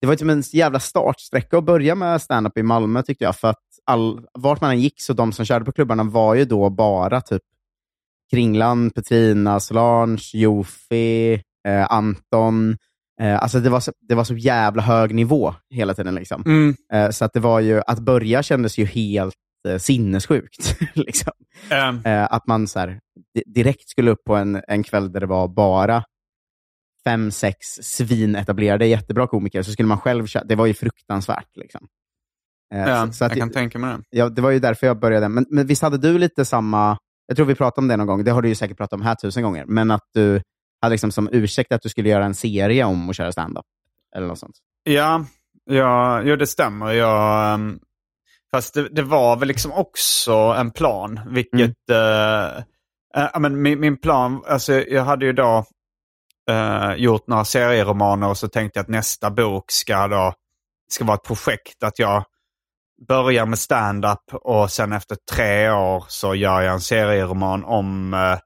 Det 0.02 0.08
var 0.08 0.14
ju 0.14 0.18
som 0.18 0.30
en 0.30 0.44
jävla 0.54 0.80
startsträcka 0.80 1.58
att 1.58 1.64
börja 1.64 1.96
med 1.96 2.22
stand-up 2.22 2.58
i 2.58 2.64
Malmö 2.64 3.04
tyckte 3.04 3.24
jag. 3.24 3.36
För 3.36 3.48
att 3.50 3.60
all, 3.86 4.26
vart 4.34 4.62
man 4.62 4.72
än 4.72 4.80
gick 4.80 5.02
så 5.02 5.14
de 5.14 5.32
som 5.32 5.46
körde 5.46 5.66
på 5.66 5.72
klubbarna 5.72 6.04
var 6.04 6.36
ju 6.36 6.46
då 6.46 6.70
bara 6.70 7.22
typ 7.22 7.42
Kringlan, 8.32 8.90
Petrina, 8.90 9.60
Solange, 9.60 10.30
Jofi, 10.34 11.34
eh, 11.68 11.92
Anton. 11.92 12.78
Eh, 13.22 13.44
alltså 13.44 13.60
det 13.60 13.70
var, 13.70 13.80
så, 13.80 13.92
det 14.10 14.16
var 14.16 14.24
så 14.24 14.36
jävla 14.36 14.82
hög 14.82 15.16
nivå 15.16 15.56
hela 15.70 15.94
tiden. 15.94 16.16
Liksom. 16.16 16.44
Mm. 16.46 16.76
Eh, 16.94 17.10
så 17.10 17.26
att 17.26 17.34
det 17.34 17.40
var 17.40 17.60
ju, 17.60 17.82
att 17.88 18.00
börja 18.00 18.44
kändes 18.44 18.78
ju 18.78 18.86
helt 18.86 19.36
eh, 19.68 19.78
sinnessjukt. 19.78 20.78
liksom. 20.94 21.34
Eh, 22.06 22.34
att 22.34 22.48
man 22.48 22.68
så 22.68 22.80
här, 22.80 23.00
di- 23.36 23.44
direkt 23.54 23.90
skulle 23.90 24.12
upp 24.12 24.24
på 24.24 24.36
en, 24.36 24.62
en 24.68 24.84
kväll 24.84 25.12
där 25.12 25.20
det 25.20 25.26
var 25.26 25.48
bara 25.48 26.04
fem, 27.06 27.32
sex 27.32 27.68
svinetablerade, 27.82 28.86
jättebra 28.86 29.28
komiker, 29.28 29.62
så 29.64 29.72
skulle 29.72 29.88
man 29.88 29.98
själv 30.00 30.26
köra. 30.28 30.44
Det 30.44 30.56
var 30.56 30.66
ju 30.66 30.74
fruktansvärt. 30.74 31.58
Liksom. 31.58 31.88
Eh, 32.74 32.80
ja, 32.80 33.08
så, 33.08 33.14
så 33.14 33.26
att, 33.26 33.32
jag 33.32 33.40
kan 33.40 33.50
tänka 33.50 33.80
mig 33.80 33.98
det. 33.98 34.18
ja, 34.18 34.30
det 34.30 34.42
var 34.42 34.52
ju 34.52 34.60
därför 34.60 34.88
jag 34.88 35.00
började. 35.00 35.30
Men, 35.30 35.46
men 35.50 35.68
visst 35.68 35.82
hade 35.82 35.98
du 35.98 36.18
lite 36.18 36.46
samma, 36.46 36.98
jag 37.28 37.36
tror 37.36 37.46
vi 37.46 37.56
pratade 37.56 37.84
om 37.84 37.88
det 37.88 37.98
någon 37.98 38.08
gång, 38.08 38.24
det 38.24 38.32
har 38.32 38.42
du 38.42 38.50
ju 38.50 38.56
säkert 38.56 38.78
pratat 38.78 38.94
om 38.94 39.02
här 39.02 39.16
tusen 39.16 39.44
gånger, 39.44 39.66
men 39.66 39.92
att 39.92 40.10
du 40.14 40.42
hade 40.82 40.94
liksom 40.94 41.12
som 41.12 41.30
ursäkt 41.32 41.72
att 41.72 41.82
du 41.82 41.90
skulle 41.90 42.10
göra 42.10 42.26
en 42.26 42.36
serie 42.36 42.84
om 42.84 43.10
att 43.10 43.16
köra 43.16 43.32
stand-up. 43.32 43.66
Eller 44.16 44.28
något 44.28 44.40
sånt. 44.40 44.56
Ja, 44.84 45.26
ja, 45.66 46.22
jo, 46.22 46.36
det 46.36 46.48
stämmer. 46.48 46.92
Jag, 46.92 47.54
ehm, 47.54 47.80
fast 48.52 48.74
det, 48.74 48.90
det 48.90 49.02
var 49.02 49.38
väl 49.38 49.48
liksom 49.48 49.72
också 49.72 50.34
en 50.34 50.72
plan. 50.72 51.20
Vilket... 51.28 51.90
eh, 51.92 52.58
eh, 53.16 53.30
ja, 53.34 53.40
men 53.40 53.62
min, 53.62 53.80
min 53.80 53.98
plan, 53.98 54.44
alltså 54.48 54.74
jag 54.74 55.04
hade 55.04 55.26
ju 55.26 55.34
då 55.34 55.66
eh, 56.50 56.94
gjort 56.96 57.28
några 57.28 57.46
serieromaner 57.46 58.30
och 58.30 58.38
så 58.38 58.48
tänkte 58.48 58.80
jag 58.80 58.84
att 58.84 58.90
nästa 58.90 59.32
bok 59.32 59.72
ska 59.72 60.08
då 60.08 60.34
ska 60.90 61.06
vara 61.06 61.16
ett 61.16 61.24
projekt. 61.24 61.84
Att 61.84 62.00
jag 62.00 62.26
börjar 63.08 63.46
med 63.46 63.60
stand-up 63.60 64.34
och 64.34 64.72
sen 64.72 64.94
efter 64.94 65.18
tre 65.32 65.72
år 65.72 66.06
så 66.08 66.36
gör 66.36 66.62
jag 66.62 66.74
en 66.74 66.82
serieroman 66.82 67.64
om 67.64 68.14
eh, 68.14 68.40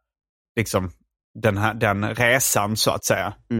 liksom 0.56 0.92
den, 1.40 1.58
här, 1.58 1.74
den 1.74 2.16
resan 2.16 2.78
så 2.78 2.92
att 2.92 3.06
säga. 3.06 3.34
Mm. 3.50 3.60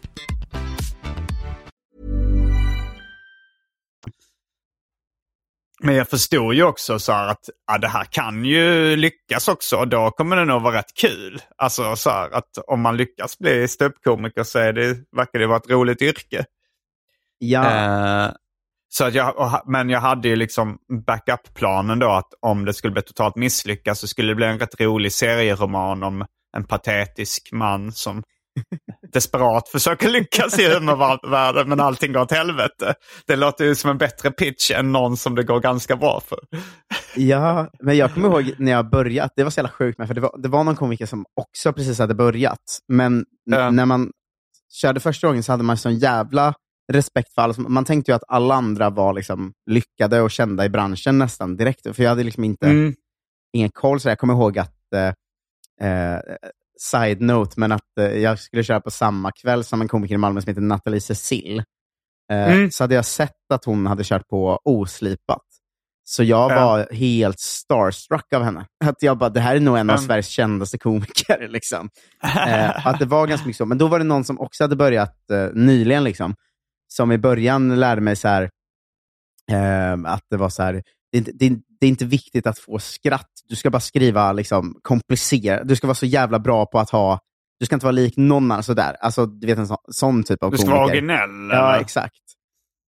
Men 5.83 5.95
jag 5.95 6.09
förstod 6.09 6.53
ju 6.53 6.63
också 6.63 6.99
så 6.99 7.11
att 7.11 7.49
ja, 7.67 7.77
det 7.77 7.87
här 7.87 8.03
kan 8.03 8.45
ju 8.45 8.95
lyckas 8.95 9.47
också 9.47 9.77
och 9.77 9.87
då 9.87 10.11
kommer 10.11 10.35
det 10.35 10.45
nog 10.45 10.61
vara 10.61 10.77
rätt 10.77 10.93
kul. 11.01 11.41
Alltså 11.57 11.95
så 11.95 12.09
här 12.09 12.31
att 12.31 12.57
om 12.67 12.81
man 12.81 12.97
lyckas 12.97 13.39
bli 13.39 13.67
ståuppkomiker 13.67 14.43
så 14.43 14.59
är 14.59 14.73
det, 14.73 14.97
verkar 15.15 15.39
det 15.39 15.47
vara 15.47 15.57
ett 15.57 15.69
roligt 15.69 16.01
yrke. 16.01 16.45
Ja, 17.37 17.71
Eh, 17.71 18.31
så 18.93 19.05
att 19.05 19.13
jag, 19.13 19.61
men 19.65 19.89
jag 19.89 19.99
hade 19.99 20.27
ju 20.27 20.35
liksom 20.35 20.77
backup-planen 21.05 21.99
då 21.99 22.09
att 22.09 22.33
om 22.41 22.65
det 22.65 22.73
skulle 22.73 22.93
bli 22.93 23.01
totalt 23.01 23.35
misslyckas 23.35 23.99
så 23.99 24.07
skulle 24.07 24.31
det 24.31 24.35
bli 24.35 24.45
en 24.45 24.59
rätt 24.59 24.81
rolig 24.81 25.13
serieroman 25.13 26.03
om 26.03 26.25
en 26.57 26.63
patetisk 26.63 27.49
man 27.51 27.91
som 27.91 28.23
desperat 29.13 29.69
försöker 29.69 30.09
lyckas 30.09 30.59
i 30.59 30.73
humorvärlden 30.73 31.69
men 31.69 31.79
allting 31.79 32.13
går 32.13 32.19
åt 32.21 32.31
helvete. 32.31 32.93
Det 33.27 33.35
låter 33.35 33.65
ju 33.65 33.75
som 33.75 33.89
en 33.89 33.97
bättre 33.97 34.31
pitch 34.31 34.71
än 34.71 34.91
någon 34.91 35.17
som 35.17 35.35
det 35.35 35.43
går 35.43 35.59
ganska 35.59 35.95
bra 35.95 36.21
för. 36.25 36.39
Ja, 37.15 37.67
men 37.79 37.97
jag 37.97 38.13
kommer 38.13 38.29
ihåg 38.29 38.53
när 38.57 38.71
jag 38.71 38.89
började, 38.89 39.29
det 39.35 39.43
var 39.43 39.51
så 39.51 39.59
jävla 39.59 39.69
sjukt 39.71 39.97
med, 39.97 40.07
för 40.07 40.15
det 40.15 40.21
var, 40.21 40.35
det 40.37 40.47
var 40.49 40.63
någon 40.63 40.75
komiker 40.75 41.05
som 41.05 41.25
också 41.35 41.73
precis 41.73 41.99
hade 41.99 42.15
börjat, 42.15 42.79
men 42.87 43.25
Ja. 43.43 43.69
när 43.71 43.85
man 43.85 44.11
körde 44.73 44.99
första 44.99 45.27
gången 45.27 45.43
så 45.43 45.51
hade 45.53 45.63
man 45.63 45.77
sån 45.77 45.95
jävla 45.95 46.53
respekt 46.93 47.33
för 47.33 47.41
alla. 47.41 47.53
Man 47.57 47.85
tänkte 47.85 48.11
ju 48.11 48.15
att 48.15 48.23
alla 48.27 48.55
andra 48.55 48.89
var 48.89 49.13
liksom 49.13 49.53
lyckade 49.69 50.21
och 50.21 50.31
kända 50.31 50.65
i 50.65 50.69
branschen 50.69 51.17
nästan 51.17 51.57
direkt. 51.57 51.95
För 51.95 52.03
jag 52.03 52.09
hade 52.09 52.23
liksom 52.23 52.43
inte 52.43 52.65
Mm. 52.67 52.93
ingen 53.53 53.69
koll. 53.69 53.99
Så 53.99 54.09
jag 54.09 54.19
kommer 54.19 54.33
ihåg 54.33 54.59
att, 54.59 54.75
eh, 54.95 55.07
eh, 55.89 56.19
side 56.81 57.21
note, 57.21 57.53
men 57.59 57.71
att 57.71 57.97
eh, 57.99 58.05
jag 58.05 58.39
skulle 58.39 58.63
köra 58.63 58.81
på 58.81 58.91
samma 58.91 59.31
kväll 59.31 59.63
som 59.63 59.81
en 59.81 59.87
komiker 59.87 60.15
i 60.15 60.17
Malmö 60.17 60.41
som 60.41 60.49
heter 60.49 60.61
Nathalie 60.61 61.01
Cecil. 61.01 61.59
Eh, 61.59 62.51
Mm. 62.53 62.71
Så 62.71 62.83
hade 62.83 62.95
jag 62.95 63.05
sett 63.05 63.51
att 63.53 63.65
hon 63.65 63.85
hade 63.85 64.03
kört 64.03 64.27
på 64.27 64.59
oslipat. 64.63 65.41
Så 66.03 66.23
jag 66.23 66.51
Ja. 66.51 66.65
var 66.65 66.93
helt 66.93 67.39
starstruck 67.39 68.33
av 68.33 68.43
henne. 68.43 68.65
Att 68.85 69.03
jag 69.03 69.17
bara, 69.17 69.29
det 69.29 69.39
här 69.39 69.55
är 69.55 69.59
nog 69.59 69.77
en 69.77 69.89
av 69.89 69.95
Mm. 69.95 70.07
Sveriges 70.07 70.27
kändaste 70.27 70.77
komiker. 70.77 71.47
Liksom. 71.49 71.89
Eh, 72.47 72.87
att 72.87 72.99
det 72.99 73.05
var 73.05 73.27
ganska 73.27 73.47
mycket 73.47 73.57
så. 73.57 73.65
Men 73.65 73.77
då 73.77 73.87
var 73.87 73.99
det 73.99 74.05
någon 74.05 74.23
som 74.23 74.39
också 74.39 74.63
hade 74.63 74.75
börjat 74.75 75.31
eh, 75.31 75.47
nyligen, 75.53 76.03
liksom, 76.03 76.35
som 76.87 77.11
i 77.11 77.17
början 77.17 77.79
lärde 77.79 78.01
mig 78.01 78.15
så 78.15 78.27
här, 78.27 78.49
eh, 79.51 79.93
att 80.13 80.23
det 80.29 80.37
var 80.37 80.49
så 80.49 80.63
här, 80.63 80.83
det 81.11 81.19
det, 81.33 81.59
det 81.81 81.85
är 81.85 81.89
inte 81.89 82.05
viktigt 82.05 82.47
att 82.47 82.59
få 82.59 82.79
skratt. 82.79 83.29
Du 83.49 83.55
ska 83.55 83.69
bara 83.69 83.79
skriva 83.79 84.33
liksom, 84.33 84.75
komplicerat. 84.81 85.67
Du 85.67 85.75
ska 85.75 85.87
vara 85.87 85.95
så 85.95 86.05
jävla 86.05 86.39
bra 86.39 86.65
på 86.65 86.79
att 86.79 86.89
ha, 86.89 87.19
du 87.59 87.65
ska 87.65 87.75
inte 87.75 87.85
vara 87.85 87.91
lik 87.91 88.13
någon 88.17 88.51
annan. 88.51 88.63
Sådär. 88.63 88.95
Alltså, 88.99 89.25
du 89.25 89.47
vet 89.47 89.57
en 89.57 89.67
sån, 89.67 89.77
sån 89.91 90.23
typ 90.23 90.43
av 90.43 90.51
Du 90.51 90.57
ska 90.57 90.65
komiker. 90.65 90.79
vara 90.79 90.91
originell. 90.91 91.49
Ja, 91.51 91.79
exakt. 91.79 92.15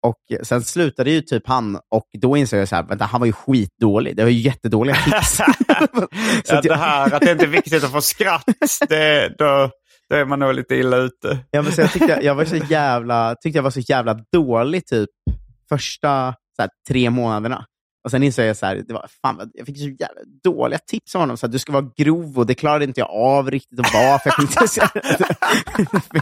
Och 0.06 0.46
sen 0.48 0.64
slutade 0.64 1.12
ju 1.12 1.22
typ 1.22 1.48
han 1.48 1.76
och 1.76 2.08
då 2.22 2.38
insåg 2.38 2.60
jag 2.60 2.68
så 2.68 2.76
här, 2.76 2.84
vänta, 2.84 3.06
han 3.06 3.20
var 3.22 3.26
ju 3.26 3.34
skitdålig. 3.34 4.16
Det 4.16 4.24
var 4.24 4.30
ju 4.30 4.39
jättedåliga 4.39 4.96
tips. 4.96 5.39
Ja, 6.48 6.58
att 6.58 6.64
det 6.64 6.76
här 6.76 7.14
att 7.14 7.22
det 7.22 7.32
inte 7.32 7.46
är 7.46 7.50
viktigt 7.50 7.84
att 7.84 7.91
få 7.91 8.02
skratt, 8.02 8.44
det, 8.89 9.36
då, 9.38 9.70
då 10.10 10.16
är 10.16 10.26
man 10.26 10.39
nog 10.39 10.54
lite 10.54 10.76
illa 10.76 10.98
ute. 10.98 11.39
ja, 11.52 11.62
men 11.62 11.72
så 11.72 11.82
jag 11.82 11.91
tyckte 11.91 12.20
jag 12.22 12.36
var 12.36 12.46
så 12.46 12.56
jävla, 12.56 13.36
tyckte 13.41 13.58
jag 13.58 13.64
var 13.64 13.70
så 13.72 13.80
jävla 13.80 14.20
dålig 14.32 14.86
typ 14.86 15.10
första 15.70 16.36
så 16.56 16.62
här, 16.62 16.70
tre 16.88 17.10
månaderna. 17.10 17.66
Och 18.04 18.12
sen 18.12 18.24
insåg 18.24 18.45
jag 18.45 18.58
så 18.58 18.66
här, 18.66 18.76
det 18.88 18.93
var, 18.93 19.08
fan, 19.22 19.51
jag 19.54 19.66
fick 19.66 19.78
så 19.78 19.84
jävla 19.84 20.22
dåliga 20.43 20.80
tips 20.80 21.16
av 21.16 21.22
honom. 21.22 21.38
Så 21.38 21.45
här, 21.47 21.51
du 21.51 21.60
ska 21.60 21.72
vara 21.72 21.89
grov 21.97 22.38
och 22.39 22.45
det 22.45 22.56
klarade 22.56 22.86
inte 22.86 22.99
jag 22.99 23.10
av 23.10 23.51
riktigt 23.51 23.80
att 23.80 23.93
vara. 23.93 24.20
För 24.20 24.32
jag 24.38 24.43
inte 24.43 24.68
säga, 24.68 24.89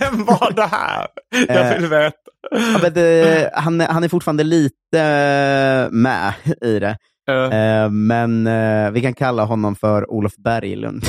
Vem 0.00 0.24
var 0.24 0.52
det 0.52 0.66
här? 0.66 1.06
Jag 1.48 1.74
vill 1.78 1.88
veta. 1.90 2.16
ja, 2.50 2.78
men 2.82 2.92
det, 2.92 3.50
han, 3.54 3.80
är- 3.80 3.86
han 3.88 4.04
är 4.04 4.08
fortfarande 4.08 4.44
lite 4.44 5.00
eh, 5.00 5.90
med 5.90 6.32
i 6.62 6.78
det. 6.78 6.88
Eh, 6.88 6.96
Eh, 7.28 7.90
men 7.90 8.46
eh, 8.46 8.90
vi 8.90 9.00
kan 9.00 9.14
kalla 9.14 9.44
honom 9.44 9.76
för 9.76 10.10
Olof 10.10 10.36
Berglund. 10.36 11.04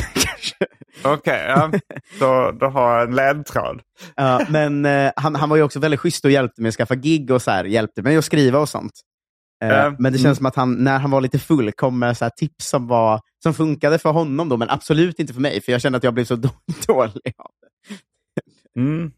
Okej, 1.03 1.45
ja. 1.47 1.72
då, 2.20 2.51
då 2.60 2.66
har 2.68 2.97
jag 2.99 3.08
en 3.08 3.16
ledtråd. 3.16 3.82
Ja, 4.16 4.41
men 4.49 4.86
eh, 4.86 5.12
han, 5.16 5.36
han 5.36 5.49
var 5.49 5.58
ju 5.58 5.64
också 5.64 5.80
väldigt 5.80 5.99
schysst 5.99 6.26
och 6.26 6.32
hjälpte 6.32 6.62
mig 6.62 6.70
att 6.70 6.76
skaffa 6.76 6.95
gig 6.95 7.32
och 7.32 7.41
så 7.41 7.51
här, 7.51 7.64
hjälpte 7.66 8.01
mig 8.01 8.18
att 8.18 8.26
skriva 8.26 8.60
och 8.60 8.70
sånt. 8.70 8.91
Ja, 9.60 9.95
Men 9.99 10.14
det 10.14 10.18
känns 10.20 10.26
mm. 10.26 10.36
som 10.36 10.45
att 10.45 10.55
han, 10.55 10.84
när 10.84 10.99
han 10.99 11.12
var 11.12 11.22
lite 11.22 11.39
full, 11.39 11.72
kom 11.72 11.99
med 11.99 12.18
så 12.18 12.30
tips 12.30 12.70
som, 12.70 12.88
var, 12.88 13.22
som 13.43 13.53
funkade 13.53 13.99
för 13.99 14.10
honom, 14.12 14.49
då, 14.49 14.58
men 14.58 14.70
absolut 14.70 15.20
inte 15.20 15.34
för 15.34 15.41
mig, 15.41 15.62
för 15.62 15.72
jag 15.72 15.82
kände 15.82 15.97
att 15.97 16.03
jag 16.03 16.14
blev 16.14 16.26
så 16.26 16.36
då- 16.36 16.49
dålig 16.88 17.34
av 17.38 17.51
det. 17.62 18.82
Mm. 18.82 19.12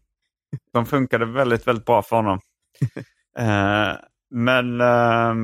De 0.72 0.86
funkade 0.86 1.24
väldigt, 1.26 1.66
väldigt 1.66 1.84
bra 1.84 2.02
för 2.02 2.16
honom. 2.16 2.40
Eh, 3.38 3.92
men 4.30 4.80
eh, 4.80 5.34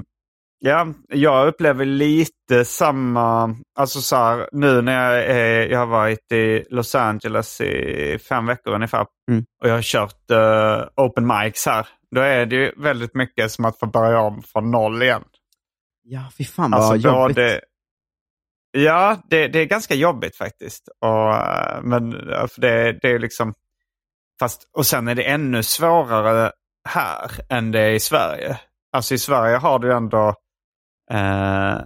ja, 0.59 0.87
jag 1.09 1.49
upplever 1.49 1.85
lite 1.85 2.65
samma, 2.65 3.57
alltså 3.79 4.01
så 4.01 4.17
här, 4.17 4.49
nu 4.53 4.83
när 4.83 4.93
jag, 5.13 5.25
är, 5.25 5.67
jag 5.71 5.79
har 5.79 5.87
varit 5.87 6.33
i 6.33 6.65
Los 6.71 6.95
Angeles 6.95 7.61
i 7.61 8.19
fem 8.29 8.47
veckor 8.47 8.75
ungefär 8.75 9.07
Mm. 9.31 9.45
och 9.63 9.69
jag 9.69 9.75
har 9.75 9.83
kört 9.83 10.31
eh, 10.31 10.89
open 11.05 11.27
mics 11.27 11.67
här. 11.67 11.87
Då 12.15 12.21
är 12.21 12.47
det 12.47 12.57
ju 12.57 12.73
väldigt 12.77 13.15
mycket 13.15 13.51
som 13.51 13.65
att 13.65 13.79
få 13.79 13.87
börja 13.87 14.21
om 14.21 14.43
från 14.43 14.71
noll 14.71 15.03
igen. 15.03 15.25
Ja, 16.03 16.31
fy 16.39 16.45
fan 16.45 16.71
vad 16.71 16.81
Alltså 16.81 17.09
jobbigt. 17.09 17.37
både, 17.37 17.61
ja, 18.71 19.23
det, 19.31 19.49
det 19.49 19.59
är 19.59 19.65
ganska 19.65 19.95
jobbigt 19.95 20.37
faktiskt. 20.37 20.89
Och, 21.01 21.35
eh, 21.35 21.83
men 21.83 22.13
för 22.49 22.61
det, 22.61 22.93
det 23.03 23.11
är 23.11 23.19
liksom, 23.19 23.55
fast, 24.41 24.71
och 24.73 24.87
sen 24.87 25.09
är 25.09 25.15
det 25.15 25.25
ännu 25.25 25.63
svårare 25.63 26.53
här 26.89 27.31
än 27.49 27.73
det 27.73 27.81
är 27.81 27.91
i 27.91 28.01
Sverige. 28.01 28.61
Alltså 28.93 29.15
i 29.15 29.19
Sverige 29.19 29.57
har 29.57 29.79
du 29.79 29.93
ändå 29.93 30.35
eh, 31.11 31.81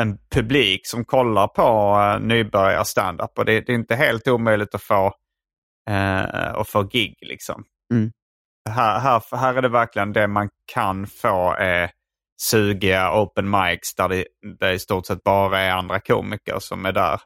en 0.00 0.18
publik 0.30 0.86
som 0.86 1.04
kollar 1.04 1.48
på 1.48 1.96
uh, 1.98 2.26
nybörjar 2.26 2.84
standup 2.84 3.38
och 3.38 3.44
det, 3.44 3.60
det 3.60 3.72
är 3.72 3.76
inte 3.76 3.94
helt 3.94 4.28
omöjligt 4.28 4.74
att 4.74 4.82
få, 4.82 5.06
eh, 5.90 6.54
att 6.54 6.68
få 6.68 6.82
gig 6.82 7.14
liksom. 7.20 7.64
Mm. 7.92 8.12
Här, 8.70 8.98
här, 9.00 9.36
här 9.36 9.54
är 9.54 9.62
det 9.62 9.68
verkligen 9.68 10.12
det 10.12 10.28
man 10.28 10.48
kan 10.72 11.06
få 11.06 11.54
är 11.58 11.90
sugiga 12.42 13.20
open 13.22 13.50
mics 13.50 13.94
där 13.94 14.08
det, 14.08 14.24
det 14.60 14.72
i 14.72 14.78
stort 14.78 15.06
sett 15.06 15.22
bara 15.22 15.60
är 15.60 15.70
andra 15.70 16.00
komiker 16.00 16.58
som 16.58 16.86
är 16.86 16.92
där. 16.92 17.20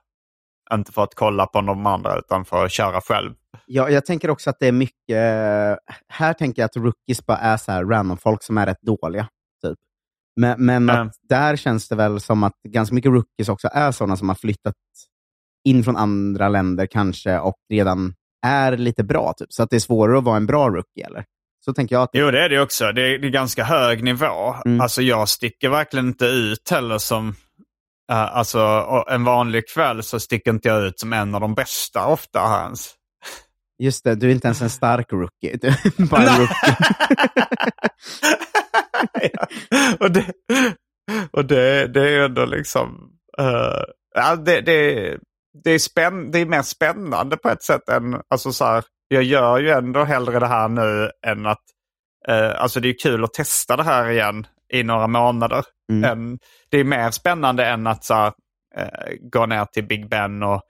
Inte 0.74 0.92
för 0.92 1.02
att 1.02 1.14
kolla 1.14 1.46
på 1.46 1.60
de 1.60 1.86
andra 1.86 2.18
utan 2.18 2.44
för 2.44 2.64
att 2.64 2.72
köra 2.72 3.00
själv. 3.00 3.34
Ja, 3.66 3.90
jag 3.90 4.06
tänker 4.06 4.30
också 4.30 4.50
att 4.50 4.56
det 4.60 4.66
är 4.66 4.72
mycket... 4.72 5.78
Här 6.08 6.32
tänker 6.32 6.62
jag 6.62 6.66
att 6.66 6.76
rookies 6.76 7.26
bara 7.26 7.38
är 7.38 7.56
så 7.56 7.72
här 7.72 7.84
random 7.84 8.18
folk 8.18 8.42
som 8.42 8.58
är 8.58 8.66
rätt 8.66 8.82
dåliga. 8.82 9.28
Typ. 9.62 9.78
Men, 10.40 10.66
men 10.66 10.90
Mm. 10.90 11.06
att 11.06 11.14
där 11.28 11.56
känns 11.56 11.88
det 11.88 11.96
väl 11.96 12.20
som 12.20 12.44
att 12.44 12.52
ganska 12.68 12.94
mycket 12.94 13.10
rookies 13.12 13.48
också 13.48 13.68
är 13.72 13.92
sådana 13.92 14.16
som 14.16 14.28
har 14.28 14.36
flyttat 14.36 14.74
in 15.64 15.84
från 15.84 15.96
andra 15.96 16.48
länder 16.48 16.86
kanske 16.86 17.38
och 17.38 17.56
redan 17.72 18.14
är 18.46 18.76
lite 18.76 19.04
bra. 19.04 19.32
Typ. 19.36 19.52
Så 19.52 19.62
att 19.62 19.70
det 19.70 19.76
är 19.76 19.80
svårare 19.80 20.18
att 20.18 20.24
vara 20.24 20.36
en 20.36 20.46
bra 20.46 20.68
rookie, 20.68 21.06
eller? 21.06 21.24
Så 21.64 21.72
tänker 21.72 21.94
jag 21.96 22.02
att 22.02 22.10
Jo, 22.12 22.30
det 22.30 22.40
är 22.44 22.48
det 22.48 22.60
också. 22.60 22.92
Det 22.92 23.02
är, 23.02 23.18
det 23.18 23.26
är 23.26 23.30
ganska 23.30 23.64
hög 23.64 24.04
nivå. 24.04 24.54
Mm. 24.66 24.80
Alltså 24.80 25.02
jag 25.02 25.28
sticker 25.28 25.68
verkligen 25.68 26.06
inte 26.06 26.24
ut 26.26 26.70
heller 26.70 26.98
som... 26.98 27.34
eh, 28.12 28.36
alltså 28.36 28.58
en 29.10 29.24
vanlig 29.24 29.68
kväll 29.68 30.02
så 30.02 30.20
sticker 30.20 30.50
inte 30.50 30.68
jag 30.68 30.82
ut 30.86 31.00
som 31.00 31.12
en 31.12 31.34
av 31.34 31.40
de 31.40 31.54
bästa 31.54 32.06
ofta 32.06 32.40
här 32.40 32.64
ens. 32.64 32.94
Just 33.78 34.04
det, 34.04 34.14
du 34.14 34.26
är 34.28 34.32
inte 34.32 34.48
ens 34.48 34.62
en 34.62 34.70
stark 34.70 35.12
rookie. 35.12 35.58
Du 35.60 35.68
är 35.68 36.06
bara 36.10 36.22
en 36.22 36.40
rookie. 36.40 36.76
ja. 39.32 39.46
Och, 40.00 40.10
det, 40.10 40.32
och 41.30 41.44
det, 41.44 41.86
det 41.86 42.08
är 42.10 42.24
ändå 42.24 42.44
liksom... 42.44 43.10
eh, 43.38 43.82
ja, 44.14 44.36
det, 44.36 44.60
det, 44.60 45.18
det, 45.64 45.70
är 45.70 45.78
spänn, 45.78 46.30
det 46.30 46.38
är 46.38 46.46
mer 46.46 46.62
spännande 46.62 47.36
på 47.36 47.48
ett 47.48 47.62
sätt 47.62 47.88
än... 47.88 48.20
Alltså 48.30 48.52
så 48.52 48.64
här, 48.64 48.84
jag 49.08 49.22
gör 49.22 49.58
ju 49.58 49.70
ändå 49.70 50.04
hellre 50.04 50.38
det 50.38 50.46
här 50.46 50.68
nu 50.68 51.10
än 51.26 51.46
att... 51.46 51.62
eh, 52.28 52.62
alltså 52.62 52.80
det 52.80 52.88
är 52.88 52.94
kul 53.02 53.24
att 53.24 53.34
testa 53.34 53.76
det 53.76 53.82
här 53.82 54.10
igen 54.10 54.46
i 54.72 54.82
några 54.82 55.06
månader. 55.06 55.64
Mm. 55.92 56.04
Än, 56.04 56.38
det 56.70 56.78
är 56.78 56.84
mer 56.84 57.10
spännande 57.10 57.66
än 57.66 57.86
att 57.86 58.04
så 58.04 58.14
här, 58.14 58.32
eh, 58.76 59.14
gå 59.32 59.46
ner 59.46 59.64
till 59.64 59.86
Big 59.86 60.08
Ben 60.08 60.42
och 60.42 60.62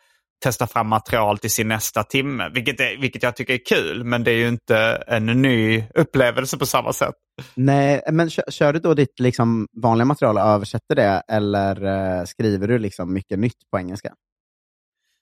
testa 0.45 0.67
fram 0.67 0.89
material 0.89 1.39
till 1.39 1.51
sin 1.51 1.69
nästa 1.69 2.03
timme. 2.03 2.49
Vilket, 2.55 2.81
är, 2.81 3.01
vilket 3.01 3.23
jag 3.23 3.37
tycker 3.37 3.55
är 3.55 3.65
kul, 3.67 4.05
men 4.05 4.25
det 4.25 4.31
är 4.31 4.37
ju 4.37 4.49
inte 4.49 4.79
en 5.07 5.27
ny 5.27 5.85
upplevelse 5.95 6.59
på 6.59 6.67
samma 6.67 6.93
sätt. 6.93 7.15
Nej, 7.55 8.03
men 8.13 8.31
kör, 8.31 8.45
kör 8.49 8.73
du 8.73 8.79
då 8.79 8.95
ditt 8.95 9.21
liksom, 9.21 9.67
vanliga 9.83 10.05
material 10.05 10.37
och 10.37 10.43
översätter 10.43 10.95
det, 10.95 11.23
eller 11.29 11.85
eh, 11.85 12.25
skriver 12.25 12.69
du 12.69 12.79
liksom 12.79 13.13
mycket 13.13 13.39
nytt 13.39 13.71
på 13.73 13.79
engelska? 13.79 14.13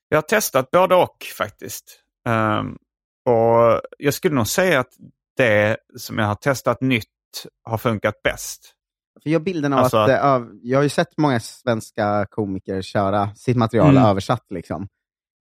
Jag 0.08 0.16
har 0.16 0.22
testat 0.22 0.70
både 0.70 0.94
och 0.94 1.16
faktiskt. 1.38 2.00
Ehm, 2.28 2.76
och 3.26 3.80
Jag 3.98 4.14
skulle 4.14 4.34
nog 4.34 4.46
säga 4.48 4.80
att 4.80 4.92
det 5.36 5.76
som 5.96 6.18
jag 6.18 6.26
har 6.26 6.34
testat 6.34 6.80
nytt 6.80 7.04
har 7.64 7.78
funkat 7.78 8.22
bäst. 8.22 8.70
För 9.22 9.30
jag 9.30 9.42
bilden 9.44 9.72
av 9.72 9.78
Alltså- 9.78 9.96
att, 9.96 10.20
av, 10.22 10.50
jag 10.62 10.78
har 10.78 10.82
ju 10.82 10.88
sett 10.88 11.18
många 11.18 11.40
svenska 11.40 12.26
komiker 12.30 12.82
köra 12.82 13.34
sitt 13.34 13.56
material 13.56 13.90
Mm. 13.96 14.02
översatt. 14.08 14.46
Liksom. 14.50 14.82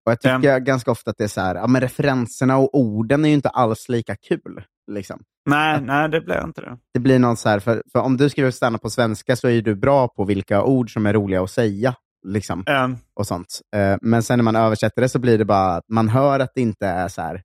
Och 0.06 0.12
Jag 0.12 0.20
tycker 0.20 0.40
Ja. 0.48 0.58
ganska 0.58 0.90
ofta 0.90 1.10
att 1.10 1.18
det 1.18 1.24
är 1.24 1.28
så 1.28 1.40
här, 1.40 1.54
ja, 1.54 1.66
men 1.66 1.80
referenserna 1.80 2.56
och 2.58 2.74
orden 2.78 3.24
är 3.24 3.28
ju 3.28 3.34
inte 3.34 3.48
alls 3.48 3.88
lika 3.88 4.16
kul. 4.16 4.64
Liksom. 4.92 5.22
Nej, 5.50 5.80
nej 5.80 6.08
det 6.08 6.20
blir 6.20 6.44
inte 6.44 6.60
det. 6.60 6.78
Det 6.94 7.00
blir 7.00 7.18
något 7.18 7.38
så 7.38 7.48
här, 7.48 7.58
för, 7.60 7.82
för 7.92 7.98
om 8.00 8.16
du 8.16 8.28
skriver 8.30 8.50
stanna 8.50 8.78
på 8.78 8.90
svenska 8.90 9.36
så 9.36 9.48
är 9.48 9.62
du 9.62 9.74
bra 9.74 10.08
på 10.08 10.24
vilka 10.24 10.62
ord 10.64 10.92
som 10.92 11.06
är 11.06 11.12
roliga 11.12 11.42
att 11.42 11.50
säga. 11.50 11.94
Liksom, 12.26 12.64
Ehm, 12.66 12.96
och 13.14 13.26
sånt. 13.26 13.60
Eh, 13.76 13.96
men 14.02 14.22
sen 14.22 14.38
när 14.38 14.44
man 14.44 14.56
översätter 14.56 15.02
det 15.02 15.08
så 15.08 15.18
blir 15.18 15.38
det 15.38 15.44
bara 15.44 15.76
att 15.76 15.84
man 15.88 16.08
hör 16.08 16.40
att 16.40 16.50
det 16.54 16.60
inte 16.60 16.86
är 16.86 17.08
så 17.08 17.22
här, 17.22 17.42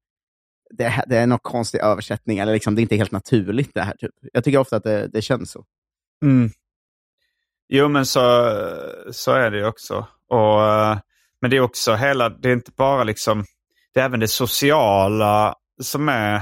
det, 0.77 1.03
det 1.07 1.17
är 1.17 1.27
någon 1.27 1.39
konstig 1.39 1.79
översättning, 1.79 2.37
eller 2.37 2.53
liksom, 2.53 2.75
det 2.75 2.79
är 2.81 2.83
inte 2.83 2.95
helt 2.95 3.11
naturligt 3.11 3.71
det 3.73 3.81
här. 3.81 3.95
Typ. 3.97 4.11
Jag 4.33 4.43
tycker 4.43 4.57
ofta 4.57 4.75
att 4.75 4.83
det, 4.83 5.07
det 5.07 5.21
känns 5.21 5.51
så. 5.51 5.65
Mm. 6.25 6.49
Jo, 7.69 7.87
men 7.87 8.05
så, 8.05 8.21
så 9.11 9.31
är 9.31 9.51
det 9.51 9.57
ju 9.57 9.65
också. 9.65 10.07
Och, 10.29 10.63
eh, 10.65 10.97
men 11.41 11.51
det 11.51 11.57
är 11.57 11.61
också 11.61 11.95
hela, 11.95 12.29
det 12.29 12.49
är 12.49 12.53
inte 12.53 12.71
bara 12.71 13.03
liksom, 13.03 13.45
det 13.93 13.99
är 13.99 14.05
även 14.05 14.19
det 14.19 14.27
sociala 14.27 15.55
som 15.81 16.09
är, 16.09 16.35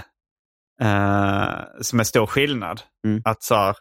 eh, 0.81 1.81
som 1.81 1.99
är 1.99 2.03
stor 2.03 2.25
skillnad. 2.25 2.81
Mm. 3.05 3.21
Att 3.25 3.43
så 3.43 3.55
här, 3.55 3.75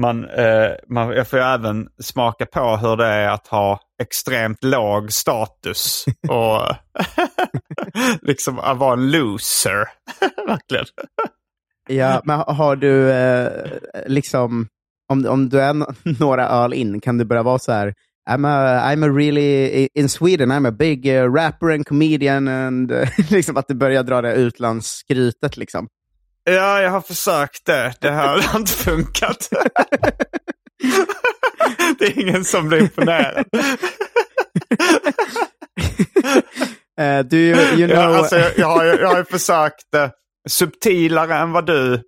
man, 0.00 0.24
eh, 0.24 0.70
man, 0.88 1.10
jag 1.10 1.28
får 1.28 1.38
ju 1.38 1.44
även 1.44 1.88
smaka 1.98 2.46
på 2.46 2.76
hur 2.76 2.96
det 2.96 3.06
är 3.06 3.28
att 3.28 3.46
ha 3.46 3.80
extremt 4.02 4.64
låg 4.64 5.12
status 5.12 6.04
och 6.28 6.74
liksom 8.22 8.58
att 8.58 8.78
vara 8.78 8.92
en 8.92 9.10
loser. 9.10 9.88
Verkligen. 10.46 10.86
Ja, 11.88 12.22
men 12.24 12.36
ha- 12.36 12.52
har 12.52 12.76
du 12.76 13.10
eh, 13.10 13.48
liksom, 14.06 14.68
om, 15.12 15.26
om 15.26 15.48
du 15.48 15.60
är 15.60 15.86
några 16.20 16.48
öl 16.48 16.74
in, 16.74 17.00
kan 17.00 17.18
du 17.18 17.24
börja 17.24 17.42
vara 17.42 17.58
så 17.58 17.72
här, 17.72 17.94
I'm 18.30 18.46
a, 18.46 18.80
I'm 18.92 19.04
a 19.04 19.08
really, 19.18 19.88
in 19.94 20.08
Sweden 20.08 20.52
I'm 20.52 20.68
a 20.68 20.70
big 20.70 21.06
uh, 21.06 21.32
rapper 21.32 21.70
and 21.70 21.86
comedian, 21.86 22.48
and 22.48 22.92
liksom 23.30 23.56
att 23.56 23.68
du 23.68 23.74
börjar 23.74 24.02
dra 24.02 24.22
det 24.22 24.34
utlandsskrytet 24.34 25.56
liksom. 25.56 25.88
Ja, 26.44 26.82
jag 26.82 26.90
har 26.90 27.00
försökt 27.00 27.66
det. 27.66 27.94
Det 28.00 28.10
har 28.10 28.56
inte 28.56 28.72
funkat. 28.72 29.48
det 31.98 32.04
är 32.04 32.20
ingen 32.20 32.44
som 32.44 32.68
blir 32.68 32.80
imponerad. 32.80 33.44
Uh, 37.00 37.20
do 37.30 37.36
you, 37.36 37.58
you 37.58 37.88
know... 37.88 38.02
Ja, 38.02 38.16
alltså, 38.18 38.38
jag, 38.38 38.52
jag, 38.58 38.66
har, 38.66 38.84
ju- 38.84 39.00
jag 39.00 39.08
har 39.08 39.24
försökt 39.24 39.94
eh, 39.96 40.08
subtilare 40.48 41.34
än 41.34 41.52
vad 41.52 41.66
du 41.66 42.02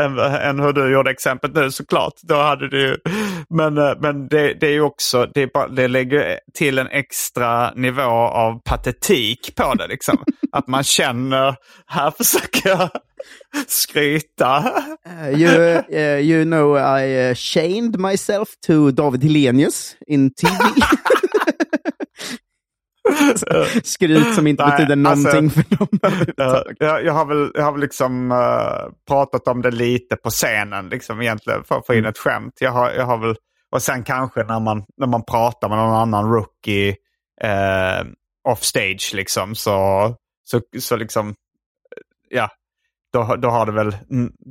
än, 0.00 0.18
än 0.18 0.60
hur 0.60 0.72
du 0.72 0.92
gjorde 0.92 1.10
exemplet 1.10 1.54
nu 1.54 1.70
såklart. 1.70 2.12
Då 2.22 2.34
hade 2.34 2.68
du, 2.68 2.80
ju- 2.80 2.96
men 3.50 3.78
eh, 3.78 3.92
men 4.00 4.28
det, 4.28 4.54
det 4.54 4.66
är 4.66 4.72
ju 4.72 4.80
också, 4.82 5.26
det, 5.34 5.52
bara, 5.52 5.68
det 5.68 5.88
lägger 5.88 6.38
till 6.54 6.78
en 6.78 6.86
extra 6.86 7.70
nivå 7.74 8.02
av 8.12 8.60
patetik 8.64 9.54
på 9.56 9.74
det. 9.74 9.86
Liksom. 9.86 10.24
Att 10.52 10.66
man 10.66 10.84
känner, 10.84 11.54
här 11.86 12.10
försöker 12.10 12.68
jag 12.68 12.90
skryta. 13.66 14.58
Uh, 15.06 15.38
you, 15.38 15.82
uh, 15.92 16.18
you 16.20 16.44
know, 16.44 16.76
I 16.76 17.30
uh, 17.30 17.34
chained 17.34 17.98
myself 17.98 18.56
to 18.66 18.90
David 18.90 19.22
Hellenius 19.22 19.96
in 20.06 20.30
TV. 20.30 20.54
Skryt 23.84 24.34
som 24.34 24.46
inte 24.46 24.66
Nej, 24.66 24.76
betyder 24.76 25.10
alltså, 25.10 25.28
någonting 25.28 25.50
för 25.50 25.76
dem. 25.76 25.88
Ja, 26.36 26.64
jag, 26.78 27.04
jag, 27.04 27.12
har 27.12 27.24
väl, 27.24 27.50
jag 27.54 27.62
har 27.62 27.72
väl 27.72 27.80
liksom 27.80 28.32
eh, 28.32 28.92
pratat 29.08 29.48
om 29.48 29.62
det 29.62 29.70
lite 29.70 30.16
på 30.16 30.30
scenen 30.30 30.88
liksom, 30.88 31.20
egentligen 31.20 31.64
för 31.64 31.78
att 31.78 31.86
få 31.86 31.94
in 31.94 32.04
ett 32.04 32.18
skämt. 32.18 32.54
Jag 32.60 32.70
har, 32.70 32.90
jag 32.90 33.04
har 33.04 33.18
väl, 33.18 33.36
och 33.70 33.82
sen 33.82 34.04
kanske 34.04 34.44
när 34.44 34.60
man, 34.60 34.84
när 34.96 35.06
man 35.06 35.24
pratar 35.24 35.68
med 35.68 35.78
någon 35.78 35.94
annan 35.94 36.32
rookie 36.32 36.96
eh, 37.40 38.06
off 38.48 38.62
stage 38.62 39.12
liksom, 39.14 39.54
så, 39.54 40.14
så, 40.44 40.60
så 40.78 40.96
liksom, 40.96 41.34
ja, 42.28 42.50
då, 43.12 43.36
då, 43.36 43.48
har 43.48 43.66
det 43.66 43.72
väl, 43.72 43.96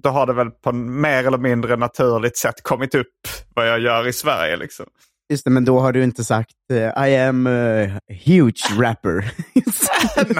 då 0.04 0.10
har 0.10 0.28
det 0.28 0.34
väl 0.34 0.52
på 0.52 0.72
mer 0.72 1.28
eller 1.28 1.38
mindre 1.38 1.76
naturligt 1.76 2.38
sätt 2.38 2.64
kommit 2.64 2.96
upp 2.96 3.08
vad 3.56 3.70
jag 3.70 3.80
gör 3.80 4.08
i 4.08 4.14
Sverige. 4.14 4.58
Liksom. 4.58 4.86
Just 5.32 5.44
det, 5.44 5.50
men 5.50 5.66
då 5.66 5.80
har 5.80 5.92
du 5.92 6.04
inte 6.04 6.24
sagt 6.24 6.52
uh, 6.74 7.08
I 7.08 7.18
am 7.18 7.48
a 7.48 8.00
huge 8.26 8.80
rapper. 8.80 9.14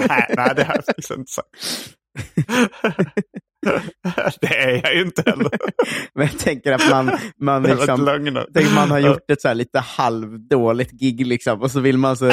nej, 0.08 0.34
nej, 0.36 0.52
det 0.56 0.64
har 0.64 0.74
jag 0.74 0.84
faktiskt 0.84 1.10
inte 1.10 1.32
sagt. 1.32 1.48
det 4.40 4.56
är 4.56 4.80
jag 4.82 4.94
ju 4.94 5.02
inte 5.02 5.22
heller. 5.26 5.50
men 6.14 6.26
jag 6.26 6.38
tänker 6.38 6.72
att 6.72 6.90
man, 6.90 7.18
man, 7.40 7.62
liksom, 7.62 8.04
lögner. 8.04 8.46
tänk 8.54 8.74
man 8.74 8.90
har 8.90 8.98
gjort 8.98 9.30
ett 9.30 9.40
så 9.40 9.48
här 9.48 9.54
lite 9.54 9.78
halvdåligt 9.78 10.90
gig 10.90 11.26
liksom, 11.26 11.62
och 11.62 11.70
så 11.70 11.80
vill 11.80 11.98
man 11.98 12.16
så 12.16 12.32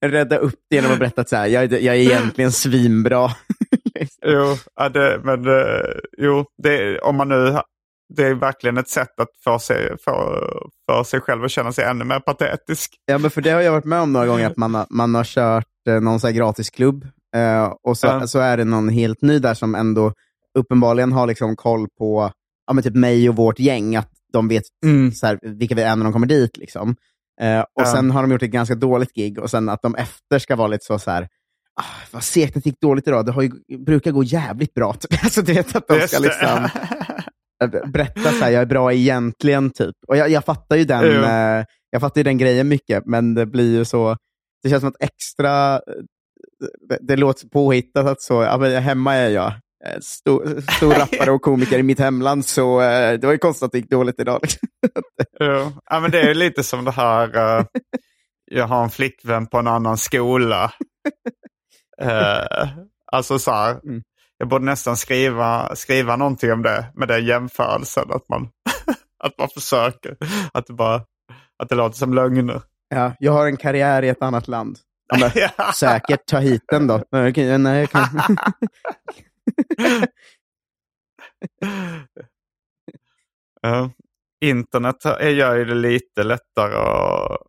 rädda 0.00 0.36
upp 0.36 0.60
det 0.70 0.76
genom 0.76 0.92
att 0.92 0.98
berätta 0.98 1.20
att 1.20 1.28
så 1.28 1.36
här, 1.36 1.46
jag, 1.46 1.72
jag 1.72 1.96
är 1.96 2.00
egentligen 2.00 2.52
svinbra. 2.52 3.30
Jo, 4.26 4.56
ja, 4.76 4.88
det, 4.88 5.20
men 5.24 5.46
eh, 5.46 5.90
jo, 6.18 6.44
det, 6.62 6.98
om 6.98 7.16
man 7.16 7.28
nu, 7.28 7.58
det 8.14 8.26
är 8.26 8.34
verkligen 8.34 8.76
ett 8.76 8.88
sätt 8.88 9.20
att 9.20 9.28
få 9.44 9.58
sig, 9.58 9.96
få, 10.04 10.12
för 10.86 11.04
sig 11.04 11.20
själv 11.20 11.44
att 11.44 11.50
känna 11.50 11.72
sig 11.72 11.84
ännu 11.84 12.04
mer 12.04 12.20
patetisk. 12.20 12.94
Ja, 13.06 13.18
men 13.18 13.30
för 13.30 13.40
det 13.40 13.50
har 13.50 13.60
jag 13.60 13.72
varit 13.72 13.84
med 13.84 14.00
om 14.00 14.12
några 14.12 14.26
gånger, 14.26 14.46
att 14.46 14.56
man 14.56 14.74
har, 14.74 14.86
man 14.90 15.14
har 15.14 15.24
kört 15.24 15.66
eh, 15.88 16.00
någon 16.00 16.20
så 16.20 16.26
här 16.26 16.34
gratisklubb 16.34 17.04
eh, 17.36 17.72
och 17.82 17.98
så, 17.98 18.06
Ja. 18.06 18.26
så 18.26 18.38
är 18.38 18.56
det 18.56 18.64
någon 18.64 18.88
helt 18.88 19.22
ny 19.22 19.38
där 19.38 19.54
som 19.54 19.74
ändå 19.74 20.12
uppenbarligen 20.58 21.12
har 21.12 21.26
liksom 21.26 21.56
koll 21.56 21.86
på 21.98 22.30
ja, 22.66 22.72
men 22.72 22.84
typ 22.84 22.94
mig 22.94 23.28
och 23.28 23.36
vårt 23.36 23.58
gäng, 23.58 23.96
att 23.96 24.10
de 24.32 24.48
vet 24.48 24.62
så 25.14 25.26
här, 25.26 25.38
vilka 25.42 25.74
vi 25.74 25.82
är 25.82 25.96
när 25.96 26.04
de 26.04 26.12
kommer 26.12 26.26
dit. 26.26 26.56
Liksom. 26.56 26.96
Eh, 27.40 27.60
och 27.60 27.66
Ja. 27.74 27.84
Sen 27.86 28.10
har 28.10 28.22
de 28.22 28.32
gjort 28.32 28.42
ett 28.42 28.50
ganska 28.50 28.74
dåligt 28.74 29.14
gig 29.14 29.38
och 29.38 29.50
sen 29.50 29.68
att 29.68 29.82
de 29.82 29.94
efter 29.94 30.38
ska 30.38 30.56
vara 30.56 30.68
lite 30.68 30.84
så, 30.84 30.98
så 30.98 31.10
här, 31.10 31.28
ah, 31.80 31.84
vad 32.10 32.24
segt 32.24 32.56
att 32.56 32.64
det 32.64 32.70
gick 32.70 32.80
dåligt 32.80 33.08
idag, 33.08 33.26
det 33.26 33.32
har 33.32 33.42
ju, 33.42 33.50
brukar 33.78 34.10
gå 34.10 34.22
jävligt 34.24 34.74
bra. 34.74 34.92
Typ. 34.94 35.20
Alltså, 35.24 35.42
du 35.42 35.52
vet 35.52 35.76
att 35.76 35.88
de 35.88 36.00
ska 36.08 36.18
liksom, 36.18 36.68
eh, 37.64 37.90
berätta 37.90 38.32
så 38.32 38.44
här, 38.44 38.50
jag 38.50 38.62
är 38.62 38.66
bra 38.66 38.92
egentligen, 38.92 39.70
typ. 39.70 39.94
Och 40.08 40.16
jag, 40.16 40.30
jag 40.30 40.44
fattar 40.44 40.76
ju 40.76 40.84
den, 40.84 41.04
Jo. 41.04 41.22
eh, 41.24 41.64
jag 41.90 42.00
fattar 42.00 42.18
ju 42.20 42.22
den 42.22 42.38
grejen 42.38 42.68
mycket, 42.68 43.02
men 43.06 43.34
det 43.34 43.46
blir 43.46 43.76
ju 43.78 43.84
så, 43.84 44.16
det 44.62 44.70
känns 44.70 44.80
som 44.80 44.88
att 44.88 45.02
extra, 45.02 45.74
eh, 45.74 45.80
det, 46.88 46.98
det 47.00 47.16
låter 47.16 47.48
påhittat 47.48 48.06
att 48.06 48.22
så, 48.22 48.42
ja, 48.42 48.58
men 48.58 48.82
hemma 48.82 49.14
är 49.14 49.28
jag. 49.30 49.46
eh, 49.86 50.00
Stor, 50.00 50.60
stor 50.76 50.90
rappare 50.98 51.30
och 51.30 51.42
komiker 51.42 51.78
i 51.78 51.82
mitt 51.82 51.98
hemland, 51.98 52.46
så 52.46 52.80
eh, 52.80 53.12
det 53.18 53.26
var 53.26 53.32
ju 53.32 53.38
konstigt 53.38 53.62
att 53.66 53.72
det 53.72 53.78
gick 53.78 53.90
dåligt 53.90 54.20
idag. 54.20 54.40
Jo. 55.40 55.72
Ja, 55.90 56.00
men 56.00 56.10
det 56.10 56.20
är 56.20 56.34
lite 56.34 56.62
som 56.62 56.84
det 56.84 56.90
här, 56.90 57.36
eh, 57.58 57.64
jag 58.50 58.66
har 58.66 58.84
en 58.84 58.90
flickvän 58.90 59.46
på 59.46 59.58
en 59.58 59.66
annan 59.66 59.98
skola. 59.98 60.72
Eh, 62.02 62.68
alltså 63.12 63.38
så 63.38 63.50
här, 63.50 63.70
Mm. 63.84 64.02
jag 64.38 64.48
borde 64.48 64.64
nästan 64.64 64.96
skriva, 64.96 65.76
skriva 65.76 66.16
någonting 66.16 66.52
om 66.52 66.62
det 66.62 66.86
med 66.94 67.08
den 67.08 67.24
jämförelsen. 67.24 68.10
Att 68.12 68.28
man, 68.28 68.48
att 69.24 69.38
man 69.38 69.48
försöker, 69.48 70.16
att 70.52 70.66
det, 70.66 70.72
bara, 70.72 71.02
att 71.58 71.68
det 71.68 71.74
låter 71.74 71.96
som 71.96 72.14
lögner. 72.14 72.62
Ja, 72.88 73.12
jag 73.18 73.32
har 73.32 73.46
en 73.46 73.56
karriär 73.56 74.02
i 74.02 74.08
ett 74.08 74.22
annat 74.22 74.48
land. 74.48 74.78
Ja. 75.34 75.72
säkert, 75.74 76.26
ta 76.26 76.38
hit 76.38 76.62
den 76.68 76.86
då. 76.86 77.02
Nej, 77.10 77.78
jag 77.80 77.90
kan... 77.90 78.02
Ja. 83.62 83.90
Internet 84.40 85.04
är- 85.04 85.28
gör 85.28 85.56
ju 85.56 85.64
det 85.64 85.74
lite 85.74 86.22
lättare 86.22 86.74
att, 86.76 87.40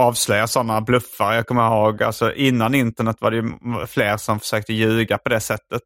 avslöja 0.00 0.46
sådana 0.46 0.80
bluffar. 0.80 1.32
Jag 1.34 1.46
kommer 1.46 1.66
ihåg, 1.66 2.02
alltså, 2.02 2.34
innan 2.34 2.74
internet 2.74 3.16
var 3.20 3.30
det 3.30 3.86
fler 3.86 4.16
som 4.16 4.40
försökte 4.40 4.72
ljuga 4.72 5.18
på 5.18 5.28
det 5.28 5.40
sättet. 5.40 5.82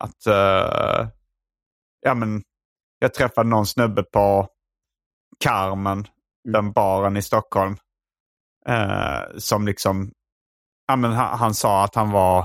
Att, 0.00 0.26
eh, 0.26 1.08
ja 2.00 2.14
men, 2.14 2.42
jag 2.98 3.14
träffade 3.14 3.48
någon 3.48 3.66
snubbe 3.66 4.02
på 4.02 4.48
Carmen, 5.44 6.06
den 6.52 6.72
baren 6.72 7.16
i 7.16 7.22
Stockholm. 7.22 7.76
eh, 8.68 9.20
som 9.38 9.66
liksom, 9.66 10.12
ja 10.88 10.96
men 10.96 11.12
han, 11.12 11.38
han 11.38 11.54
sa 11.54 11.84
att 11.84 11.94
han 11.94 12.10
var 12.10 12.38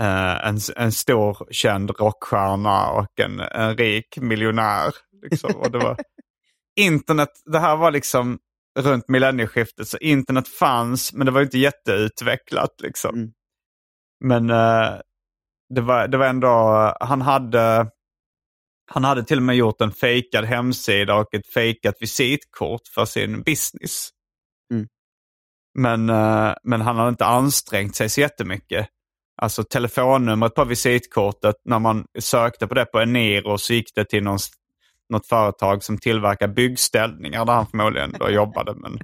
eh, 0.00 0.46
en, 0.48 0.58
en 0.76 0.92
stor 0.92 1.48
känd 1.50 1.90
rockstjärna 1.90 2.90
och 2.90 3.20
en, 3.20 3.40
en 3.40 3.76
rik 3.76 4.18
miljonär. 4.18 4.94
Liksom. 5.22 5.56
Och 5.56 5.70
det 5.70 5.78
var 5.78 5.96
internet, 6.80 7.30
det 7.44 7.58
här 7.58 7.76
var 7.76 7.90
liksom 7.90 8.38
runt 8.78 9.08
millennieskiftet, 9.08 9.88
så 9.88 9.98
internet 9.98 10.48
fanns 10.48 11.12
men 11.12 11.26
det 11.26 11.32
var 11.32 11.42
inte 11.42 11.58
jätteutvecklat. 11.58 12.80
Liksom. 12.82 13.14
Mm. 13.14 13.32
Men 14.24 14.50
eh, 14.50 15.00
det, 15.74 15.80
var, 15.80 16.08
det 16.08 16.18
var 16.18 16.26
ändå, 16.26 16.48
han 17.00 17.22
hade, 17.22 17.90
han 18.92 19.04
hade 19.04 19.24
till 19.24 19.38
och 19.38 19.42
med 19.42 19.56
gjort 19.56 19.80
en 19.80 19.92
fejkad 19.92 20.44
hemsida 20.44 21.14
och 21.14 21.34
ett 21.34 21.52
fejkat 21.54 21.94
visitkort 22.00 22.88
för 22.94 23.04
sin 23.04 23.42
business. 23.42 24.10
Mm. 24.72 24.86
Men, 25.78 26.10
eh, 26.10 26.54
men 26.64 26.80
han 26.80 26.96
hade 26.96 27.08
inte 27.08 27.24
ansträngt 27.26 27.96
sig 27.96 28.08
så 28.08 28.20
jättemycket. 28.20 28.88
Alltså 29.42 29.64
telefonnumret 29.64 30.54
på 30.54 30.64
visitkortet, 30.64 31.54
när 31.64 31.78
man 31.78 32.04
sökte 32.18 32.66
på 32.66 32.74
det 32.74 32.84
på 32.84 33.00
Eniro 33.00 33.58
så 33.58 33.74
gick 33.74 33.94
det 33.94 34.04
till 34.04 34.22
någon, 34.22 34.38
något 35.10 35.26
företag 35.26 35.82
som 35.82 35.98
tillverkar 35.98 36.48
byggställningar 36.48 37.44
där 37.44 37.52
han 37.52 37.66
förmodligen 37.66 38.12
då 38.18 38.30
jobbade. 38.30 38.74
Men, 38.74 38.98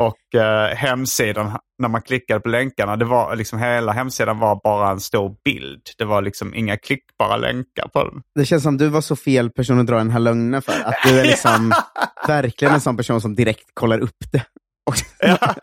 och 0.00 0.34
eh, 0.40 0.76
hemsidan, 0.76 1.58
när 1.78 1.88
man 1.88 2.02
klickade 2.02 2.40
på 2.40 2.48
länkarna, 2.48 2.96
det 2.96 3.04
var 3.04 3.36
liksom 3.36 3.58
hela 3.58 3.92
hemsidan 3.92 4.38
var 4.38 4.60
bara 4.64 4.90
en 4.90 5.00
stor 5.00 5.36
bild. 5.44 5.82
Det 5.98 6.04
var 6.04 6.22
liksom 6.22 6.54
inga 6.54 6.76
klickbara 6.76 7.36
länkar 7.36 7.88
på 7.88 8.04
den. 8.04 8.22
Det 8.34 8.44
känns 8.44 8.62
som 8.62 8.78
du 8.78 8.88
var 8.88 9.00
så 9.00 9.16
fel 9.16 9.50
person 9.50 9.80
att 9.80 9.86
dra 9.86 9.96
den 9.96 10.10
här 10.10 10.20
lögnen 10.20 10.62
för. 10.62 10.72
Att 10.84 10.96
du 11.04 11.20
är 11.20 11.24
liksom 11.24 11.72
verkligen 12.26 12.74
en 12.74 12.80
sån 12.80 12.96
person 12.96 13.20
som 13.20 13.34
direkt 13.34 13.70
kollar 13.74 13.98
upp 13.98 14.32
det. 14.32 14.44
Ja. 15.20 15.36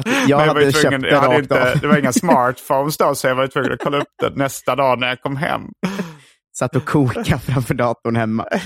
att 0.00 0.28
jag 0.28 0.38
var 0.38 0.46
hade 0.46 0.64
ju 0.64 0.72
köpt 0.72 0.82
tvungen, 0.82 1.02
det 1.02 1.10
jag 1.10 1.20
hade 1.20 1.38
inte, 1.38 1.72
av. 1.72 1.80
det 1.80 1.86
var 1.86 1.98
inga 1.98 2.12
smartphones 2.12 2.96
då, 2.96 3.14
så 3.14 3.26
jag 3.26 3.34
var 3.34 3.46
tvungen 3.46 3.72
att 3.72 3.78
kolla 3.78 3.98
upp 3.98 4.14
det 4.20 4.36
nästa 4.36 4.76
dag 4.76 4.98
när 4.98 5.08
jag 5.08 5.22
kom 5.22 5.36
hem. 5.36 5.62
Satt 6.58 6.76
och 6.76 6.84
koka 6.84 7.38
framför 7.46 7.74
datorn 7.74 8.16
hemma. 8.16 8.46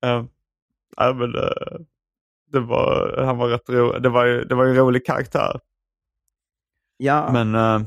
Ja, 0.00 0.26
ja, 0.96 1.12
men, 1.12 1.34
eh, 1.34 1.80
det 2.52 2.60
var, 2.60 3.22
han 3.26 3.38
var 3.38 3.48
rätt 3.48 3.68
ro, 3.68 3.98
det 3.98 4.08
var 4.08 4.24
ju 4.24 4.44
det 4.44 4.54
var 4.54 4.64
ju 4.64 4.70
en 4.70 4.76
rolig 4.76 5.06
karaktär. 5.06 5.60
Ja, 6.96 7.30
Men, 7.32 7.54
eh, 7.54 7.80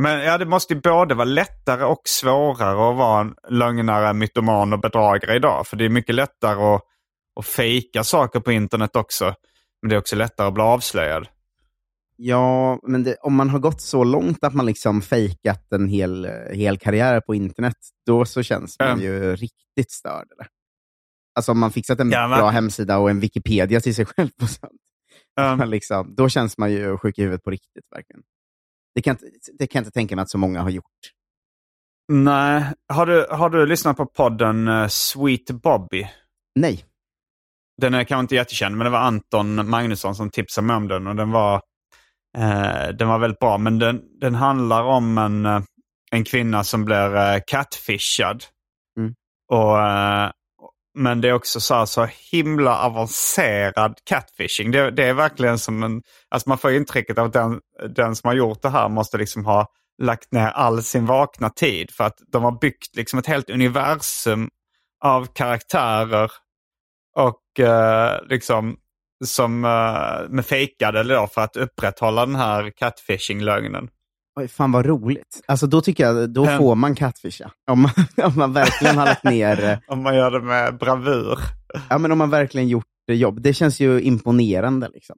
men 0.00 0.20
ja, 0.20 0.38
det 0.38 0.46
måste 0.46 0.74
ju 0.74 0.80
både 0.80 1.14
vara 1.14 1.24
lättare 1.24 1.84
och 1.84 2.02
svårare 2.04 2.90
att 2.90 2.96
vara 2.96 3.20
en 3.20 3.34
lögnare, 3.48 4.12
mytoman 4.12 4.72
och 4.72 4.80
bedragare 4.80 5.36
idag. 5.36 5.66
För 5.66 5.76
det 5.76 5.84
är 5.84 5.88
mycket 5.88 6.14
lättare 6.14 6.74
att, 6.74 6.82
att 7.40 7.46
fejka 7.46 8.04
saker 8.04 8.40
på 8.40 8.52
internet 8.52 8.96
också. 8.96 9.34
Men 9.82 9.88
det 9.88 9.94
är 9.94 9.98
också 9.98 10.16
lättare 10.16 10.48
att 10.48 10.54
bli 10.54 10.62
avslöjad. 10.62 11.28
Ja, 12.16 12.78
men 12.82 13.02
det, 13.04 13.16
om 13.16 13.34
man 13.34 13.50
har 13.50 13.58
gått 13.58 13.80
så 13.80 14.04
långt 14.04 14.44
att 14.44 14.54
man 14.54 14.66
liksom 14.66 15.02
fejkat 15.02 15.72
en 15.72 15.88
hel, 15.88 16.26
hel 16.50 16.78
karriär 16.78 17.20
på 17.20 17.34
internet, 17.34 17.76
då 18.06 18.24
så 18.24 18.42
känns 18.42 18.78
man 18.78 18.88
Mm. 18.88 19.00
ju 19.00 19.36
riktigt 19.36 19.90
störd. 19.90 20.26
Eller? 20.32 20.46
Alltså 21.34 21.52
om 21.52 21.58
man 21.58 21.70
fixat 21.72 22.00
en 22.00 22.10
Ja, 22.10 22.28
bra 22.28 22.48
hemsida 22.48 22.98
och 22.98 23.10
en 23.10 23.20
Wikipedia 23.20 23.80
till 23.80 23.94
sig 23.94 24.04
själv, 24.16 24.30
och 24.42 24.48
sånt, 24.50 24.72
man 25.36 25.70
liksom, 25.70 26.14
då 26.14 26.28
känns 26.28 26.58
man 26.58 26.72
ju 26.72 26.98
sjuk 26.98 27.18
i 27.18 27.22
huvudet 27.22 27.42
på 27.42 27.50
riktigt. 27.50 27.84
verkligen. 27.96 28.22
Det 28.94 29.02
kan, 29.02 29.16
det 29.58 29.66
kan 29.66 29.78
jag 29.78 29.86
inte 29.86 29.94
tänka 29.94 30.16
mig 30.16 30.22
att 30.22 30.30
så 30.30 30.38
många 30.38 30.62
har 30.62 30.70
gjort. 30.70 30.84
nej, 32.12 32.64
har 32.88 33.06
du, 33.06 33.26
har 33.30 33.50
du 33.50 33.66
lyssnat 33.66 33.96
på 33.96 34.06
podden 34.06 34.68
eh, 34.68 34.88
Sweet 34.88 35.50
Bobby? 35.50 36.08
Nej. 36.54 36.84
Den 37.82 37.94
är 37.94 38.04
kanske 38.04 38.20
inte 38.20 38.34
jättekänd, 38.34 38.76
men 38.76 38.84
det 38.84 38.90
var 38.90 38.98
Anton 38.98 39.70
Magnusson 39.70 40.14
som 40.14 40.30
tipsade 40.30 40.66
mig 40.66 40.76
om 40.76 40.88
den. 40.88 41.06
Och 41.06 41.16
den 41.16 41.30
var, 41.30 41.62
eh, 42.36 42.88
den 42.88 43.08
var 43.08 43.18
väldigt 43.18 43.38
bra, 43.38 43.58
men 43.58 43.78
den, 43.78 44.02
den 44.20 44.34
handlar 44.34 44.82
om 44.82 45.18
en, 45.18 45.46
eh, 45.46 45.60
en 46.10 46.24
kvinna 46.24 46.64
som 46.64 46.84
blir 46.84 47.16
eh, 47.16 47.40
catfishad. 47.46 48.44
Mm. 48.98 49.14
Och, 49.48 49.80
eh, 49.80 50.30
men 50.98 51.20
det 51.20 51.28
är 51.28 51.32
också 51.32 51.60
så, 51.60 51.74
här, 51.74 51.86
så 51.86 52.08
himla 52.32 52.78
avancerad 52.78 53.98
catfishing. 54.04 54.70
Det, 54.70 54.90
det 54.90 55.04
är 55.04 55.14
verkligen 55.14 55.58
som 55.58 55.82
en... 55.82 56.02
Alltså 56.28 56.48
man 56.48 56.58
får 56.58 56.72
intrycket 56.72 57.18
av 57.18 57.26
att 57.26 57.32
den, 57.32 57.60
den 57.96 58.16
som 58.16 58.28
har 58.28 58.34
gjort 58.34 58.62
det 58.62 58.68
här 58.68 58.88
måste 58.88 59.18
liksom 59.18 59.44
ha 59.44 59.66
lagt 60.02 60.32
ner 60.32 60.46
all 60.46 60.82
sin 60.82 61.06
vakna 61.06 61.50
tid. 61.50 61.90
För 61.90 62.04
att 62.04 62.18
de 62.32 62.44
har 62.44 62.58
byggt 62.60 62.96
liksom 62.96 63.18
ett 63.18 63.26
helt 63.26 63.50
universum 63.50 64.48
av 65.04 65.26
karaktärer 65.26 66.30
och 67.16 67.60
eh, 67.60 68.18
liksom 68.28 68.76
som 69.24 69.64
eh, 69.64 70.28
med 70.30 70.46
fejkade 70.46 71.02
då 71.02 71.26
för 71.26 71.40
att 71.40 71.56
upprätthålla 71.56 72.26
den 72.26 72.34
här 72.36 72.70
catfishing-lögnen. 72.70 73.88
Oj, 74.40 74.48
fan 74.48 74.72
vad 74.72 74.86
roligt. 74.86 75.40
Alltså 75.46 75.66
då 75.66 75.80
tycker 75.80 76.04
jag, 76.04 76.30
då 76.30 76.44
Mm. 76.44 76.58
får 76.58 76.74
man 76.74 76.94
catfisha. 76.94 77.50
Om 77.70 77.80
man, 77.80 77.90
om 78.26 78.32
man 78.36 78.52
verkligen 78.52 78.98
har 78.98 79.06
lagt 79.06 79.24
ner, 79.24 79.64
eh, 79.64 79.78
Om 79.88 80.02
man 80.02 80.16
gör 80.16 80.30
det 80.30 80.40
med 80.40 80.78
bravur. 80.78 81.38
ja 81.90 81.98
men 81.98 82.12
om 82.12 82.18
man 82.18 82.30
verkligen 82.30 82.68
gjort 82.68 82.84
eh, 83.10 83.16
jobb. 83.16 83.40
Det 83.42 83.54
känns 83.54 83.80
ju 83.80 84.00
imponerande. 84.00 84.88
liksom. 84.94 85.16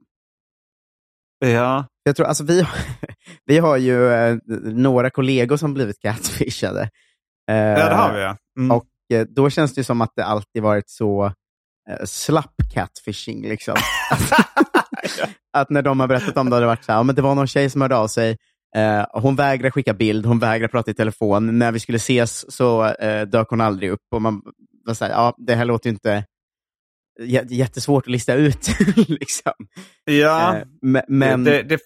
Ja. 1.39 1.85
Jag 2.03 2.15
tror, 2.15 2.25
alltså 2.25 2.43
vi, 2.43 2.67
vi 3.45 3.57
har 3.57 3.77
ju 3.77 4.07
eh, 4.13 4.37
några 4.63 5.09
kollegor 5.09 5.57
som 5.57 5.73
blivit 5.73 5.99
catfishade. 6.01 6.89
Eh, 7.51 7.55
ja, 7.57 7.89
det 7.89 7.95
har 7.95 8.13
vi 8.13 8.21
ja. 8.21 8.37
Mm. 8.59 8.71
Och 8.71 8.85
eh, 9.13 9.25
då 9.29 9.49
känns 9.49 9.73
det 9.75 9.83
som 9.83 10.01
att 10.01 10.11
det 10.15 10.25
alltid 10.25 10.63
varit 10.63 10.89
så 10.89 11.33
slapp 12.05 12.53
catfishing. 12.73 13.41
Liksom. 13.49 13.75
att 15.57 15.69
när 15.69 15.81
de 15.81 15.99
har 15.99 16.07
berättat 16.07 16.37
om 16.37 16.49
det 16.49 16.55
har 16.55 16.61
det 16.61 16.67
varit 16.67 16.83
så 16.85 16.91
här, 16.91 17.03
men 17.03 17.15
det 17.15 17.21
var 17.21 17.35
någon 17.35 17.47
tjej 17.47 17.69
som 17.69 17.81
hörde 17.81 17.95
av 17.97 18.07
sig. 18.07 18.37
Eh, 18.75 19.05
hon 19.13 19.35
vägrar 19.35 19.69
skicka 19.69 19.93
bild, 19.93 20.25
hon 20.25 20.39
vägrar 20.39 20.67
prata 20.67 20.91
i 20.91 20.93
telefon. 20.93 21.59
När 21.59 21.71
vi 21.71 21.79
skulle 21.79 21.95
ses 21.95 22.55
så 22.55 22.85
eh, 22.85 23.21
dök 23.27 23.49
hon 23.49 23.61
aldrig 23.61 23.89
upp. 23.91 24.01
Och 24.15 24.21
man 24.21 24.41
var 24.85 24.93
så 24.93 25.05
här, 25.05 25.11
ja, 25.11 25.35
det 25.37 25.55
här 25.55 25.65
låter 25.65 25.89
ju 25.89 25.93
inte 25.93 26.25
jä- 27.21 27.47
jättesvårt 27.49 28.03
att 28.03 28.11
lista 28.11 28.33
ut. 28.33 28.67
liksom. 29.07 29.51
ja, 30.05 30.55
Eh, 30.57 30.63
me- 30.85 31.05
men 31.07 31.43
det, 31.43 31.63
det, 31.63 31.79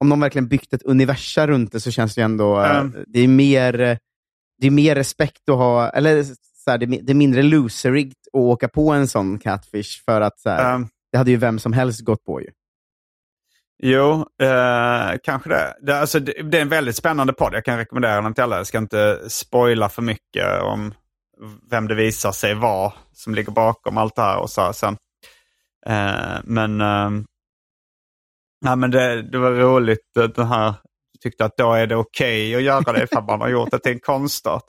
om 0.00 0.08
de 0.08 0.20
verkligen 0.20 0.48
byggt 0.48 0.72
ett 0.72 0.82
universum 0.82 1.46
runt 1.46 1.72
det 1.72 1.80
så 1.80 1.90
känns 1.90 2.14
det 2.14 2.22
ändå, 2.22 2.60
eh, 2.60 2.78
Mm. 2.78 3.04
det 3.06 3.20
är 3.20 3.28
mer 3.28 3.80
eh, 3.80 3.96
det 4.58 4.66
är 4.66 4.70
mer 4.70 4.94
respekt 4.94 5.48
att 5.48 5.56
ha, 5.56 5.88
eller 5.90 6.24
så 6.64 6.70
här, 6.70 6.78
det, 6.78 6.86
det 6.86 7.12
är 7.12 7.14
mindre 7.14 7.42
loserigt 7.42 8.16
att 8.32 8.34
åka 8.34 8.68
på 8.68 8.90
en 8.90 9.08
sån 9.08 9.38
catfish 9.38 10.04
för 10.04 10.20
att 10.20 10.40
så 10.40 10.50
här, 10.50 10.74
ehm, 10.74 10.88
det 11.12 11.18
hade 11.18 11.30
ju 11.30 11.36
vem 11.36 11.58
som 11.58 11.72
helst 11.72 12.00
gått 12.00 12.24
på 12.24 12.40
ju. 12.40 12.48
Jo, 13.82 14.26
eh, 14.42 15.12
kanske 15.22 15.48
det. 15.48 15.74
Det, 15.82 15.98
alltså, 15.98 16.20
det. 16.20 16.32
det 16.42 16.58
är 16.58 16.62
en 16.62 16.68
väldigt 16.68 16.96
spännande 16.96 17.32
podd. 17.32 17.54
Jag 17.54 17.64
kan 17.64 17.78
rekommendera 17.78 18.20
den 18.22 18.34
till 18.34 18.44
alla. 18.44 18.56
Jag 18.56 18.66
ska 18.66 18.78
inte 18.78 19.20
spoila 19.30 19.88
för 19.88 20.02
mycket 20.02 20.62
om 20.62 20.94
vem 21.70 21.88
det 21.88 21.94
visar 21.94 22.32
sig 22.32 22.54
vara 22.54 22.92
som 23.12 23.34
ligger 23.34 23.52
bakom 23.52 23.98
allt 23.98 24.16
det 24.16 24.22
här. 24.22 24.38
Och 24.38 24.50
så 24.50 24.72
sen. 24.72 24.96
Eh, 25.86 26.40
men 26.44 26.80
ehm, 26.80 27.24
nej, 28.64 28.76
men 28.76 28.90
det, 28.90 29.22
det 29.22 29.38
var 29.38 29.50
roligt. 29.50 30.16
eh, 30.18 30.24
Den 30.24 30.46
här, 30.46 30.74
tyckte 31.22 31.44
att 31.44 31.56
då 31.56 31.72
är 31.72 31.86
det 31.86 31.96
okej 31.96 32.56
att 32.56 32.62
göra 32.62 32.92
det 32.92 33.02
ifall 33.04 33.24
man 33.24 33.40
har 33.40 33.48
gjort 33.48 33.70
det 33.70 33.78
till 33.78 33.92
en 33.92 34.00
konstart. 34.00 34.64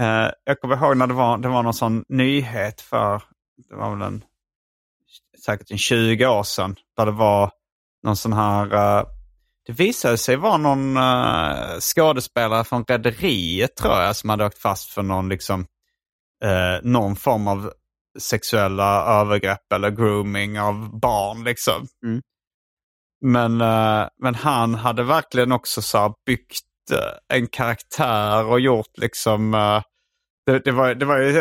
Eh, 0.00 0.30
jag 0.44 0.60
kommer 0.60 0.76
ihåg 0.76 0.96
när 0.96 1.06
det 1.06 1.14
var, 1.14 1.38
det 1.38 1.48
var 1.48 1.62
någon 1.62 1.74
sån 1.74 2.04
nyhet 2.08 2.80
för, 2.80 3.22
det 3.68 3.76
var 3.76 3.90
väl 3.90 4.02
en, 4.02 4.24
säkert 5.44 5.70
en 5.70 5.78
20 5.78 6.26
år 6.26 6.42
sedan, 6.42 6.76
där 6.96 7.06
det 7.06 7.12
var 7.12 7.50
någon 8.02 8.16
sån 8.16 8.32
här, 8.32 8.74
eh, 8.74 9.04
det 9.66 9.72
visade 9.72 10.18
sig 10.18 10.36
vara 10.36 10.56
någon 10.56 10.96
eh, 10.96 11.78
skådespelare 11.80 12.64
från 12.64 12.84
Rederiet 12.84 13.76
tror 13.76 13.94
jag 13.94 14.16
som 14.16 14.30
hade 14.30 14.46
åkt 14.46 14.58
fast 14.58 14.90
för 14.90 15.02
någon, 15.02 15.28
liksom, 15.28 15.66
eh, 16.44 16.82
någon 16.82 17.16
form 17.16 17.48
av 17.48 17.72
sexuella 18.18 19.20
övergrepp 19.20 19.72
eller 19.74 19.90
grooming 19.90 20.60
av 20.60 21.00
barn. 21.00 21.44
Liksom. 21.44 21.86
Mm. 22.04 22.22
Men, 23.20 23.60
eh, 23.60 24.08
men 24.22 24.34
han 24.34 24.74
hade 24.74 25.02
verkligen 25.02 25.52
också 25.52 25.82
så 25.82 26.14
byggt 26.26 26.64
eh, 26.92 27.36
en 27.38 27.46
karaktär 27.46 28.44
och 28.44 28.60
gjort 28.60 28.98
liksom 28.98 29.54
det, 30.48 30.58
det, 30.58 30.72
var, 30.72 30.94
det, 30.94 31.04
var 31.04 31.18
ju, 31.18 31.32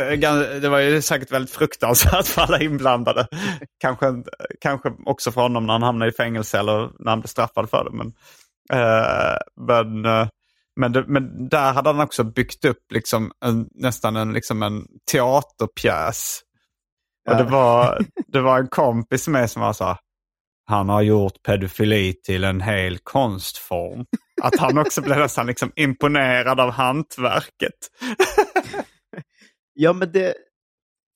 det 0.60 0.70
var 0.70 0.80
ju 0.80 1.02
säkert 1.02 1.32
väldigt 1.32 1.56
fruktansvärt 1.56 2.28
för 2.28 2.42
alla 2.42 2.62
inblandade. 2.62 3.28
kanske, 3.80 4.24
kanske 4.62 4.94
också 5.06 5.32
för 5.32 5.42
honom 5.42 5.66
när 5.66 5.74
han 5.74 5.84
hamnade 5.84 6.12
i 6.12 6.14
fängelse 6.14 6.60
eller 6.60 6.90
när 7.00 7.10
han 7.10 7.20
blev 7.20 7.28
straffad 7.28 7.70
för 7.70 7.84
det. 7.84 7.92
Men, 7.92 8.08
eh, 8.74 9.38
men, 9.68 10.06
eh, 10.06 10.28
men, 10.76 10.92
det, 10.92 11.04
men 11.08 11.50
där 11.50 11.74
hade 11.74 11.90
han 11.90 12.00
också 12.00 12.24
byggt 12.24 12.66
upp 12.66 12.92
liksom 12.94 13.32
en, 13.46 13.68
nästan 13.76 14.16
en, 14.16 14.34
liksom 14.34 14.64
en 14.64 14.86
teaterpjäs. 15.12 16.40
Och 17.30 17.36
det, 17.36 17.44
var, 17.44 18.06
det 18.28 18.42
var 18.42 18.60
en 18.60 18.68
kompis 18.68 19.28
med 19.28 19.52
som 19.52 19.62
var 19.62 19.74
så 19.74 19.86
här, 19.86 19.98
han 20.66 20.90
har 20.90 21.02
gjort 21.02 21.44
pedofili 21.44 22.14
till 22.14 22.44
en 22.44 22.62
hel 22.62 22.98
konstform. 22.98 24.06
Att 24.42 24.60
han 24.60 24.78
också 24.78 25.02
blev 25.02 25.18
nästan 25.18 25.48
liksom 25.48 25.72
imponerad 25.76 26.60
av 26.60 26.72
hantverket. 26.72 27.74
Ja, 29.80 29.94
men 29.94 30.12
det, 30.12 30.34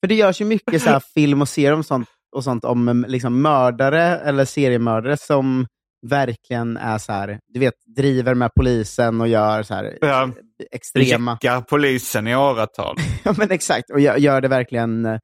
för 0.01 0.07
det 0.07 0.15
görs 0.15 0.41
ju 0.41 0.45
mycket 0.45 0.81
så 0.81 0.89
här 0.89 0.99
film 1.13 1.41
och 1.41 1.49
serier 1.49 1.73
om 1.73 1.83
sånt, 1.83 2.07
och 2.35 2.43
sånt 2.43 2.63
om 2.65 2.87
em, 2.87 3.05
liksom 3.07 3.41
mördare 3.41 4.03
eller 4.03 4.45
seriemördare 4.45 5.17
som 5.17 5.67
verkligen 6.07 6.77
är 6.77 6.97
så 6.97 7.11
här, 7.11 7.39
du 7.47 7.59
vet, 7.59 7.73
driver 7.95 8.33
med 8.35 8.51
polisen 8.55 9.21
och 9.21 9.27
gör 9.27 9.63
så 9.63 9.73
här 9.73 9.97
Ja. 10.01 10.29
extrema... 10.71 11.37
Jäckar 11.41 11.61
polisen 11.61 12.27
i 12.27 12.35
åratal. 12.35 12.95
Ja, 13.23 13.33
men 13.37 13.51
exakt. 13.51 13.89
Och 13.89 13.99
gör, 13.99 14.17
gör 14.17 14.41
det 14.41 14.47
verkligen 14.47 15.05
eh, 15.05 15.17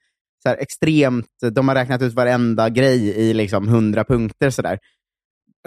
så 0.43 0.49
här, 0.49 0.57
extremt. 0.57 1.25
De 1.51 1.67
har 1.67 1.75
räknat 1.75 2.01
ut 2.01 2.13
varenda 2.13 2.69
grej 2.69 3.09
i 3.09 3.33
liksom 3.33 3.67
100 3.67 4.03
punkter. 4.03 4.49
Så 4.49 4.61
där. 4.61 4.79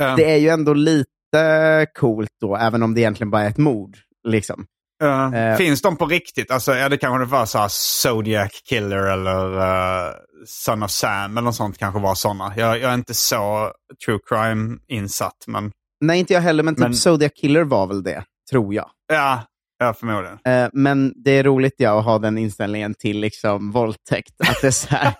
Ja. 0.00 0.16
Det 0.16 0.30
är 0.32 0.36
ju 0.36 0.48
ändå 0.48 0.74
lite 0.74 1.86
coolt 1.94 2.30
då, 2.40 2.56
även 2.56 2.82
om 2.82 2.94
det 2.94 3.00
egentligen 3.00 3.30
bara 3.30 3.42
är 3.42 3.48
ett 3.48 3.58
mord. 3.58 3.96
Liksom. 4.28 4.66
Eh. 5.02 5.56
Finns 5.56 5.82
de 5.82 5.96
på 5.96 6.06
riktigt? 6.06 6.50
Alltså, 6.50 6.74
ja, 6.74 6.88
det 6.88 6.96
kanske 6.98 7.24
var 7.30 7.46
så 7.46 7.58
här 7.58 7.68
Zodiac 7.68 8.62
Killer 8.68 8.96
eller 9.06 9.58
uh, 9.58 10.12
Son 10.46 10.82
of 10.82 10.90
Sam 10.90 11.30
eller 11.32 11.44
något 11.44 11.54
sånt 11.54 11.78
kanske 11.78 12.00
var 12.00 12.14
sådana. 12.14 12.52
Jag, 12.56 12.78
jag 12.78 12.90
är 12.90 12.94
inte 12.94 13.14
så 13.14 13.72
true 14.04 14.18
crime 14.28 14.78
insatt, 14.88 15.44
men 15.46 15.72
Nej, 16.00 16.20
inte 16.20 16.32
jag 16.32 16.40
heller, 16.40 16.62
men 16.62 16.74
typ 16.74 16.82
Men- 16.82 16.94
Zodiac 16.94 17.32
Killer 17.40 17.64
var 17.64 17.86
väl 17.86 18.02
det, 18.02 18.24
tror 18.50 18.74
jag. 18.74 18.90
ja, 19.12 19.42
ja 19.78 19.94
förmodligen. 19.94 20.38
Eh, 20.44 20.68
men 20.72 21.12
det 21.24 21.30
är 21.30 21.44
roligt 21.44 21.74
ja, 21.76 21.98
att 21.98 22.04
ha 22.04 22.18
den 22.18 22.38
inställningen 22.38 22.94
till 22.94 23.20
liksom, 23.20 23.70
våldtäkt. 23.70 24.40
Att 24.48 24.60
det 24.60 24.66
är 24.66 24.70
så 24.70 24.88
här, 24.90 25.14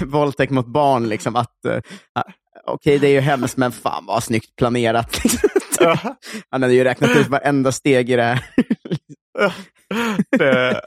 våldtäkt 0.06 0.52
mot 0.52 0.66
barn, 0.66 1.08
liksom, 1.08 1.36
att 1.36 1.54
okej, 2.68 2.98
det 2.98 3.06
är 3.08 3.12
ju 3.12 3.20
hemskt, 3.20 3.56
men 3.56 3.72
fan 3.72 4.04
vad 4.06 4.22
snyggt 4.22 4.56
planerat. 4.56 5.16
Han 6.50 6.62
hade 6.62 6.74
ju 6.74 6.84
räknat 6.84 7.16
ut 7.16 7.28
varenda 7.28 7.72
steg 7.72 8.10
i 8.10 8.16
det 8.16 8.22
här. 8.22 8.44
det, 10.38 10.80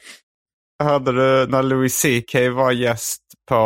hörde 0.84 1.12
du 1.12 1.52
när 1.52 1.64
Louis 1.64 2.02
CK 2.02 2.36
var 2.56 2.72
gäst 2.72 3.22
på, 3.50 3.58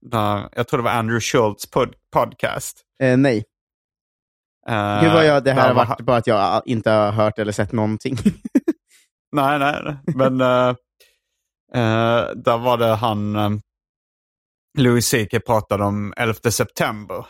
när, 0.00 0.48
jag 0.52 0.68
tror 0.68 0.78
det 0.78 0.84
var 0.84 0.90
Andrew 0.90 1.20
Schultz 1.20 1.70
pod, 1.70 1.94
podcast. 2.12 2.82
Eh, 3.02 3.16
nej. 3.16 3.44
Uh, 4.70 5.02
Gud 5.02 5.12
vad 5.12 5.26
jag, 5.26 5.44
det 5.44 5.52
här 5.52 5.68
har 5.68 5.74
var 5.74 5.86
varit 5.86 6.00
bara 6.00 6.16
att 6.16 6.26
jag 6.26 6.62
inte 6.66 6.90
har 6.90 7.12
hört 7.12 7.38
eller 7.38 7.52
sett 7.52 7.72
någonting. 7.72 8.16
Nej, 9.32 9.58
nej. 9.58 9.96
Men 10.14 10.40
uh, 10.40 10.68
uh, 11.76 12.34
där 12.36 12.58
var 12.58 12.76
det 12.76 12.94
han, 12.94 13.36
Louis 14.78 15.10
CK 15.10 15.46
pratade 15.46 15.84
om 15.84 16.14
11 16.16 16.34
september. 16.50 17.26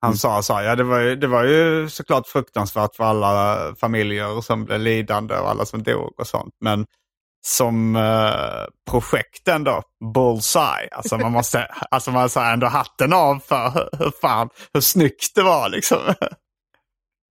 Han 0.00 0.10
Mm. 0.10 0.16
sa 0.16 0.42
så 0.42 0.54
här, 0.54 0.62
ja 0.62 0.76
det 0.76 0.84
var, 0.84 1.00
ju, 1.00 1.16
det 1.16 1.26
var 1.26 1.44
ju 1.44 1.88
såklart 1.88 2.26
fruktansvärt 2.28 2.96
för 2.96 3.04
alla 3.04 3.58
familjer 3.80 4.40
som 4.40 4.64
blev 4.64 4.80
lidande 4.80 5.34
och 5.34 5.50
alla 5.50 5.64
som 5.66 5.82
dog 5.82 6.20
och 6.20 6.26
sånt. 6.26 6.54
Men 6.60 6.86
som 7.46 7.96
uh, 7.96 8.64
projekt 8.90 9.48
ändå. 9.48 9.82
Bullseye. 10.14 10.88
Alltså 10.92 11.18
man 11.18 11.32
måste 11.32 11.64
alltså 11.90 12.10
man 12.10 12.30
så 12.30 12.40
ändå 12.40 12.66
hatten 12.66 13.12
av 13.12 13.38
för 13.38 13.88
hur, 13.98 14.12
fan, 14.20 14.48
hur 14.74 14.80
snyggt 14.80 15.34
det 15.34 15.42
var 15.42 15.68
liksom. 15.68 15.98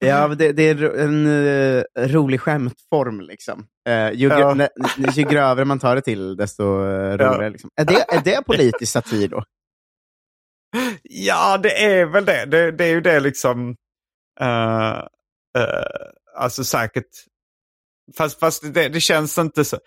Ja, 0.02 0.28
det, 0.28 0.52
det 0.52 0.62
är 0.62 0.98
en 0.98 1.26
uh, 1.26 1.84
rolig 1.96 2.40
skämtform. 2.40 3.20
Liksom. 3.20 3.66
Uh, 3.88 4.12
ju, 4.12 4.28
ja. 4.28 4.54
ne, 4.54 4.68
ju 5.12 5.22
grövre 5.22 5.64
man 5.64 5.78
tar 5.78 5.94
det 5.96 6.02
till, 6.02 6.36
desto 6.36 6.62
uh, 6.62 7.12
roligare. 7.12 7.44
Ja. 7.44 7.48
Liksom. 7.48 7.70
Är, 7.76 7.84
det, 7.84 8.04
är 8.08 8.20
det 8.24 8.42
politisk 8.46 8.92
satir 8.92 9.28
då? 9.28 9.44
Ja, 11.02 11.58
det 11.58 11.84
är 11.84 12.04
väl 12.06 12.24
det. 12.24 12.44
Det, 12.44 12.70
det 12.70 12.84
är 12.84 12.90
ju 12.90 13.00
det 13.00 13.20
liksom. 13.20 13.76
alltså 16.36 16.64
säkert 16.64 17.06
Fast, 18.16 18.38
fast 18.38 18.74
det, 18.74 18.88
det, 18.88 19.00
känns 19.00 19.38
inte 19.38 19.64
så, 19.64 19.78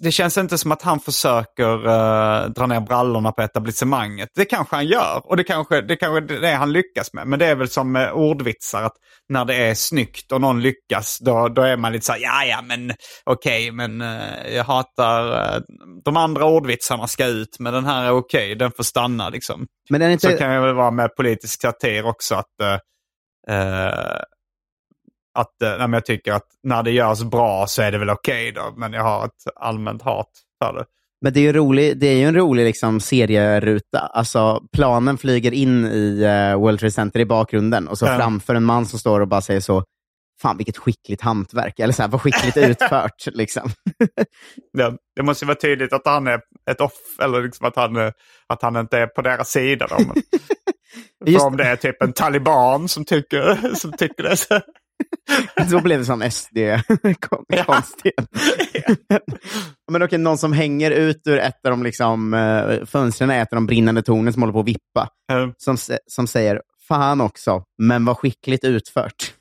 det 0.00 0.12
känns 0.12 0.38
inte 0.38 0.58
som 0.58 0.72
att 0.72 0.82
han 0.82 1.00
försöker 1.00 1.86
uh, 1.86 2.50
dra 2.50 2.66
ner 2.66 2.80
brallorna 2.80 3.32
på 3.32 3.42
etablissemanget. 3.42 4.28
Det 4.34 4.44
kanske 4.44 4.76
han 4.76 4.86
gör 4.86 5.22
och 5.24 5.36
det 5.36 5.44
kanske 5.44 5.80
det 5.80 5.96
kanske 5.96 6.34
är 6.34 6.40
det 6.40 6.54
han 6.54 6.72
lyckas 6.72 7.12
med. 7.12 7.26
Men 7.26 7.38
det 7.38 7.46
är 7.46 7.54
väl 7.54 7.68
som 7.68 7.92
med 7.92 8.12
ordvitsar 8.12 8.82
att 8.82 8.92
när 9.28 9.44
det 9.44 9.54
är 9.54 9.74
snyggt 9.74 10.32
och 10.32 10.40
någon 10.40 10.60
lyckas 10.60 11.18
då, 11.18 11.48
då 11.48 11.62
är 11.62 11.76
man 11.76 11.92
lite 11.92 12.06
så 12.06 12.12
här, 12.12 12.20
ja 12.20 12.44
ja 12.44 12.62
men 12.62 12.92
okej 13.24 13.70
okay, 13.70 13.72
men 13.72 14.02
uh, 14.02 14.54
jag 14.54 14.64
hatar, 14.64 15.56
uh, 15.56 15.62
de 16.04 16.16
andra 16.16 16.44
ordvitsarna 16.44 17.06
ska 17.06 17.26
ut 17.26 17.56
men 17.58 17.72
den 17.72 17.84
här 17.84 18.04
är 18.04 18.10
okej, 18.10 18.46
okay, 18.46 18.54
den 18.54 18.72
får 18.72 18.84
stanna 18.84 19.28
liksom. 19.28 19.66
Men 19.90 20.00
den 20.00 20.10
inte... 20.10 20.30
Så 20.30 20.36
kan 20.36 20.50
det 20.50 20.60
väl 20.60 20.74
vara 20.74 20.90
med 20.90 21.16
politisk 21.16 21.60
satir 21.60 22.06
också 22.06 22.34
att 22.34 22.80
att 25.40 25.62
äh, 25.62 25.90
jag 25.92 26.06
tycker 26.06 26.32
att 26.32 26.46
när 26.62 26.82
det 26.82 26.90
görs 26.90 27.22
bra 27.22 27.66
så 27.66 27.82
är 27.82 27.92
det 27.92 27.98
väl 27.98 28.10
okej 28.10 28.50
okay 28.50 28.62
då. 28.62 28.74
Men 28.76 28.92
jag 28.92 29.02
har 29.02 29.24
ett 29.24 29.42
allmänt 29.56 30.02
hat 30.02 30.30
för 30.64 30.72
det. 30.72 30.84
Men 31.20 31.32
det 31.32 31.40
är 31.40 31.42
ju, 31.42 31.52
rolig, 31.52 31.98
det 31.98 32.06
är 32.06 32.16
ju 32.16 32.24
en 32.24 32.34
rolig 32.34 32.64
liksom, 32.64 33.00
serieruta. 33.00 33.98
Alltså, 33.98 34.62
planen 34.72 35.18
flyger 35.18 35.52
in 35.52 35.84
i 35.84 36.24
uh, 36.24 36.60
World 36.60 36.80
Trade 36.80 36.92
Center 36.92 37.20
i 37.20 37.26
bakgrunden 37.26 37.88
och 37.88 37.98
så 37.98 38.06
mm. 38.06 38.18
framför 38.18 38.54
en 38.54 38.64
man 38.64 38.86
som 38.86 38.98
står 38.98 39.20
och 39.20 39.28
bara 39.28 39.40
säger 39.40 39.60
så 39.60 39.84
Fan 40.42 40.56
vilket 40.56 40.76
skickligt 40.76 41.22
hantverk, 41.22 41.78
eller 41.78 41.92
så 41.92 42.02
här, 42.02 42.08
vad 42.08 42.20
skickligt 42.20 42.56
utfört. 42.70 43.26
liksom. 43.26 43.70
ja, 44.72 44.96
det 45.16 45.22
måste 45.22 45.46
vara 45.46 45.56
tydligt 45.56 45.92
att 45.92 46.02
han 46.06 46.26
är 46.26 46.40
ett 46.70 46.80
off, 46.80 46.92
eller 47.22 47.42
liksom 47.42 47.66
att, 47.66 47.76
han, 47.76 47.96
att 48.46 48.62
han 48.62 48.76
inte 48.76 48.98
är 48.98 49.06
på 49.06 49.22
deras 49.22 49.50
sida. 49.50 49.86
Då. 49.90 49.98
Just... 51.26 51.44
om 51.44 51.56
det 51.56 51.64
är 51.64 51.76
typ 51.76 52.02
en 52.02 52.12
taliban 52.12 52.88
som 52.88 53.04
tycker, 53.04 53.74
som 53.74 53.92
tycker 53.92 54.22
det. 54.22 54.62
Så 55.70 55.80
blev 55.80 55.98
det 55.98 56.04
som 56.04 56.30
SD 56.30 56.58
konstigt. 57.66 58.14
Men 59.92 60.02
okej, 60.02 60.18
någon 60.18 60.38
som 60.38 60.52
hänger 60.52 60.90
ut 60.90 61.22
ur 61.26 61.38
ett 61.38 61.66
av 61.66 61.70
de 61.70 61.82
liksom, 61.82 62.34
uh, 62.34 62.84
fönstren, 62.84 63.30
ett 63.30 63.52
av 63.52 63.56
de 63.56 63.66
brinnande 63.66 64.02
tornen 64.02 64.32
som 64.32 64.42
håller 64.42 64.52
på 64.52 64.60
att 64.60 64.68
vippa. 64.68 65.08
Mm. 65.32 65.52
Som, 65.58 65.76
som 66.06 66.26
säger, 66.26 66.62
fan 66.88 67.20
också, 67.20 67.64
men 67.82 68.04
vad 68.04 68.18
skickligt 68.18 68.64
utfört. 68.64 69.34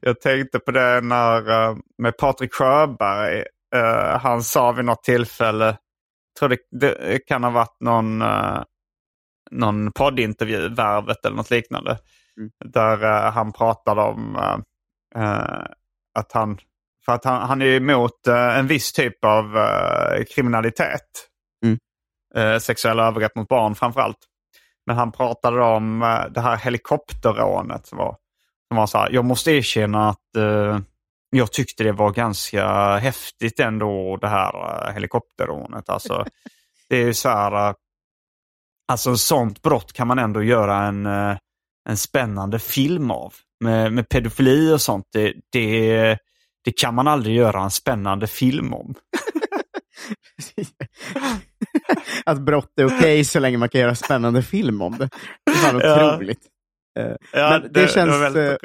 Jag 0.00 0.20
tänkte 0.20 0.58
på 0.58 0.70
det 0.70 1.00
när, 1.00 1.50
uh, 1.50 1.76
med 1.98 2.16
Patrik 2.16 2.54
Sjöberg. 2.54 3.44
Uh, 3.76 4.18
han 4.18 4.42
sa 4.42 4.72
vid 4.72 4.84
något 4.84 5.02
tillfälle, 5.04 5.76
tror 6.38 6.48
det, 6.48 6.58
det 6.70 7.18
kan 7.18 7.44
ha 7.44 7.50
varit 7.50 7.76
någon, 7.80 8.22
uh, 8.22 8.62
någon 9.50 9.92
poddintervju, 9.92 10.68
Värvet 10.68 11.24
eller 11.24 11.36
något 11.36 11.50
liknande. 11.50 11.98
Mm. 12.38 12.50
Där 12.64 13.04
uh, 13.04 13.32
han 13.32 13.52
pratade 13.52 14.02
om 14.02 14.36
uh, 15.16 15.66
att 16.14 16.32
han, 16.32 16.58
för 17.04 17.12
att 17.12 17.24
han, 17.24 17.48
han 17.48 17.62
är 17.62 17.66
emot 17.66 18.26
en 18.26 18.66
viss 18.66 18.92
typ 18.92 19.24
av 19.24 19.58
kriminalitet. 20.34 21.28
Mm. 21.64 22.60
sexuella 22.60 23.06
övergrepp 23.06 23.36
mot 23.36 23.48
barn 23.48 23.74
framförallt. 23.74 24.18
Men 24.86 24.96
han 24.96 25.12
pratade 25.12 25.62
om 25.62 26.00
det 26.30 26.40
här 26.40 26.56
helikopterrånet. 26.56 27.86
Som 27.86 27.98
var, 27.98 28.16
som 28.68 28.76
var 28.76 28.86
så 28.86 28.98
här, 28.98 29.10
jag 29.10 29.24
måste 29.24 29.50
erkänna 29.50 30.08
att 30.08 30.18
jag 31.30 31.52
tyckte 31.52 31.84
det 31.84 31.92
var 31.92 32.10
ganska 32.10 32.96
häftigt 32.96 33.60
ändå 33.60 34.16
det 34.16 34.28
här 34.28 34.92
helikopterrånet. 34.92 35.88
Alltså, 35.88 36.24
det 36.88 36.96
är 36.96 37.06
ju 37.06 37.14
så 37.14 37.28
här, 37.28 37.74
alltså 38.88 39.16
sånt 39.16 39.62
brott 39.62 39.92
kan 39.92 40.08
man 40.08 40.18
ändå 40.18 40.42
göra 40.42 40.76
en 40.76 41.06
en 41.88 41.96
spännande 41.96 42.58
film 42.58 43.10
av. 43.10 43.34
Med, 43.60 43.92
med 43.92 44.08
pedofili 44.08 44.72
och 44.72 44.80
sånt, 44.80 45.06
det, 45.12 45.34
det, 45.52 46.18
det 46.64 46.72
kan 46.72 46.94
man 46.94 47.08
aldrig 47.08 47.36
göra 47.36 47.62
en 47.62 47.70
spännande 47.70 48.26
film 48.26 48.74
om. 48.74 48.94
att 52.24 52.40
brott 52.40 52.72
är 52.76 52.86
okej 52.86 52.98
okay 52.98 53.24
så 53.24 53.40
länge 53.40 53.58
man 53.58 53.68
kan 53.68 53.80
göra 53.80 53.94
spännande 53.94 54.42
film 54.42 54.82
om 54.82 54.98
det. 54.98 55.08
Det 55.46 55.52
är 55.52 55.54
fan 55.54 55.76
otroligt. 56.16 56.46
Ja. 56.94 57.16
Ja, 57.32 57.50
Men 57.50 57.62
det, 57.62 57.68
det 57.68 57.88
känns 57.88 58.34
det 58.34 58.50
eh, 58.50 58.56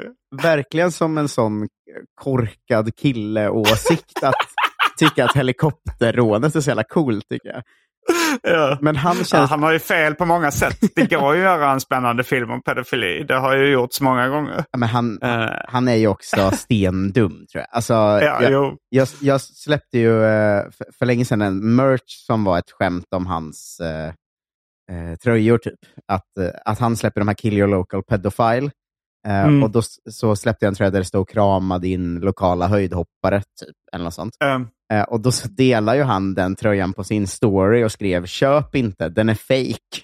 verkligen 0.42 0.92
som 0.92 1.18
en 1.18 1.30
sån 1.30 1.68
korkad 2.16 2.96
kille-åsikt 2.96 4.24
att 4.24 4.36
tycka 4.98 5.26
att 5.26 5.36
helikopterrånet 5.36 6.56
är 6.56 6.62
så 6.62 6.70
jävla 6.70 6.84
coolt. 6.84 7.30
Tycker 7.30 7.50
jag. 7.50 7.64
Ja. 8.44 8.78
Men 8.82 8.96
han, 8.96 9.16
känns... 9.16 9.34
ja, 9.34 9.46
han 9.46 9.64
har 9.64 9.72
ju 9.72 9.80
fel 9.80 10.16
på 10.16 10.26
många 10.26 10.52
sätt. 10.52 10.78
Det 10.96 11.06
går 11.06 11.36
ju 11.36 11.48
att 11.48 11.60
göra 11.60 11.72
en 11.72 11.80
spännande 11.80 12.24
film 12.24 12.52
om 12.52 12.62
pedofili. 12.62 13.24
Det 13.24 13.36
har 13.36 13.56
ju 13.56 13.72
gjorts 13.72 14.02
många 14.02 14.28
gånger. 14.28 14.66
Ja, 14.72 14.78
men 14.78 14.90
han, 14.90 15.24
uh... 15.24 15.50
han 15.68 15.88
är 15.88 15.96
ju 15.96 16.08
också 16.08 16.52
stendum, 16.54 17.46
tror 17.52 17.62
jag. 17.62 17.68
Alltså, 17.72 17.94
ja, 17.94 18.42
jag, 18.44 18.78
jag, 18.90 19.08
jag, 19.22 19.42
släppte 19.42 19.98
ju 19.98 20.10
uh, 20.10 20.22
för, 20.72 20.86
för, 21.00 21.06
länge 21.06 21.26
sedan 21.26 21.42
en 21.42 21.76
merch 21.76 22.26
som 22.26 22.44
var 22.44 22.60
ett 22.60 22.72
skämt 22.72 23.08
om 23.16 23.26
hans 23.26 23.82
uh, 23.84 25.16
tröjor. 25.16 25.58
Typ. 25.58 25.80
Att, 26.08 26.28
att 26.66 26.80
han 26.80 26.98
släpper 26.98 27.22
de 27.22 27.28
här 27.28 27.36
Kill 27.36 27.54
your 27.54 27.68
local 27.68 28.04
pedophile. 28.04 28.72
Mm. 29.28 29.64
Och 29.64 29.70
då 29.70 29.82
så 30.12 30.36
släppte 30.36 30.66
jag 30.66 30.72
en 30.72 30.76
tröja 30.76 30.92
där 30.92 31.00
det 31.00 31.06
stod 31.06 31.30
krama 31.30 31.80
din 31.80 32.20
lokala 32.20 32.68
höjdhoppare. 32.68 33.42
Typ, 33.42 33.76
eller 33.94 34.04
något 34.04 34.14
sånt. 34.14 34.34
Eh, 34.94 35.02
och 35.02 35.20
då 35.20 35.32
delade 35.50 35.98
ju 35.98 36.04
han 36.04 36.34
den 36.34 36.56
tröjan 36.56 36.94
på 36.94 37.04
sin 37.04 37.28
story 37.28 37.84
och 37.84 37.92
skrev 37.92 38.26
köp 38.26 38.76
inte, 38.76 39.10
den 39.10 39.30
är 39.30 39.36
fake. 39.36 40.02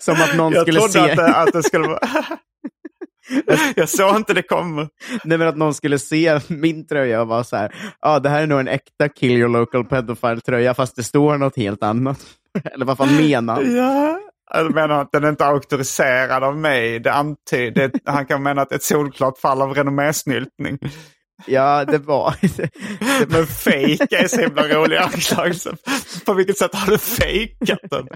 Som 0.00 0.14
att 0.14 0.36
någon 0.36 0.52
jag 0.52 0.62
skulle 0.62 0.80
se... 0.80 0.98
Jag 0.98 1.16
trodde 1.16 1.34
att 1.34 1.52
det 1.52 1.62
skulle 1.62 1.88
vara... 1.88 2.00
jag 3.76 3.88
såg 3.88 4.16
inte 4.16 4.34
det 4.34 4.42
komma. 4.42 4.88
Nej, 5.24 5.38
men 5.38 5.48
att 5.48 5.56
någon 5.56 5.74
skulle 5.74 5.98
se 5.98 6.40
min 6.48 6.86
tröja 6.86 7.20
och 7.20 7.28
vara 7.28 7.44
så 7.44 7.56
här, 7.56 7.74
ah, 8.00 8.18
det 8.18 8.28
här 8.28 8.42
är 8.42 8.46
nog 8.46 8.60
en 8.60 8.68
äkta 8.68 9.08
kill 9.08 9.30
your 9.30 9.48
local 9.48 9.84
pedophile-tröja, 9.84 10.74
fast 10.74 10.96
det 10.96 11.02
står 11.02 11.38
något 11.38 11.56
helt 11.56 11.82
annat. 11.82 12.20
Eller 12.74 12.84
vad 12.84 12.96
fan 12.96 13.16
menar 13.16 13.54
han? 13.54 13.76
Ja, 13.76 14.20
menar 14.54 15.00
att 15.00 15.12
den 15.12 15.24
är 15.24 15.28
inte 15.28 15.46
auktoriserad 15.46 16.44
av 16.44 16.56
mig. 16.56 17.00
Det 17.00 17.12
antyder, 17.12 17.90
han 18.04 18.26
kan 18.26 18.42
mena 18.42 18.62
att 18.62 18.68
det 18.68 18.74
ett 18.74 18.82
solklart 18.82 19.38
fall 19.38 19.62
av 19.62 19.74
renommésnyltning. 19.74 20.78
Ja, 21.46 21.84
det 21.84 21.98
var... 21.98 22.34
Men 23.32 23.46
fake 23.46 24.16
är 24.16 24.28
så 24.28 24.40
himla 24.40 24.68
rolig 24.68 24.96
anklagelse. 24.96 25.76
På 26.26 26.34
vilket 26.34 26.58
sätt 26.58 26.74
har 26.74 26.90
du 26.92 26.98
fejkat 26.98 27.80
den? 27.90 28.08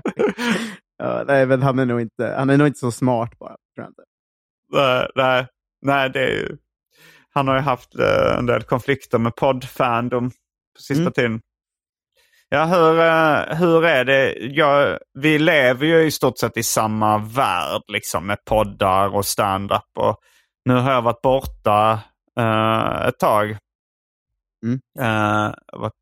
Ja, 0.99 1.25
nej, 1.27 1.47
men 1.47 1.63
han 1.63 1.79
är 1.79 1.87
nog 1.87 2.01
inte, 2.01 2.35
han 2.39 2.51
är 2.51 2.57
nog 2.57 2.67
inte 2.67 2.79
så 2.79 2.91
smart 2.91 3.39
bara. 3.39 3.57
Tror 3.75 3.87
inte. 3.89 4.03
Nej, 4.73 5.09
nej, 5.15 5.47
nej 5.83 6.11
det 6.11 6.21
är 6.21 6.31
ju... 6.31 6.57
Han 7.35 7.49
har 7.49 7.55
ju 7.55 7.61
haft 7.61 7.99
uh, 7.99 8.39
en 8.39 8.47
del 8.47 8.63
konflikter 8.63 9.19
med 9.19 9.37
poddfandom 9.37 10.31
på 10.31 10.83
sista 10.83 11.03
mm. 11.03 11.13
tiden. 11.13 11.41
Ja, 12.49 12.65
hur, 12.65 13.01
eh, 13.01 13.57
hur 13.59 13.85
är 13.85 14.05
det? 14.05 14.35
Ja, 14.39 14.99
vi 15.15 15.39
lever 15.39 15.87
ju 15.87 16.03
i 16.03 16.11
stort 16.11 16.39
sett 16.39 16.57
i 16.57 16.63
samma 16.63 17.19
värld 17.19 17.83
liksom 17.93 18.27
med 18.27 18.45
poddar 18.45 19.15
och 19.15 19.27
stand-up. 19.27 19.99
Och 19.99 20.17
nu 20.65 20.75
har 20.75 20.93
jag 20.93 21.03
varit 21.03 21.23
borta 21.23 22.01
uh, 22.41 23.07
ett 23.09 23.19
tag. 23.19 23.57
Mm. 24.65 24.81
Uh, 25.01 25.55
varit 25.73 25.93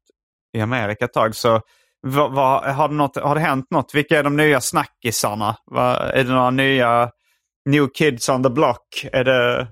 i 0.56 0.60
Amerika 0.60 1.04
ett 1.04 1.12
tag. 1.12 1.34
Så 1.34 1.60
vad, 2.00 2.32
vad, 2.32 2.64
har, 2.64 2.88
det 2.88 2.94
något, 2.94 3.16
har 3.16 3.34
det 3.34 3.40
hänt 3.40 3.66
något? 3.70 3.94
Vilka 3.94 4.18
är 4.18 4.22
de 4.22 4.36
nya 4.36 4.60
snackisarna? 4.60 5.56
Va, 5.66 5.96
är 5.96 6.24
det 6.24 6.32
några 6.32 6.50
nya 6.50 7.10
New 7.68 7.88
Kids 7.94 8.28
on 8.28 8.42
the 8.42 8.50
Block? 8.50 9.06
Är 9.12 9.24
det, 9.24 9.68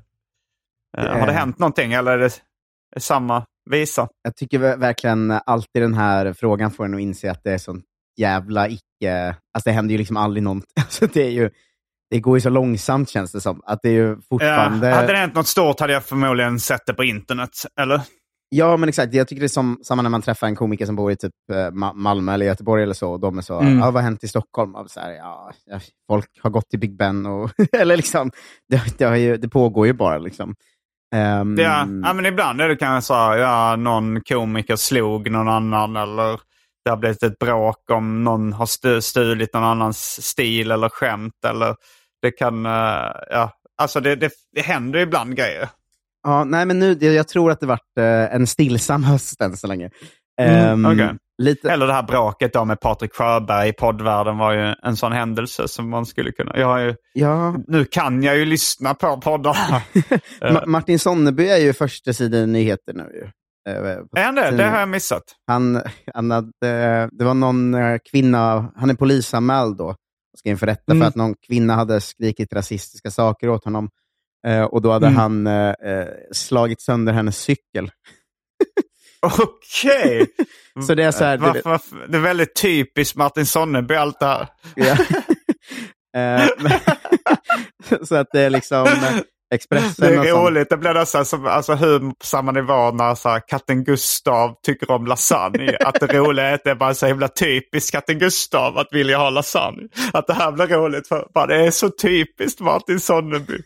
uh, 0.98 1.18
Har 1.18 1.26
det 1.26 1.32
hänt 1.32 1.58
någonting 1.58 1.92
eller 1.92 2.12
är 2.12 2.18
det 2.18 3.00
samma 3.00 3.46
visa. 3.72 4.08
Jag 4.22 4.36
tycker 4.36 4.76
verkligen 4.76 5.30
alltid 5.46 5.82
den 5.82 5.94
här 5.94 6.32
frågan 6.32 6.70
får 6.70 6.84
en 6.84 6.94
att 6.94 7.00
inse 7.00 7.30
att 7.30 7.40
det 7.44 7.52
är 7.52 7.58
sånt 7.58 7.84
jävla 8.20 8.68
icke... 8.68 9.36
Alltså 9.54 9.70
det 9.70 9.72
händer 9.72 9.92
ju 9.92 9.98
liksom 9.98 10.16
aldrig 10.16 10.42
någonting. 10.42 10.68
Alltså 10.80 11.06
det, 11.06 11.22
är 11.26 11.30
ju, 11.30 11.50
det 12.10 12.20
går 12.20 12.36
ju 12.36 12.40
så 12.40 12.50
långsamt 12.50 13.08
känns 13.10 13.32
det 13.32 13.40
som. 13.40 13.60
Att 13.66 13.78
det 13.82 13.88
är 13.88 13.92
ju 13.92 14.16
fortfarande... 14.28 14.88
Ja, 14.88 14.94
hade 14.94 15.12
det 15.12 15.18
hänt 15.18 15.34
något 15.34 15.46
stort 15.46 15.80
hade 15.80 15.92
jag 15.92 16.04
förmodligen 16.04 16.60
sett 16.60 16.86
det 16.86 16.94
på 16.94 17.04
internet, 17.04 17.50
eller? 17.80 18.00
Ja, 18.54 18.76
men 18.76 18.88
exakt. 18.88 19.14
Jag 19.14 19.28
tycker 19.28 19.40
det 19.40 19.46
är 19.46 19.48
som, 19.48 19.80
samma 19.84 20.02
när 20.02 20.10
man 20.10 20.22
träffar 20.22 20.46
en 20.46 20.56
komiker 20.56 20.86
som 20.86 20.96
bor 20.96 21.12
i 21.12 21.16
typ 21.16 21.32
eh, 21.52 21.56
Ma- 21.56 21.94
Malmö 21.94 22.32
eller 22.34 22.46
Göteborg 22.46 22.82
eller 22.82 22.94
så. 22.94 23.10
Och 23.12 23.20
de 23.20 23.38
är 23.38 23.42
så, 23.42 23.60
Mm. 23.60 23.78
ja, 23.78 23.84
vad 23.84 23.94
har 23.94 24.00
hänt 24.02 24.24
i 24.24 24.28
Stockholm? 24.28 24.74
Och 24.74 24.90
så 24.90 25.00
här, 25.00 25.10
ja, 25.10 25.52
folk 26.08 26.26
har 26.42 26.50
gått 26.50 26.70
till 26.70 26.78
Big 26.78 26.96
Ben. 26.96 27.26
Och, 27.26 27.50
eller 27.72 27.96
liksom, 27.96 28.30
det, 28.68 28.98
det, 28.98 29.18
ju, 29.18 29.36
det 29.36 29.48
pågår 29.48 29.86
ju 29.86 29.92
bara. 29.92 30.18
Liksom. 30.18 30.54
Ehm, 31.12 31.58
Ja, 31.58 31.86
ja, 32.02 32.12
men 32.12 32.26
ibland 32.26 32.60
är 32.60 32.68
det 32.68 32.76
kanske 32.76 33.06
så 33.06 33.14
här, 33.14 33.36
ja, 33.36 33.76
någon 33.76 34.20
komiker 34.20 34.76
slog 34.76 35.30
någon 35.30 35.48
annan 35.48 35.96
eller 35.96 36.40
det 36.84 36.90
har 36.90 36.96
blivit 36.96 37.22
ett 37.22 37.38
bråk 37.38 37.90
om 37.90 38.24
någon 38.24 38.52
har 38.52 38.66
stu- 38.66 39.00
stulit 39.00 39.54
någon 39.54 39.64
annans 39.64 40.26
stil 40.26 40.70
eller 40.70 40.88
skämt. 40.88 41.44
Eller 41.46 41.76
det 42.22 42.30
kan, 42.30 42.66
eh, 42.66 43.10
ja, 43.30 43.52
alltså 43.78 44.00
det, 44.00 44.16
det, 44.16 44.30
det 44.52 44.60
händer 44.62 44.98
ibland 44.98 45.36
grejer. 45.36 45.68
Ja, 46.22 46.44
nej, 46.44 46.66
men 46.66 46.78
nu, 46.78 46.92
jag, 47.00 47.28
tror 47.28 47.50
att 47.50 47.60
det 47.60 47.66
varit 47.66 47.98
eh, 47.98 48.34
en 48.34 48.46
stillsam 48.46 49.04
höst 49.04 49.40
än 49.40 49.56
så 49.56 49.66
länge. 49.66 49.90
Mm, 50.40 50.84
Ehm, 50.84 50.84
okej. 50.86 51.16
Lite, 51.42 51.70
Eller 51.70 51.86
det 51.86 51.92
här 51.92 52.02
bråket 52.02 52.52
då 52.52 52.64
med 52.64 52.80
Patrik 52.80 53.14
Sjöberg 53.14 53.68
i 53.68 53.72
poddvärlden 53.72 54.38
var 54.38 54.52
ju 54.52 54.74
en 54.82 54.96
sån 54.96 55.12
händelse 55.12 55.68
som 55.68 55.90
man 55.90 56.06
skulle 56.06 56.32
kunna... 56.32 56.52
Jag 56.58 56.66
har 56.66 56.78
ju, 56.78 56.94
ja, 57.12 57.54
nu 57.68 57.84
kan 57.84 58.22
jag 58.22 58.36
ju 58.38 58.44
lyssna 58.44 58.94
på 58.94 59.20
poddar. 59.20 59.54
Ma- 60.40 60.66
Martin 60.66 60.98
Sonneby 60.98 61.48
är 61.48 61.56
ju 61.58 61.72
första 61.72 62.12
sidan 62.12 62.52
nyheter 62.52 62.92
nu. 62.94 63.02
Ju. 63.14 63.28
Eh, 63.72 63.76
är 64.16 64.24
han 64.24 64.34
det? 64.34 64.50
Det 64.50 64.64
har 64.64 64.78
jag 64.80 64.88
missat. 64.88 65.22
Han, 65.46 65.82
han 66.14 66.30
hade, 66.30 67.08
det 67.12 67.24
var 67.24 67.34
någon 67.34 67.74
eh, 67.74 67.98
kvinna, 68.10 68.72
han 68.76 68.90
är 68.90 68.94
polisanmäld 68.94 69.76
då, 69.76 69.84
och 69.86 69.96
ska 70.38 70.48
inför 70.48 70.66
rätta 70.66 70.92
Mm. 70.92 71.00
för 71.02 71.08
att 71.08 71.16
någon 71.16 71.34
kvinna 71.46 71.74
hade 71.74 72.00
skrikit 72.00 72.52
rasistiska 72.52 73.10
saker 73.10 73.48
åt 73.48 73.64
honom. 73.64 73.88
Eh, 74.46 74.62
och 74.64 74.82
då 74.82 74.92
hade 74.92 75.06
Mm. 75.06 75.16
han 75.18 75.46
eh, 75.46 75.68
eh, 75.68 76.06
slagit 76.32 76.80
sönder 76.80 77.12
hennes 77.12 77.38
cykel. 77.38 77.90
Okej. 79.26 80.26
Så 80.86 80.94
det 80.94 81.04
är 81.04 81.10
så 81.10 81.24
här, 81.24 81.36
det- 81.36 81.42
Varför- 81.46 81.70
varför- 81.70 82.06
det 82.08 82.16
är 82.18 82.22
väldigt 82.22 82.54
typiskt 82.54 83.16
Martin 83.16 83.46
Sonneby 83.46 83.94
allt 83.94 84.20
det 84.20 84.26
här. 84.26 84.48
Ja. 84.76 84.96
Eh, 86.16 86.48
så 88.02 88.14
att 88.16 88.26
det 88.32 88.40
är 88.40 88.50
liksom 88.50 88.86
eh, 88.86 89.18
Expressen 89.54 89.92
Det 89.98 90.28
är 90.28 90.34
roligt. 90.34 90.70
Det 90.70 90.76
blir 90.76 90.94
nästan 90.94 91.24
som 91.24 91.46
alltså, 91.46 91.74
humor 91.74 92.10
på 92.10 92.26
samma 92.26 92.52
nivå 92.52 92.90
när 92.90 93.14
så 93.14 93.28
här, 93.28 93.42
katten 93.48 93.84
Gustav 93.84 94.54
tycker 94.66 94.90
om 94.90 95.06
lasagne. 95.06 95.76
Att 95.84 96.00
det 96.00 96.06
roliga 96.06 96.46
är 96.46 96.54
att 96.54 96.64
det 96.64 96.70
är 96.70 96.74
bara 96.74 96.94
så 96.94 97.06
himla 97.06 97.28
typiskt 97.28 97.92
katten 97.92 98.18
Gustav 98.18 98.78
att 98.78 98.88
vilja 98.92 99.18
ha 99.18 99.30
lasagne. 99.30 99.88
Att 100.12 100.26
det 100.26 100.34
här 100.34 100.52
blir 100.52 100.66
roligt 100.66 101.08
för 101.08 101.26
bara, 101.34 101.46
det 101.46 101.66
är 101.66 101.70
så 101.70 101.90
typiskt 101.90 102.60
Martin 102.60 103.00
Sonneby. 103.00 103.58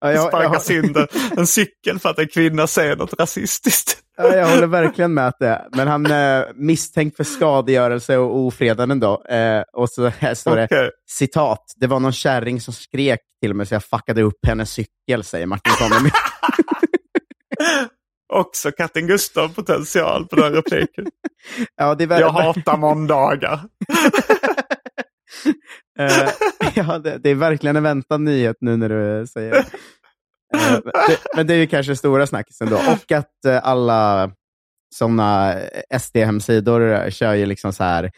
Ja, 0.00 0.12
jag, 0.12 0.28
Sparka 0.28 0.44
jag, 0.52 0.62
synder 0.62 1.08
en 1.36 1.46
cykel 1.46 1.98
för 1.98 2.08
att 2.08 2.18
en 2.18 2.28
kvinna 2.28 2.66
säger 2.66 2.96
något 2.96 3.20
rasistiskt. 3.20 3.98
Ja, 4.18 4.36
jag 4.36 4.48
håller 4.48 4.66
verkligen 4.66 5.14
med 5.14 5.26
att 5.26 5.38
det 5.38 5.48
är. 5.48 5.68
Men 5.72 5.88
han 5.88 6.06
är 6.06 6.52
misstänkt 6.54 7.16
för 7.16 7.24
skadegörelse 7.24 8.16
och 8.16 8.36
ofredande 8.36 8.94
då. 8.94 9.24
Eh, 9.24 9.62
och 9.72 9.90
så 9.90 10.06
här 10.06 10.34
står 10.34 10.56
det 10.56 10.64
Okej. 10.64 10.90
citat. 11.06 11.64
Det 11.76 11.86
var 11.86 12.00
någon 12.00 12.12
kärring 12.12 12.60
som 12.60 12.74
skrek 12.74 13.20
till 13.42 13.54
mig 13.54 13.66
så 13.66 13.74
jag 13.74 13.84
fuckade 13.84 14.22
upp 14.22 14.46
hennes 14.46 14.70
cykel, 14.70 15.24
säger 15.24 15.46
Martin 15.46 15.72
Sonneby. 15.72 16.10
Också 18.32 18.72
katten 18.72 19.06
Gustav 19.06 19.54
potential 19.54 20.26
på 20.28 20.36
den 20.36 20.52
repliken. 20.52 21.06
ja, 21.76 21.94
det 21.94 22.04
är 22.04 22.20
Jag 22.20 22.30
hatar 22.30 22.76
måndagar. 22.76 23.60
Eh, 25.98 26.28
ja, 26.74 26.98
det, 26.98 27.18
det 27.18 27.30
är 27.30 27.34
verkligen 27.34 27.76
en 27.76 27.82
väntad 27.82 28.18
nyhet 28.18 28.56
nu 28.60 28.76
när 28.76 28.88
du 28.88 29.26
säger 29.26 29.50
det. 29.50 29.64
Eh, 30.54 30.72
det. 31.08 31.18
Men 31.36 31.46
det 31.46 31.54
är 31.54 31.58
ju 31.58 31.66
kanske 31.66 31.96
stora 31.96 32.26
snackisen 32.26 32.70
då. 32.70 32.76
Och 32.92 33.12
att 33.12 33.44
eh, 33.46 33.60
alla 33.62 34.30
sådana 34.94 35.54
SD-hemsidor 35.98 37.10
kör 37.10 37.34
ju 37.34 37.46
liksom 37.46 37.72
så 37.72 37.84
här 37.84 38.10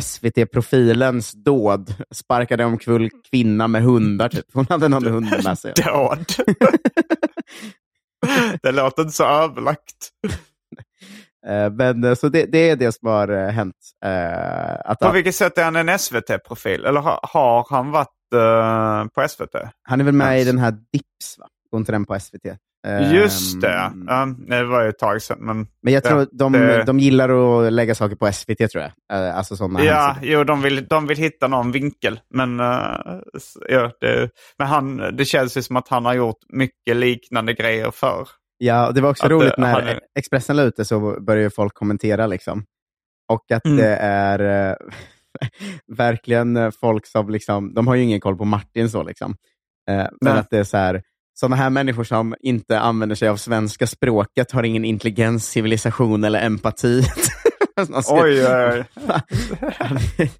SVT-profilens 0.00 1.32
dåd. 1.44 1.94
Sparkade 2.14 2.64
omkull 2.64 3.10
kvinna 3.30 3.68
med 3.68 3.82
hundar. 3.82 4.28
Typ. 4.28 4.44
Hon 4.54 4.66
hade 4.68 4.88
någon 4.88 5.06
hund 5.12 5.34
med 5.44 5.58
sig. 5.58 5.72
Dåd. 5.86 6.24
det 8.62 8.72
låter 8.72 9.02
inte 9.02 9.14
så 9.14 9.24
överlagt. 9.24 10.10
Eh, 11.46 11.70
Men, 11.72 12.04
eh, 12.04 12.14
så 12.14 12.28
det, 12.28 12.44
det 12.52 12.70
är 12.70 12.76
det 12.76 12.92
som 12.92 13.08
har 13.08 13.28
eh, 13.28 13.48
hänt. 13.48 13.74
Eh, 14.04 14.74
Att, 14.84 14.98
På 14.98 15.12
vilket 15.12 15.34
sätt 15.34 15.58
är 15.58 15.64
han 15.64 15.76
en 15.76 15.98
SVT-profil? 15.98 16.84
Eller 16.84 17.00
har, 17.00 17.20
har 17.22 17.66
han 17.70 17.90
varit 17.90 18.32
eh, 18.34 19.04
på 19.14 19.28
SVT? 19.28 19.54
han 19.82 20.00
är 20.00 20.04
väl 20.04 20.14
med 20.14 20.36
i 20.36 20.40
Alltså. 20.40 20.52
den 20.52 20.58
här 20.62 20.70
Dips, 20.72 21.38
va? 21.38 21.46
Går 21.70 21.78
inte 21.78 21.92
den 21.92 22.04
på 22.04 22.20
SVT? 22.20 22.44
Just 23.12 23.60
det. 23.60 23.72
Ehm, 23.72 24.04
ja. 24.08 24.26
det 24.48 24.64
var 24.64 24.82
ju 24.82 24.88
ett 24.88 24.98
tag 24.98 25.22
sedan. 25.22 25.38
Men, 25.40 25.66
Men 25.82 25.92
jag 25.92 26.04
tror 26.04 26.20
att 26.20 26.28
de, 26.32 26.52
det- 26.52 26.84
de 26.84 26.98
gillar 26.98 27.28
att 27.66 27.72
lägga 27.72 27.94
saker 27.94 28.16
på 28.16 28.32
SVT, 28.32 28.68
tror 28.70 28.84
jag. 28.84 28.92
Eh, 29.28 29.36
Alltså 29.36 29.56
sådana 29.56 29.84
ja, 29.84 30.16
jo, 30.22 30.44
de 30.44 30.62
vill, 30.62 30.86
de 30.86 31.06
vill 31.06 31.16
hitta 31.18 31.48
någon 31.48 31.72
vinkel. 31.72 32.20
Men, 32.34 32.60
eh, 32.60 33.20
ja, 33.68 33.92
det, 34.00 34.30
men 34.58 34.66
han, 34.68 34.96
det 35.16 35.24
känns 35.24 35.56
ju 35.56 35.62
som 35.62 35.76
att 35.76 35.88
han 35.88 36.04
har 36.04 36.14
gjort 36.14 36.38
mycket 36.48 36.96
liknande 36.96 37.52
grejer 37.54 37.90
för. 37.90 38.28
Ja, 38.58 38.90
det 38.90 39.00
var 39.00 39.10
också 39.10 39.24
Att, 39.24 39.30
roligt 39.30 39.52
eh, 39.58 39.58
när 39.58 39.72
han 39.72 39.98
Expressen 40.18 40.56
la 40.56 40.62
ut 40.62 40.76
det 40.76 40.84
så 40.84 41.20
började 41.20 41.50
folk 41.50 41.74
kommentera. 41.74 42.26
liksom. 42.26 42.64
Och 43.32 43.50
att 43.52 43.64
Mm. 43.64 43.76
det 43.76 43.96
är 43.96 44.76
verkligen 45.96 46.72
folk 46.72 47.06
som, 47.06 47.30
liksom, 47.30 47.74
de 47.74 47.86
har 47.86 47.94
ju 47.94 48.02
ingen 48.02 48.20
koll 48.20 48.36
på 48.36 48.44
Martin 48.44 48.90
så 48.90 49.02
liksom. 49.02 49.36
Men 49.86 50.08
Nej. 50.20 50.32
att 50.32 50.50
det 50.50 50.58
är 50.58 50.64
så 50.64 50.76
här, 50.76 51.02
sådana 51.40 51.56
här 51.56 51.70
människor 51.70 52.04
som 52.04 52.34
inte 52.40 52.78
använder 52.80 53.16
sig 53.16 53.28
av 53.28 53.36
svenska 53.36 53.86
språket 53.86 54.52
har 54.52 54.62
ingen 54.62 54.84
intelligens, 54.84 55.46
civilisation 55.46 56.24
eller 56.24 56.40
empati. 56.40 57.02
Oj, 58.10 58.46
oj, 58.46 58.84
oj. 60.18 60.30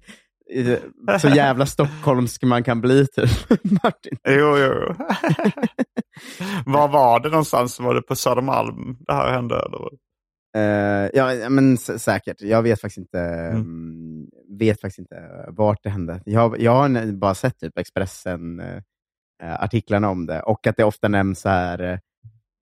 så 1.21 1.27
jävla 1.27 1.65
stockholmsk 1.65 2.43
man 2.43 2.63
kan 2.63 2.81
bli, 2.81 3.07
typ. 3.07 3.29
Martin. 3.83 4.17
Jo, 4.29 4.57
jo. 4.57 4.95
Var 6.65 6.87
var 6.87 7.19
det 7.19 7.29
någonstans? 7.29 7.79
Var 7.79 7.95
det 7.95 8.01
på 8.01 8.15
Södermalm 8.15 8.97
det 8.99 9.13
här 9.13 9.31
hände? 9.31 9.55
Eller? 9.55 9.89
Eh, 10.57 11.09
ja, 11.13 11.49
men 11.49 11.77
säkert. 11.77 12.41
Jag 12.41 12.61
vet 12.61 12.81
faktiskt 12.81 12.97
inte 12.97 13.19
Mm. 13.19 13.61
mm. 13.61 14.27
vet 14.59 14.81
faktiskt 14.81 14.99
inte 14.99 15.45
vart 15.47 15.83
det 15.83 15.89
hände. 15.89 16.21
Jag, 16.25 16.61
jag 16.61 16.71
har 16.71 17.11
bara 17.11 17.35
sett 17.35 17.59
typ 17.59 17.77
Expressen 17.77 18.59
eh, 18.59 18.81
artiklarna 19.43 20.09
om 20.09 20.25
det 20.25 20.41
och 20.41 20.67
att 20.67 20.77
det 20.77 20.83
ofta 20.83 21.07
nämns 21.07 21.41
så 21.41 21.49
här 21.49 21.99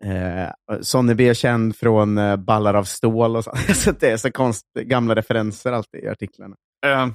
eh, 0.03 0.77
Sonneby 0.81 1.29
är 1.29 1.33
känd 1.33 1.75
från 1.75 2.17
eh, 2.17 2.35
ballar 2.35 2.73
av 2.73 2.83
stål 2.83 3.35
och 3.35 3.43
så. 3.43 3.55
så 3.73 3.91
det 3.91 4.11
är 4.11 4.17
så 4.17 4.31
konst, 4.31 4.65
gamla 4.73 5.15
referenser 5.15 5.71
alltid 5.71 6.03
i 6.03 6.07
artiklarna. 6.07 6.55
Eh, 6.85 7.07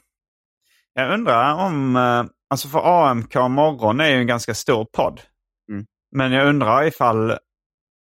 jag 0.95 1.15
undrar 1.15 1.55
om, 1.55 1.97
eh, 1.97 2.25
alltså 2.51 2.69
för 2.69 3.09
AMK 3.09 3.35
morgon 3.35 4.01
är 4.01 4.09
ju 4.09 4.17
en 4.17 4.27
ganska 4.27 4.55
stor 4.55 4.85
podd. 4.85 5.21
Mm. 5.71 5.87
Men 6.17 6.33
jag 6.33 6.49
undrar 6.49 6.85
ifall, 6.85 7.31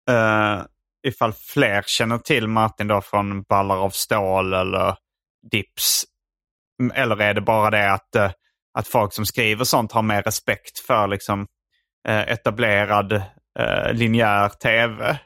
eh, 0.09 0.63
ifall 1.07 1.33
fler 1.33 1.83
känner 1.87 2.19
till 2.19 2.49
Martin 2.49 2.89
då 2.89 3.01
från 3.01 3.43
Ballar 3.43 3.77
av 3.77 3.91
stål 3.91 4.53
eller 4.53 4.97
Dips. 5.51 6.05
Eller 6.95 7.21
är 7.21 7.35
det 7.35 7.41
bara 7.41 7.71
det 7.71 7.93
att, 7.93 8.15
eh, 8.15 8.31
att 8.79 8.89
folk 8.89 9.13
som 9.13 9.27
skriver 9.27 9.65
sånt 9.65 9.93
har 9.93 10.03
mer 10.03 10.23
respekt 10.23 10.79
för 10.79 11.07
liksom, 11.09 11.47
eh, 12.09 12.21
etablerad 12.21 13.13
eh, 13.59 13.93
linjär 13.93 14.49
tv? 14.49 15.19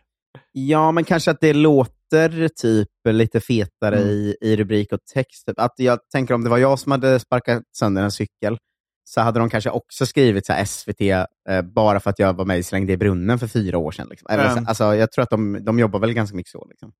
Ja, 0.52 0.92
men 0.92 1.04
kanske 1.04 1.30
att 1.30 1.40
det 1.40 1.52
låter 1.52 2.48
typ 2.48 2.88
lite 3.08 3.40
fetare 3.40 3.96
Mm. 3.96 4.08
i, 4.08 4.36
i 4.40 4.56
rubrik 4.56 4.92
och 4.92 4.98
text. 5.14 5.48
Att 5.56 5.72
jag 5.76 5.98
tänker 6.12 6.34
om 6.34 6.44
det 6.44 6.50
var 6.50 6.58
jag 6.58 6.78
som 6.78 6.92
hade 6.92 7.18
sparkat 7.20 7.62
sönder 7.78 8.02
en 8.02 8.10
cykel, 8.12 8.58
så 9.04 9.20
hade 9.20 9.38
de 9.38 9.50
kanske 9.50 9.70
också 9.70 10.06
skrivit 10.06 10.46
så 10.46 10.52
SVT 10.66 11.00
eh, 11.48 11.62
bara 11.62 12.00
för 12.00 12.10
att 12.10 12.18
jag 12.18 12.32
var 12.36 12.44
med 12.44 12.58
i 12.58 12.62
Släng 12.62 12.90
i 12.90 12.96
brunnen 12.96 13.38
för 13.38 13.46
fyra 13.46 13.78
år 13.78 13.90
sedan. 13.92 14.06
Liksom. 14.10 14.26
Så- 14.30 14.34
Mm. 14.40 14.66
alltså, 14.68 14.94
jag 14.94 15.12
tror 15.12 15.22
att 15.22 15.30
de, 15.30 15.64
de 15.64 15.78
jobbar 15.78 16.00
väl 16.00 16.12
ganska 16.12 16.36
mycket 16.36 16.50
så. 16.52 16.66
Liksom. 16.70 16.92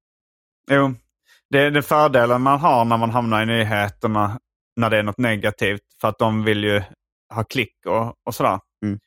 Jo, 0.71 0.95
det 1.51 1.59
är 1.59 1.71
det 1.71 1.83
fördelen 1.83 2.43
man 2.43 2.61
har 2.61 2.85
när 2.85 2.97
man 2.97 3.11
hamnar 3.11 3.43
i 3.43 3.47
nyheterna 3.47 4.39
när 4.77 4.91
det 4.91 4.99
är 4.99 5.03
något 5.03 5.19
negativt. 5.19 5.81
För 6.01 6.09
att 6.09 6.19
de 6.19 6.45
vill 6.45 6.65
ju 6.65 6.83
ha 7.35 7.45
klick 7.45 7.87
och, 7.87 8.15
och 8.27 8.35
sådär. 8.35 8.59
Mm. 8.85 8.99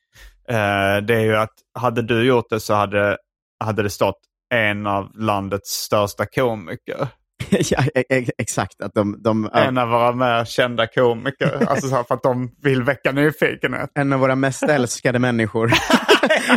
Eh, 0.49 1.03
det 1.05 1.15
är 1.15 1.23
ju 1.23 1.35
att 1.35 1.53
hade 1.79 2.01
du 2.01 2.23
gjort 2.23 2.49
det 2.49 2.59
så 2.59 2.73
hade, 2.73 3.17
hade 3.63 3.83
det 3.83 3.89
stått 3.89 4.19
en 4.53 4.87
av 4.87 5.11
landets 5.15 5.69
största 5.69 6.25
komiker. 6.25 7.07
ja, 7.49 7.83
e- 7.95 8.03
e- 8.09 8.31
exakt. 8.37 8.81
Att 8.81 8.93
de, 8.93 9.23
de, 9.23 9.49
En 9.53 9.77
av 9.77 9.89
våra 9.89 10.11
mer 10.11 10.45
kända 10.45 10.87
komiker. 10.87 11.65
alltså 11.67 11.87
så 11.87 11.95
här, 11.95 12.03
för 12.03 12.15
att 12.15 12.23
de 12.23 12.55
vill 12.63 12.83
väcka 12.83 13.11
nyfikenhet. 13.11 13.91
en 13.95 14.13
av 14.13 14.19
våra 14.19 14.35
mest 14.35 14.63
älskade 14.69 15.19
människor 15.19 15.71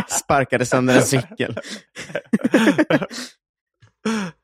sparkade 0.07 0.65
sönder 0.65 0.95
en 0.95 1.01
cykel. 1.01 1.57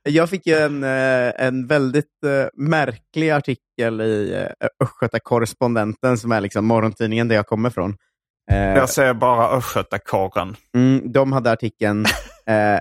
Jag 0.10 0.30
fick 0.30 0.48
ju 0.48 0.56
en, 0.56 0.84
eh, 0.84 1.46
en 1.46 1.68
väldigt 1.68 2.24
eh, 2.26 2.48
märklig 2.54 3.30
artikel 3.30 4.02
i 4.02 4.34
eh, 4.60 4.68
Östgöta 4.84 5.20
Correspondenten 5.20 6.18
som 6.18 6.32
är 6.32 6.42
liksom 6.42 6.66
morgontidningen 6.66 7.28
där 7.28 7.36
jag 7.36 7.48
kommer 7.48 7.70
från. 7.70 7.96
Jag 8.50 8.90
säger 8.90 9.14
bara 9.14 9.50
Östgötakorren. 9.50 10.56
mm, 10.76 11.12
de 11.12 11.32
hade 11.32 11.52
artikeln 11.52 12.06
eh, 12.46 12.80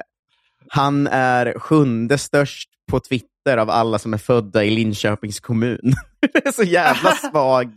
Han 0.68 1.06
är 1.06 1.58
sjunde 1.58 2.18
störst 2.18 2.68
på 2.90 3.00
Twitter 3.00 3.56
av 3.56 3.70
alla 3.70 3.98
som 3.98 4.14
är 4.14 4.18
födda 4.18 4.64
i 4.64 4.70
Linköpings 4.70 5.40
kommun. 5.40 5.94
det 6.32 6.46
är 6.46 6.52
så 6.52 6.62
jävla 6.62 7.10
svag, 7.30 7.72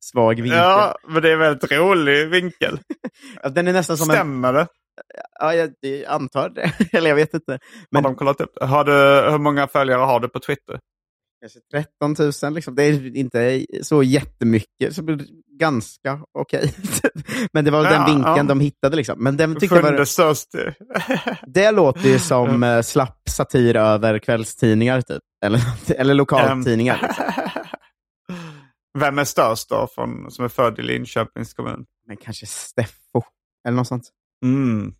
svag 0.00 0.34
vinkel. 0.34 0.58
Ja, 0.58 0.96
men 1.08 1.22
det 1.22 1.28
är 1.28 1.32
en 1.32 1.38
väldigt 1.38 1.72
rolig 1.72 2.28
vinkel. 2.28 2.78
Den 3.50 3.68
är 3.68 3.72
nästan 3.72 3.96
som 3.96 4.10
en... 4.10 4.16
Stämmer 4.16 4.52
det? 4.52 4.66
Ja, 5.40 5.54
jag, 5.54 5.74
jag 5.80 6.04
antar 6.04 6.48
det. 6.48 6.72
Eller 6.92 7.08
jag 7.08 7.16
vet 7.16 7.34
inte. 7.34 7.58
Men... 7.90 8.04
Har 8.04 8.10
de 8.10 8.16
kollat 8.16 8.40
upp? 8.40 8.52
Har 8.60 8.84
du, 8.84 9.30
hur 9.30 9.38
många 9.38 9.68
följare 9.68 10.00
har 10.00 10.20
du 10.20 10.28
på 10.28 10.40
Twitter? 10.40 10.80
Kanske 11.40 11.60
13 12.10 12.32
000. 12.42 12.54
Liksom. 12.54 12.74
Det 12.74 12.82
är 12.82 13.16
inte 13.16 13.66
så 13.82 14.02
jättemycket. 14.02 14.94
Så 14.94 15.02
ganska 15.58 16.20
okej. 16.38 16.74
Okay. 16.78 17.10
Men 17.52 17.64
det 17.64 17.70
var 17.70 17.84
ja, 17.84 17.90
den 17.90 18.04
vinkeln 18.04 18.36
ja. 18.36 18.42
de 18.42 18.60
hittade. 18.60 18.96
Liksom. 18.96 19.24
Men 19.24 19.36
den 19.36 19.60
tyckte 19.60 19.80
var... 19.80 20.04
störst. 20.04 20.48
det 21.46 21.70
låter 21.70 22.08
ju 22.08 22.18
som 22.18 22.62
uh, 22.62 22.82
slapp 22.82 23.28
satir 23.28 23.76
över 23.76 24.18
kvällstidningar, 24.18 25.00
typ. 25.00 25.22
Eller, 25.44 25.60
eller 26.00 26.14
lokaltidningar. 26.14 27.16
Um... 28.28 28.36
Vem 28.98 29.18
är 29.18 29.24
störst 29.24 29.68
då, 29.68 29.88
från, 29.94 30.30
som 30.30 30.44
är 30.44 30.48
född 30.48 30.78
i 30.78 30.82
Linköpings 30.82 31.54
kommun? 31.54 31.84
Men 32.06 32.16
kanske 32.16 32.46
Steffo, 32.46 33.22
eller 33.68 33.76
något 33.76 33.88
sånt. 33.88 34.10
Mm. 34.46 34.94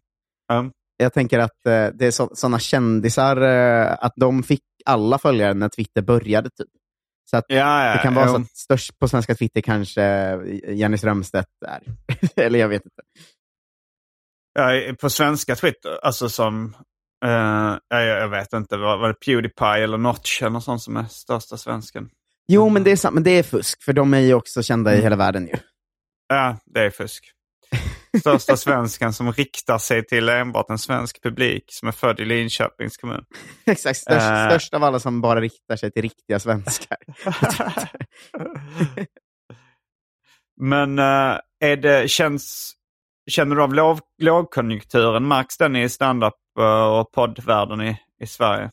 Um. 0.52 0.72
Jag 0.96 1.12
tänker 1.12 1.38
att 1.38 1.66
eh, 1.66 1.88
det 1.94 2.06
är 2.06 2.34
sådana 2.34 2.58
kändisar, 2.58 3.36
eh, 3.42 3.96
att 4.00 4.12
de 4.16 4.42
fick 4.42 4.62
alla 4.84 5.18
följare 5.18 5.54
när 5.54 5.68
Twitter 5.68 6.02
började. 6.02 6.50
typ. 6.50 6.68
Så 7.30 7.36
att 7.36 7.44
ja, 7.48 7.86
ja, 7.86 7.92
det 7.92 8.02
kan 8.02 8.14
vara 8.14 8.28
så 8.28 8.36
att 8.36 8.56
störst 8.56 8.98
på 8.98 9.08
svenska 9.08 9.34
Twitter 9.34 9.60
kanske 9.60 10.02
Jenny 10.72 10.98
Strömstedt 10.98 11.48
är. 11.66 11.82
Eller 12.44 12.58
jag 12.58 12.68
vet 12.68 12.84
inte. 12.84 13.02
Ja, 14.54 14.94
på 15.00 15.10
svenska 15.10 15.56
Twitter, 15.56 15.98
alltså 16.02 16.28
som, 16.28 16.76
uh, 17.24 17.78
jag, 17.88 18.06
jag, 18.06 18.28
vet 18.28 18.52
inte, 18.52 18.76
var, 18.76 18.96
var 18.96 19.08
det 19.08 19.14
Pewdiepie 19.14 19.84
eller 19.84 19.98
Notch 19.98 20.42
eller 20.42 20.50
något 20.50 20.64
sånt 20.64 20.82
som 20.82 20.96
är 20.96 21.04
största 21.04 21.56
svensken? 21.56 22.10
Jo, 22.48 22.68
men 22.68 22.84
det 22.84 22.90
är, 22.90 23.10
men 23.10 23.22
det 23.22 23.30
är 23.30 23.42
fusk, 23.42 23.82
för 23.82 23.92
de 23.92 24.14
är 24.14 24.18
ju 24.18 24.34
också 24.34 24.62
kända 24.62 24.90
mm. 24.90 25.00
i 25.00 25.02
hela 25.02 25.16
världen. 25.16 25.46
ju. 25.46 25.56
Ja, 26.28 26.58
det 26.64 26.80
är 26.80 26.90
fusk. 26.90 27.32
Största 28.20 28.56
svenskan 28.56 29.12
som 29.12 29.32
riktar 29.32 29.78
sig 29.78 30.06
till 30.06 30.28
enbart 30.28 30.70
en 30.70 30.78
svensk 30.78 31.22
publik 31.22 31.64
som 31.68 31.88
är 31.88 31.92
född 31.92 32.20
i 32.20 32.24
Linköpings 32.24 32.96
kommun. 32.96 33.24
Exakt, 33.66 33.98
störst, 33.98 34.30
uh, 34.30 34.48
störst 34.48 34.74
av 34.74 34.84
alla 34.84 35.00
som 35.00 35.20
bara 35.20 35.40
riktar 35.40 35.76
sig 35.76 35.90
till 35.90 36.02
riktiga 36.02 36.38
svenskar. 36.38 36.98
Men 40.60 40.98
uh, 40.98 41.38
är 41.60 41.76
det, 41.76 42.10
känns, 42.10 42.72
känner 43.30 43.56
du 43.56 43.62
av 43.62 43.74
låg, 43.74 43.98
lågkonjunkturen? 44.22 45.28
Märks 45.28 45.56
den 45.56 45.76
i 45.76 45.88
standup 45.88 46.34
uh, 46.58 46.98
och 46.98 47.12
poddvärlden 47.12 47.80
i, 47.80 47.96
i 48.20 48.26
Sverige? 48.26 48.70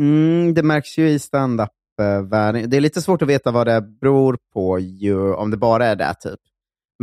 Mm, 0.00 0.54
det 0.54 0.62
märks 0.62 0.98
ju 0.98 1.08
i 1.08 1.18
standup-världen. 1.18 2.70
Det 2.70 2.76
är 2.76 2.80
lite 2.80 3.02
svårt 3.02 3.22
att 3.22 3.28
veta 3.28 3.50
vad 3.50 3.66
det 3.66 3.80
beror 4.00 4.38
på, 4.52 4.78
ju, 4.78 5.34
om 5.34 5.50
det 5.50 5.56
bara 5.56 5.86
är 5.86 5.96
det. 5.96 6.14
typ. 6.20 6.40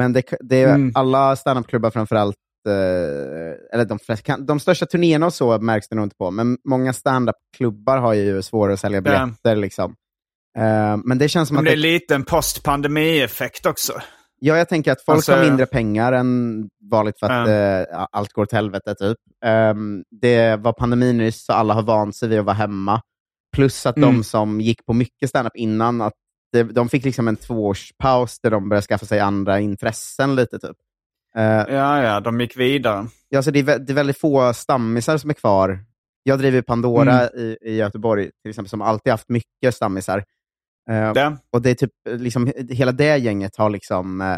Men 0.01 0.13
det, 0.13 0.23
det 0.39 0.63
är 0.63 0.73
mm. 0.73 0.91
alla 0.95 1.35
standupklubbar 1.35 1.91
framförallt, 1.91 2.35
eh, 2.67 3.73
eller 3.73 3.85
de, 3.85 3.99
flesta, 3.99 4.37
de 4.37 4.59
största 4.59 4.85
turnéerna 4.85 5.25
och 5.25 5.33
så 5.33 5.59
märks 5.59 5.89
det 5.89 5.95
nog 5.95 6.05
inte 6.05 6.15
på, 6.15 6.31
men 6.31 6.57
många 6.65 6.93
standupklubbar 6.93 7.97
har 7.97 8.13
ju 8.13 8.41
svårare 8.41 8.73
att 8.73 8.79
sälja 8.79 9.01
biljetter. 9.01 9.33
Ja. 9.43 9.53
Liksom. 9.53 9.95
Uh, 10.57 10.97
men 11.05 11.17
det 11.17 11.29
känns 11.29 11.47
som 11.47 11.55
men 11.55 11.61
att... 11.61 11.65
det 11.65 11.71
är 11.71 11.77
lite 11.77 12.15
en 12.15 12.23
postpandemi-effekt 12.23 13.65
också. 13.65 13.93
Ja, 14.39 14.57
jag 14.57 14.69
tänker 14.69 14.91
att 14.91 15.01
folk 15.01 15.15
alltså... 15.15 15.33
har 15.33 15.43
mindre 15.43 15.65
pengar 15.65 16.13
än 16.13 16.69
vanligt 16.91 17.19
för 17.19 17.29
att 17.29 17.47
mm. 17.47 17.81
uh, 17.81 18.05
allt 18.11 18.33
går 18.33 18.43
åt 18.43 18.51
helvete. 18.51 18.95
Typ. 18.95 19.17
Um, 19.45 20.03
det 20.21 20.55
var 20.55 20.73
pandemi 20.73 21.13
nyss, 21.13 21.45
så 21.45 21.53
alla 21.53 21.73
har 21.73 21.83
vant 21.83 22.15
sig 22.15 22.29
vid 22.29 22.39
att 22.39 22.45
vara 22.45 22.55
hemma. 22.55 23.01
Plus 23.55 23.85
att 23.85 23.97
mm. 23.97 24.09
de 24.09 24.23
som 24.23 24.61
gick 24.61 24.85
på 24.85 24.93
mycket 24.93 25.29
standup 25.29 25.55
innan, 25.55 26.01
att 26.01 26.13
de 26.51 26.89
fick 26.89 27.05
liksom 27.05 27.27
en 27.27 27.35
tvåårspaus 27.35 28.39
där 28.39 28.51
de 28.51 28.69
började 28.69 28.85
skaffa 28.85 29.05
sig 29.05 29.19
andra 29.19 29.59
intressen 29.59 30.35
lite. 30.35 30.59
typ. 30.59 30.77
Uh, 31.37 31.43
ja, 31.43 32.03
ja, 32.03 32.19
de 32.19 32.39
gick 32.39 32.57
vidare. 32.57 33.07
Ja, 33.29 33.41
så 33.41 33.51
det, 33.51 33.59
är, 33.59 33.79
det 33.79 33.93
är 33.93 33.95
väldigt 33.95 34.19
få 34.19 34.53
stammisar 34.53 35.17
som 35.17 35.29
är 35.29 35.33
kvar. 35.33 35.79
Jag 36.23 36.39
driver 36.39 36.61
Pandora 36.61 37.27
mm. 37.27 37.41
i, 37.41 37.57
i 37.61 37.75
Göteborg, 37.75 38.29
till 38.41 38.49
exempel, 38.49 38.69
som 38.69 38.81
alltid 38.81 39.11
haft 39.11 39.29
mycket 39.29 39.75
stammisar. 39.75 40.17
Uh, 40.89 41.13
det. 41.13 41.37
Och 41.51 41.61
det 41.61 41.69
är 41.69 41.75
typ, 41.75 41.91
liksom, 42.09 42.51
hela 42.69 42.91
det 42.91 43.17
gänget 43.17 43.55
har 43.55 43.69
liksom, 43.69 44.21
uh, 44.21 44.37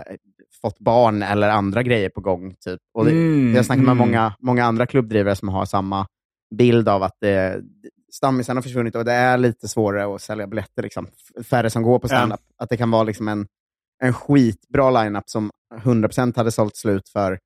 fått 0.61 0.79
barn 0.79 1.23
eller 1.23 1.49
andra 1.49 1.83
grejer 1.83 2.09
på 2.09 2.21
gång. 2.21 2.55
Typ. 2.65 2.79
Och 2.93 3.05
det, 3.05 3.11
mm, 3.11 3.55
jag 3.55 3.65
snackar 3.65 3.81
med 3.81 3.91
mm. 3.91 3.97
många, 3.97 4.33
många 4.39 4.65
andra 4.65 4.85
klubbdrivare 4.85 5.35
som 5.35 5.49
har 5.49 5.65
samma 5.65 6.07
bild 6.55 6.89
av 6.89 7.03
att 7.03 7.17
det, 7.21 7.61
stammisarna 8.15 8.57
har 8.57 8.63
försvunnit 8.63 8.95
och 8.95 9.05
det 9.05 9.13
är 9.13 9.37
lite 9.37 9.67
svårare 9.67 10.15
att 10.15 10.21
sälja 10.21 10.47
biljetter. 10.47 10.83
Liksom. 10.83 11.07
Färre 11.43 11.69
som 11.69 11.83
går 11.83 11.99
på 11.99 12.07
standup. 12.07 12.39
Ja. 12.47 12.63
Att 12.63 12.69
det 12.69 12.77
kan 12.77 12.91
vara 12.91 13.03
liksom 13.03 13.27
en, 13.27 13.47
en 14.03 14.13
skitbra 14.13 15.03
lineup 15.03 15.29
som 15.29 15.51
100% 15.75 16.37
hade 16.37 16.51
sålt 16.51 16.77
slut 16.77 17.09
för 17.09 17.39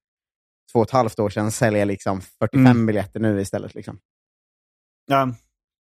två 0.71 0.79
och 0.79 0.85
ett 0.85 0.91
halvt 0.91 1.19
år 1.19 1.29
sedan, 1.29 1.51
säljer 1.51 1.85
liksom 1.85 2.21
45 2.21 2.65
mm. 2.65 2.85
biljetter 2.85 3.19
nu 3.19 3.41
istället. 3.41 3.75
Liksom. 3.75 3.99
Ja. 5.05 5.33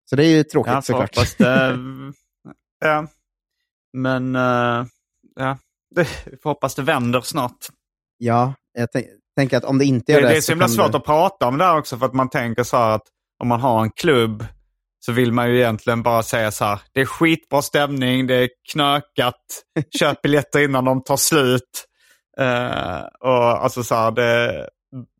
Så 0.09 0.15
det 0.15 0.25
är 0.25 0.29
ju 0.29 0.43
tråkigt 0.43 0.73
ja, 0.73 0.81
såklart. 0.81 1.15
Fast, 1.15 1.41
äh, 1.41 1.47
ja, 2.79 3.07
men 3.93 4.35
äh, 4.35 4.85
ja. 5.35 5.57
vi 5.95 6.05
får 6.05 6.49
hoppas 6.49 6.75
det 6.75 6.81
vänder 6.81 7.21
snart. 7.21 7.67
Ja, 8.17 8.53
jag 8.73 8.89
tänker 9.35 9.57
att 9.57 9.63
om 9.63 9.77
det 9.77 9.85
inte 9.85 10.11
gör 10.11 10.21
det... 10.21 10.27
Det, 10.27 10.33
det 10.33 10.37
är 10.37 10.41
så 10.41 10.51
himla 10.51 10.67
svårt 10.67 10.91
det... 10.91 10.97
att 10.97 11.05
prata 11.05 11.47
om 11.47 11.57
det 11.57 11.63
här 11.63 11.77
också, 11.77 11.97
för 11.97 12.05
att 12.05 12.13
man 12.13 12.29
tänker 12.29 12.63
så 12.63 12.77
här 12.77 12.89
att 12.89 13.07
om 13.39 13.47
man 13.47 13.59
har 13.59 13.83
en 13.83 13.91
klubb 13.91 14.45
så 15.05 15.11
vill 15.11 15.31
man 15.31 15.49
ju 15.49 15.57
egentligen 15.57 16.03
bara 16.03 16.23
säga 16.23 16.51
så 16.51 16.65
här. 16.65 16.79
Det 16.93 17.01
är 17.01 17.05
skitbra 17.05 17.61
stämning, 17.61 18.27
det 18.27 18.35
är 18.35 18.49
knökat, 18.71 19.41
köp 19.99 20.21
biljetter 20.21 20.59
innan 20.59 20.85
de 20.85 21.03
tar 21.03 21.17
slut. 21.17 21.85
Uh, 22.39 23.29
och 23.29 23.63
alltså 23.63 23.83
så 23.83 23.95
här, 23.95 24.11
det, 24.11 24.67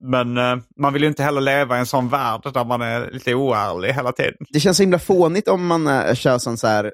men 0.01 0.38
uh, 0.38 0.57
man 0.81 0.93
vill 0.93 1.01
ju 1.01 1.07
inte 1.07 1.23
heller 1.23 1.41
leva 1.41 1.75
i 1.75 1.79
en 1.79 1.86
sån 1.86 2.09
värld 2.09 2.41
där 2.53 2.65
man 2.65 2.81
är 2.81 3.11
lite 3.11 3.36
oärlig 3.36 3.93
hela 3.93 4.11
tiden. 4.11 4.33
Det 4.49 4.59
känns 4.59 4.77
så 4.77 4.83
himla 4.83 4.99
fånigt 4.99 5.47
om 5.47 5.67
man 5.67 5.88
uh, 5.88 6.13
kör 6.13 6.38
sån 6.38 6.57
så 6.57 6.67
här, 6.67 6.93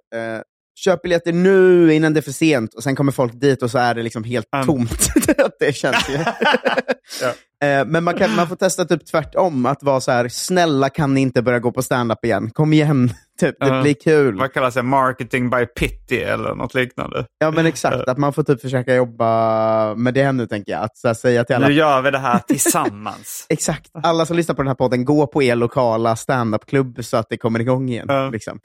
köp 0.81 1.01
biljetter 1.01 1.33
nu 1.33 1.93
innan 1.93 2.13
det 2.13 2.19
är 2.19 2.21
för 2.21 2.31
sent 2.31 2.73
och 2.73 2.83
sen 2.83 2.95
kommer 2.95 3.11
folk 3.11 3.33
dit 3.33 3.63
och 3.63 3.71
så 3.71 3.77
är 3.77 3.95
det 3.95 4.03
liksom 4.03 4.23
helt 4.23 4.47
um. 4.55 4.65
tomt. 4.65 5.09
det 5.59 5.73
känns 5.75 6.09
ju. 6.09 6.17
ja. 7.21 7.33
Eh, 7.63 7.85
men 7.85 8.03
man, 8.03 8.13
kan, 8.13 8.35
man 8.35 8.47
får 8.47 8.55
testa 8.55 8.85
typ 8.85 9.05
tvärtom, 9.05 9.65
att 9.65 9.83
vara 9.83 10.01
så 10.01 10.11
här, 10.11 10.29
snälla 10.29 10.89
kan 10.89 11.13
ni 11.13 11.21
inte 11.21 11.41
börja 11.41 11.59
gå 11.59 11.71
på 11.71 11.81
stand-up 11.81 12.25
igen? 12.25 12.51
Kom 12.51 12.73
igen, 12.73 13.13
typ, 13.39 13.55
det 13.59 13.69
uh, 13.69 13.81
blir 13.81 13.93
kul. 13.93 14.39
Vad 14.39 14.53
kallas 14.53 14.73
det? 14.73 14.83
Marketing 14.83 15.49
by 15.49 15.65
pity 15.65 16.17
eller 16.17 16.55
något 16.55 16.73
liknande? 16.73 17.25
Ja, 17.39 17.51
men 17.51 17.65
exakt. 17.65 18.07
Att 18.07 18.17
man 18.17 18.33
får 18.33 18.43
typ 18.43 18.61
försöka 18.61 18.95
jobba 18.95 19.95
med 19.95 20.13
det 20.13 20.31
nu, 20.31 20.47
tänker 20.47 20.71
jag. 20.71 20.83
Att 20.83 20.97
så 20.97 21.07
här, 21.07 21.15
säga 21.15 21.43
till 21.43 21.55
alla... 21.55 21.67
Nu 21.67 21.73
gör 21.73 22.01
vi 22.01 22.11
det 22.11 22.19
här 22.19 22.39
tillsammans. 22.39 23.45
exakt. 23.49 23.89
Alla 24.03 24.25
som 24.25 24.37
lyssnar 24.37 24.55
på 24.55 24.61
den 24.61 24.67
här 24.67 24.75
podden, 24.75 25.05
gå 25.05 25.27
på 25.27 25.43
er 25.43 25.55
lokala 25.55 26.15
stand-up-klubb 26.15 27.05
så 27.05 27.17
att 27.17 27.29
det 27.29 27.37
kommer 27.37 27.59
igång 27.59 27.89
igen. 27.89 28.09
Uh. 28.09 28.31
Liksom. 28.31 28.59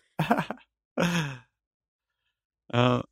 Uh, 2.77 3.03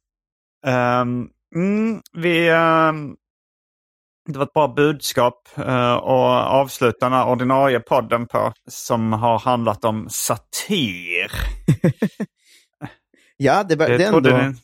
um, 1.03 1.31
mm, 1.55 2.03
vi... 2.13 2.51
Um 2.51 3.17
det 4.29 4.39
var 4.39 4.47
ett 4.47 4.53
bra 4.53 4.69
budskap 4.69 5.49
uh, 5.59 5.95
och 5.95 6.31
avsluta 6.31 7.09
den 7.09 7.29
ordinarie 7.29 7.81
podden 7.81 8.27
på 8.27 8.53
som 8.69 9.13
har 9.13 9.39
handlat 9.39 9.85
om 9.85 10.09
satir. 10.11 11.31
ja, 13.37 13.65
det, 13.65 13.77
var, 13.77 13.89
det, 13.89 13.99
det, 13.99 14.05
ändå, 14.05 14.31
uh, 14.31 14.55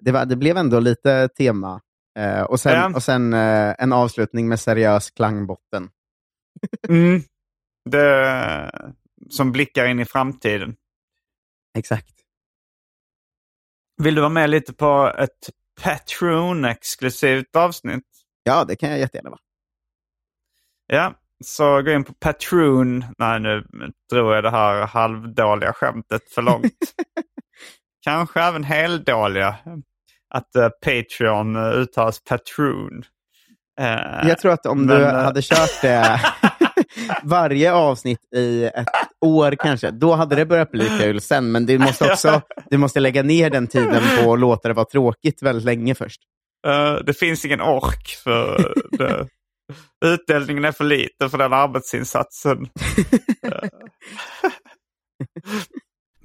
det, 0.00 0.12
var, 0.12 0.24
det 0.24 0.36
blev 0.36 0.56
ändå 0.56 0.80
lite 0.80 1.28
tema. 1.28 1.80
Uh, 2.18 2.42
och 2.42 2.60
sen, 2.60 2.72
ja. 2.72 2.92
och 2.94 3.02
sen 3.02 3.32
en 3.32 3.92
avslutning 3.92 4.48
med 4.48 4.60
seriös 4.60 5.10
klangbotten. 5.10 5.88
mm. 6.88 7.22
det, 7.90 8.70
som 9.30 9.52
blickar 9.52 9.86
in 9.86 10.00
i 10.00 10.04
framtiden. 10.04 10.76
Exakt. 11.78 12.14
Vill 14.02 14.14
du 14.14 14.20
vara 14.20 14.30
med 14.30 14.50
lite 14.50 14.72
på 14.72 15.12
ett 15.18 15.50
Patreon-exklusivt 15.82 17.56
avsnitt? 17.56 18.04
Ja, 18.42 18.64
det 18.64 18.76
kan 18.76 18.90
jag 18.90 18.98
jättegärna 18.98 19.30
vara. 19.30 19.40
Ja, 20.86 21.14
så 21.44 21.82
gå 21.82 21.90
in 21.90 22.04
på 22.04 22.12
Patreon. 22.14 23.04
Nej, 23.18 23.40
nu 23.40 23.64
drog 24.10 24.32
jag 24.32 24.44
det 24.44 24.50
här 24.50 24.86
halvdåliga 24.86 25.72
skämtet 25.72 26.30
för 26.30 26.42
långt. 26.42 26.94
Kanske 28.04 28.40
även 28.40 28.64
heldåliga. 28.64 29.56
Att 30.30 30.56
uh, 30.58 30.68
Patreon 30.68 31.56
uh, 31.56 31.72
uttalas 31.72 32.24
Patron. 32.24 33.02
Uh, 33.80 34.28
jag 34.28 34.38
tror 34.38 34.52
att 34.52 34.66
om 34.66 34.86
men, 34.86 34.98
du 34.98 35.04
hade 35.04 35.42
kört 35.42 35.82
det 35.82 36.20
varje 37.22 37.72
avsnitt 37.72 38.34
i 38.34 38.64
ett 38.64 38.86
år 39.24 39.54
kanske, 39.58 39.90
då 39.90 40.14
hade 40.14 40.36
det 40.36 40.46
börjat 40.46 40.70
bli 40.70 40.88
kul 40.98 41.20
sen. 41.20 41.52
Men 41.52 41.66
du 41.66 41.78
måste 41.78 42.12
också 42.12 42.40
du 42.70 42.78
måste 42.78 43.00
lägga 43.00 43.22
ner 43.22 43.50
den 43.50 43.66
tiden 43.66 44.02
på 44.18 44.32
att 44.32 44.40
låta 44.40 44.68
det 44.68 44.74
vara 44.74 44.86
tråkigt 44.86 45.42
väldigt 45.42 45.64
länge 45.64 45.94
först. 45.94 46.20
Uh, 46.66 47.04
det 47.06 47.18
finns 47.18 47.44
ingen 47.44 47.60
ork 47.60 48.08
för 48.24 48.74
det. 48.90 49.28
Utdelningen 50.04 50.64
är 50.64 50.72
för 50.72 50.84
liten 50.84 51.30
för 51.30 51.38
den 51.38 51.52
arbetsinsatsen. 51.52 52.58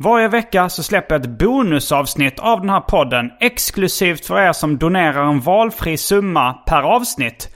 Varje 0.04 0.28
vecka 0.28 0.70
så 0.70 0.84
släpper 0.84 1.16
jag 1.16 1.22
ett 1.22 1.40
bonusavsnitt 1.40 2.40
av 2.40 2.60
den 2.60 2.70
här 2.70 2.82
podden 2.82 3.32
exklusivt 3.40 4.26
för 4.26 4.40
er 4.40 4.54
som 4.54 4.78
donerar 4.78 5.30
en 5.30 5.40
valfri 5.40 5.98
summa 5.98 6.54
per 6.54 6.82
avsnitt 6.82 7.56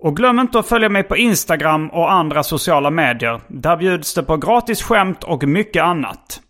Och 0.00 0.16
glöm 0.16 0.38
inte 0.38 0.58
att 0.58 0.66
följa 0.66 0.88
mig 0.88 1.02
på 1.02 1.16
Instagram 1.16 1.90
och 1.90 2.12
andra 2.12 2.42
sociala 2.42 2.90
medier. 2.90 3.40
Där 3.48 3.76
bjuds 3.76 4.14
det 4.14 4.22
på 4.22 4.36
gratis 4.36 4.82
skämt 4.82 5.24
och 5.24 5.44
mycket 5.44 5.82
annat. 5.82 6.40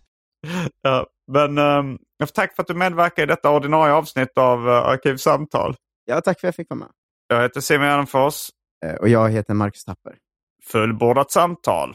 Ja, 0.82 1.06
men 1.32 1.58
um, 1.58 1.98
tack 2.34 2.56
för 2.56 2.62
att 2.62 2.66
du 2.68 2.74
medverkar 2.74 3.22
i 3.22 3.26
detta 3.26 3.50
ordinarie 3.50 3.94
avsnitt 3.94 4.38
av 4.38 4.68
uh, 4.68 4.74
Arkivsamtal. 4.74 5.74
Ja, 6.04 6.20
tack 6.20 6.40
för 6.40 6.48
att 6.48 6.48
jag 6.48 6.54
fick 6.54 6.70
vara 6.70 6.78
med. 6.78 6.88
Jag 7.28 7.42
heter 7.42 7.60
Simon 7.60 7.86
Gärdenfors. 7.86 8.48
Eh, 8.86 8.94
Och 8.94 9.08
jag 9.08 9.30
heter 9.30 9.54
Marcus 9.54 9.84
Tapper. 9.84 10.14
Fullbordat 10.72 11.30
samtal. 11.30 11.94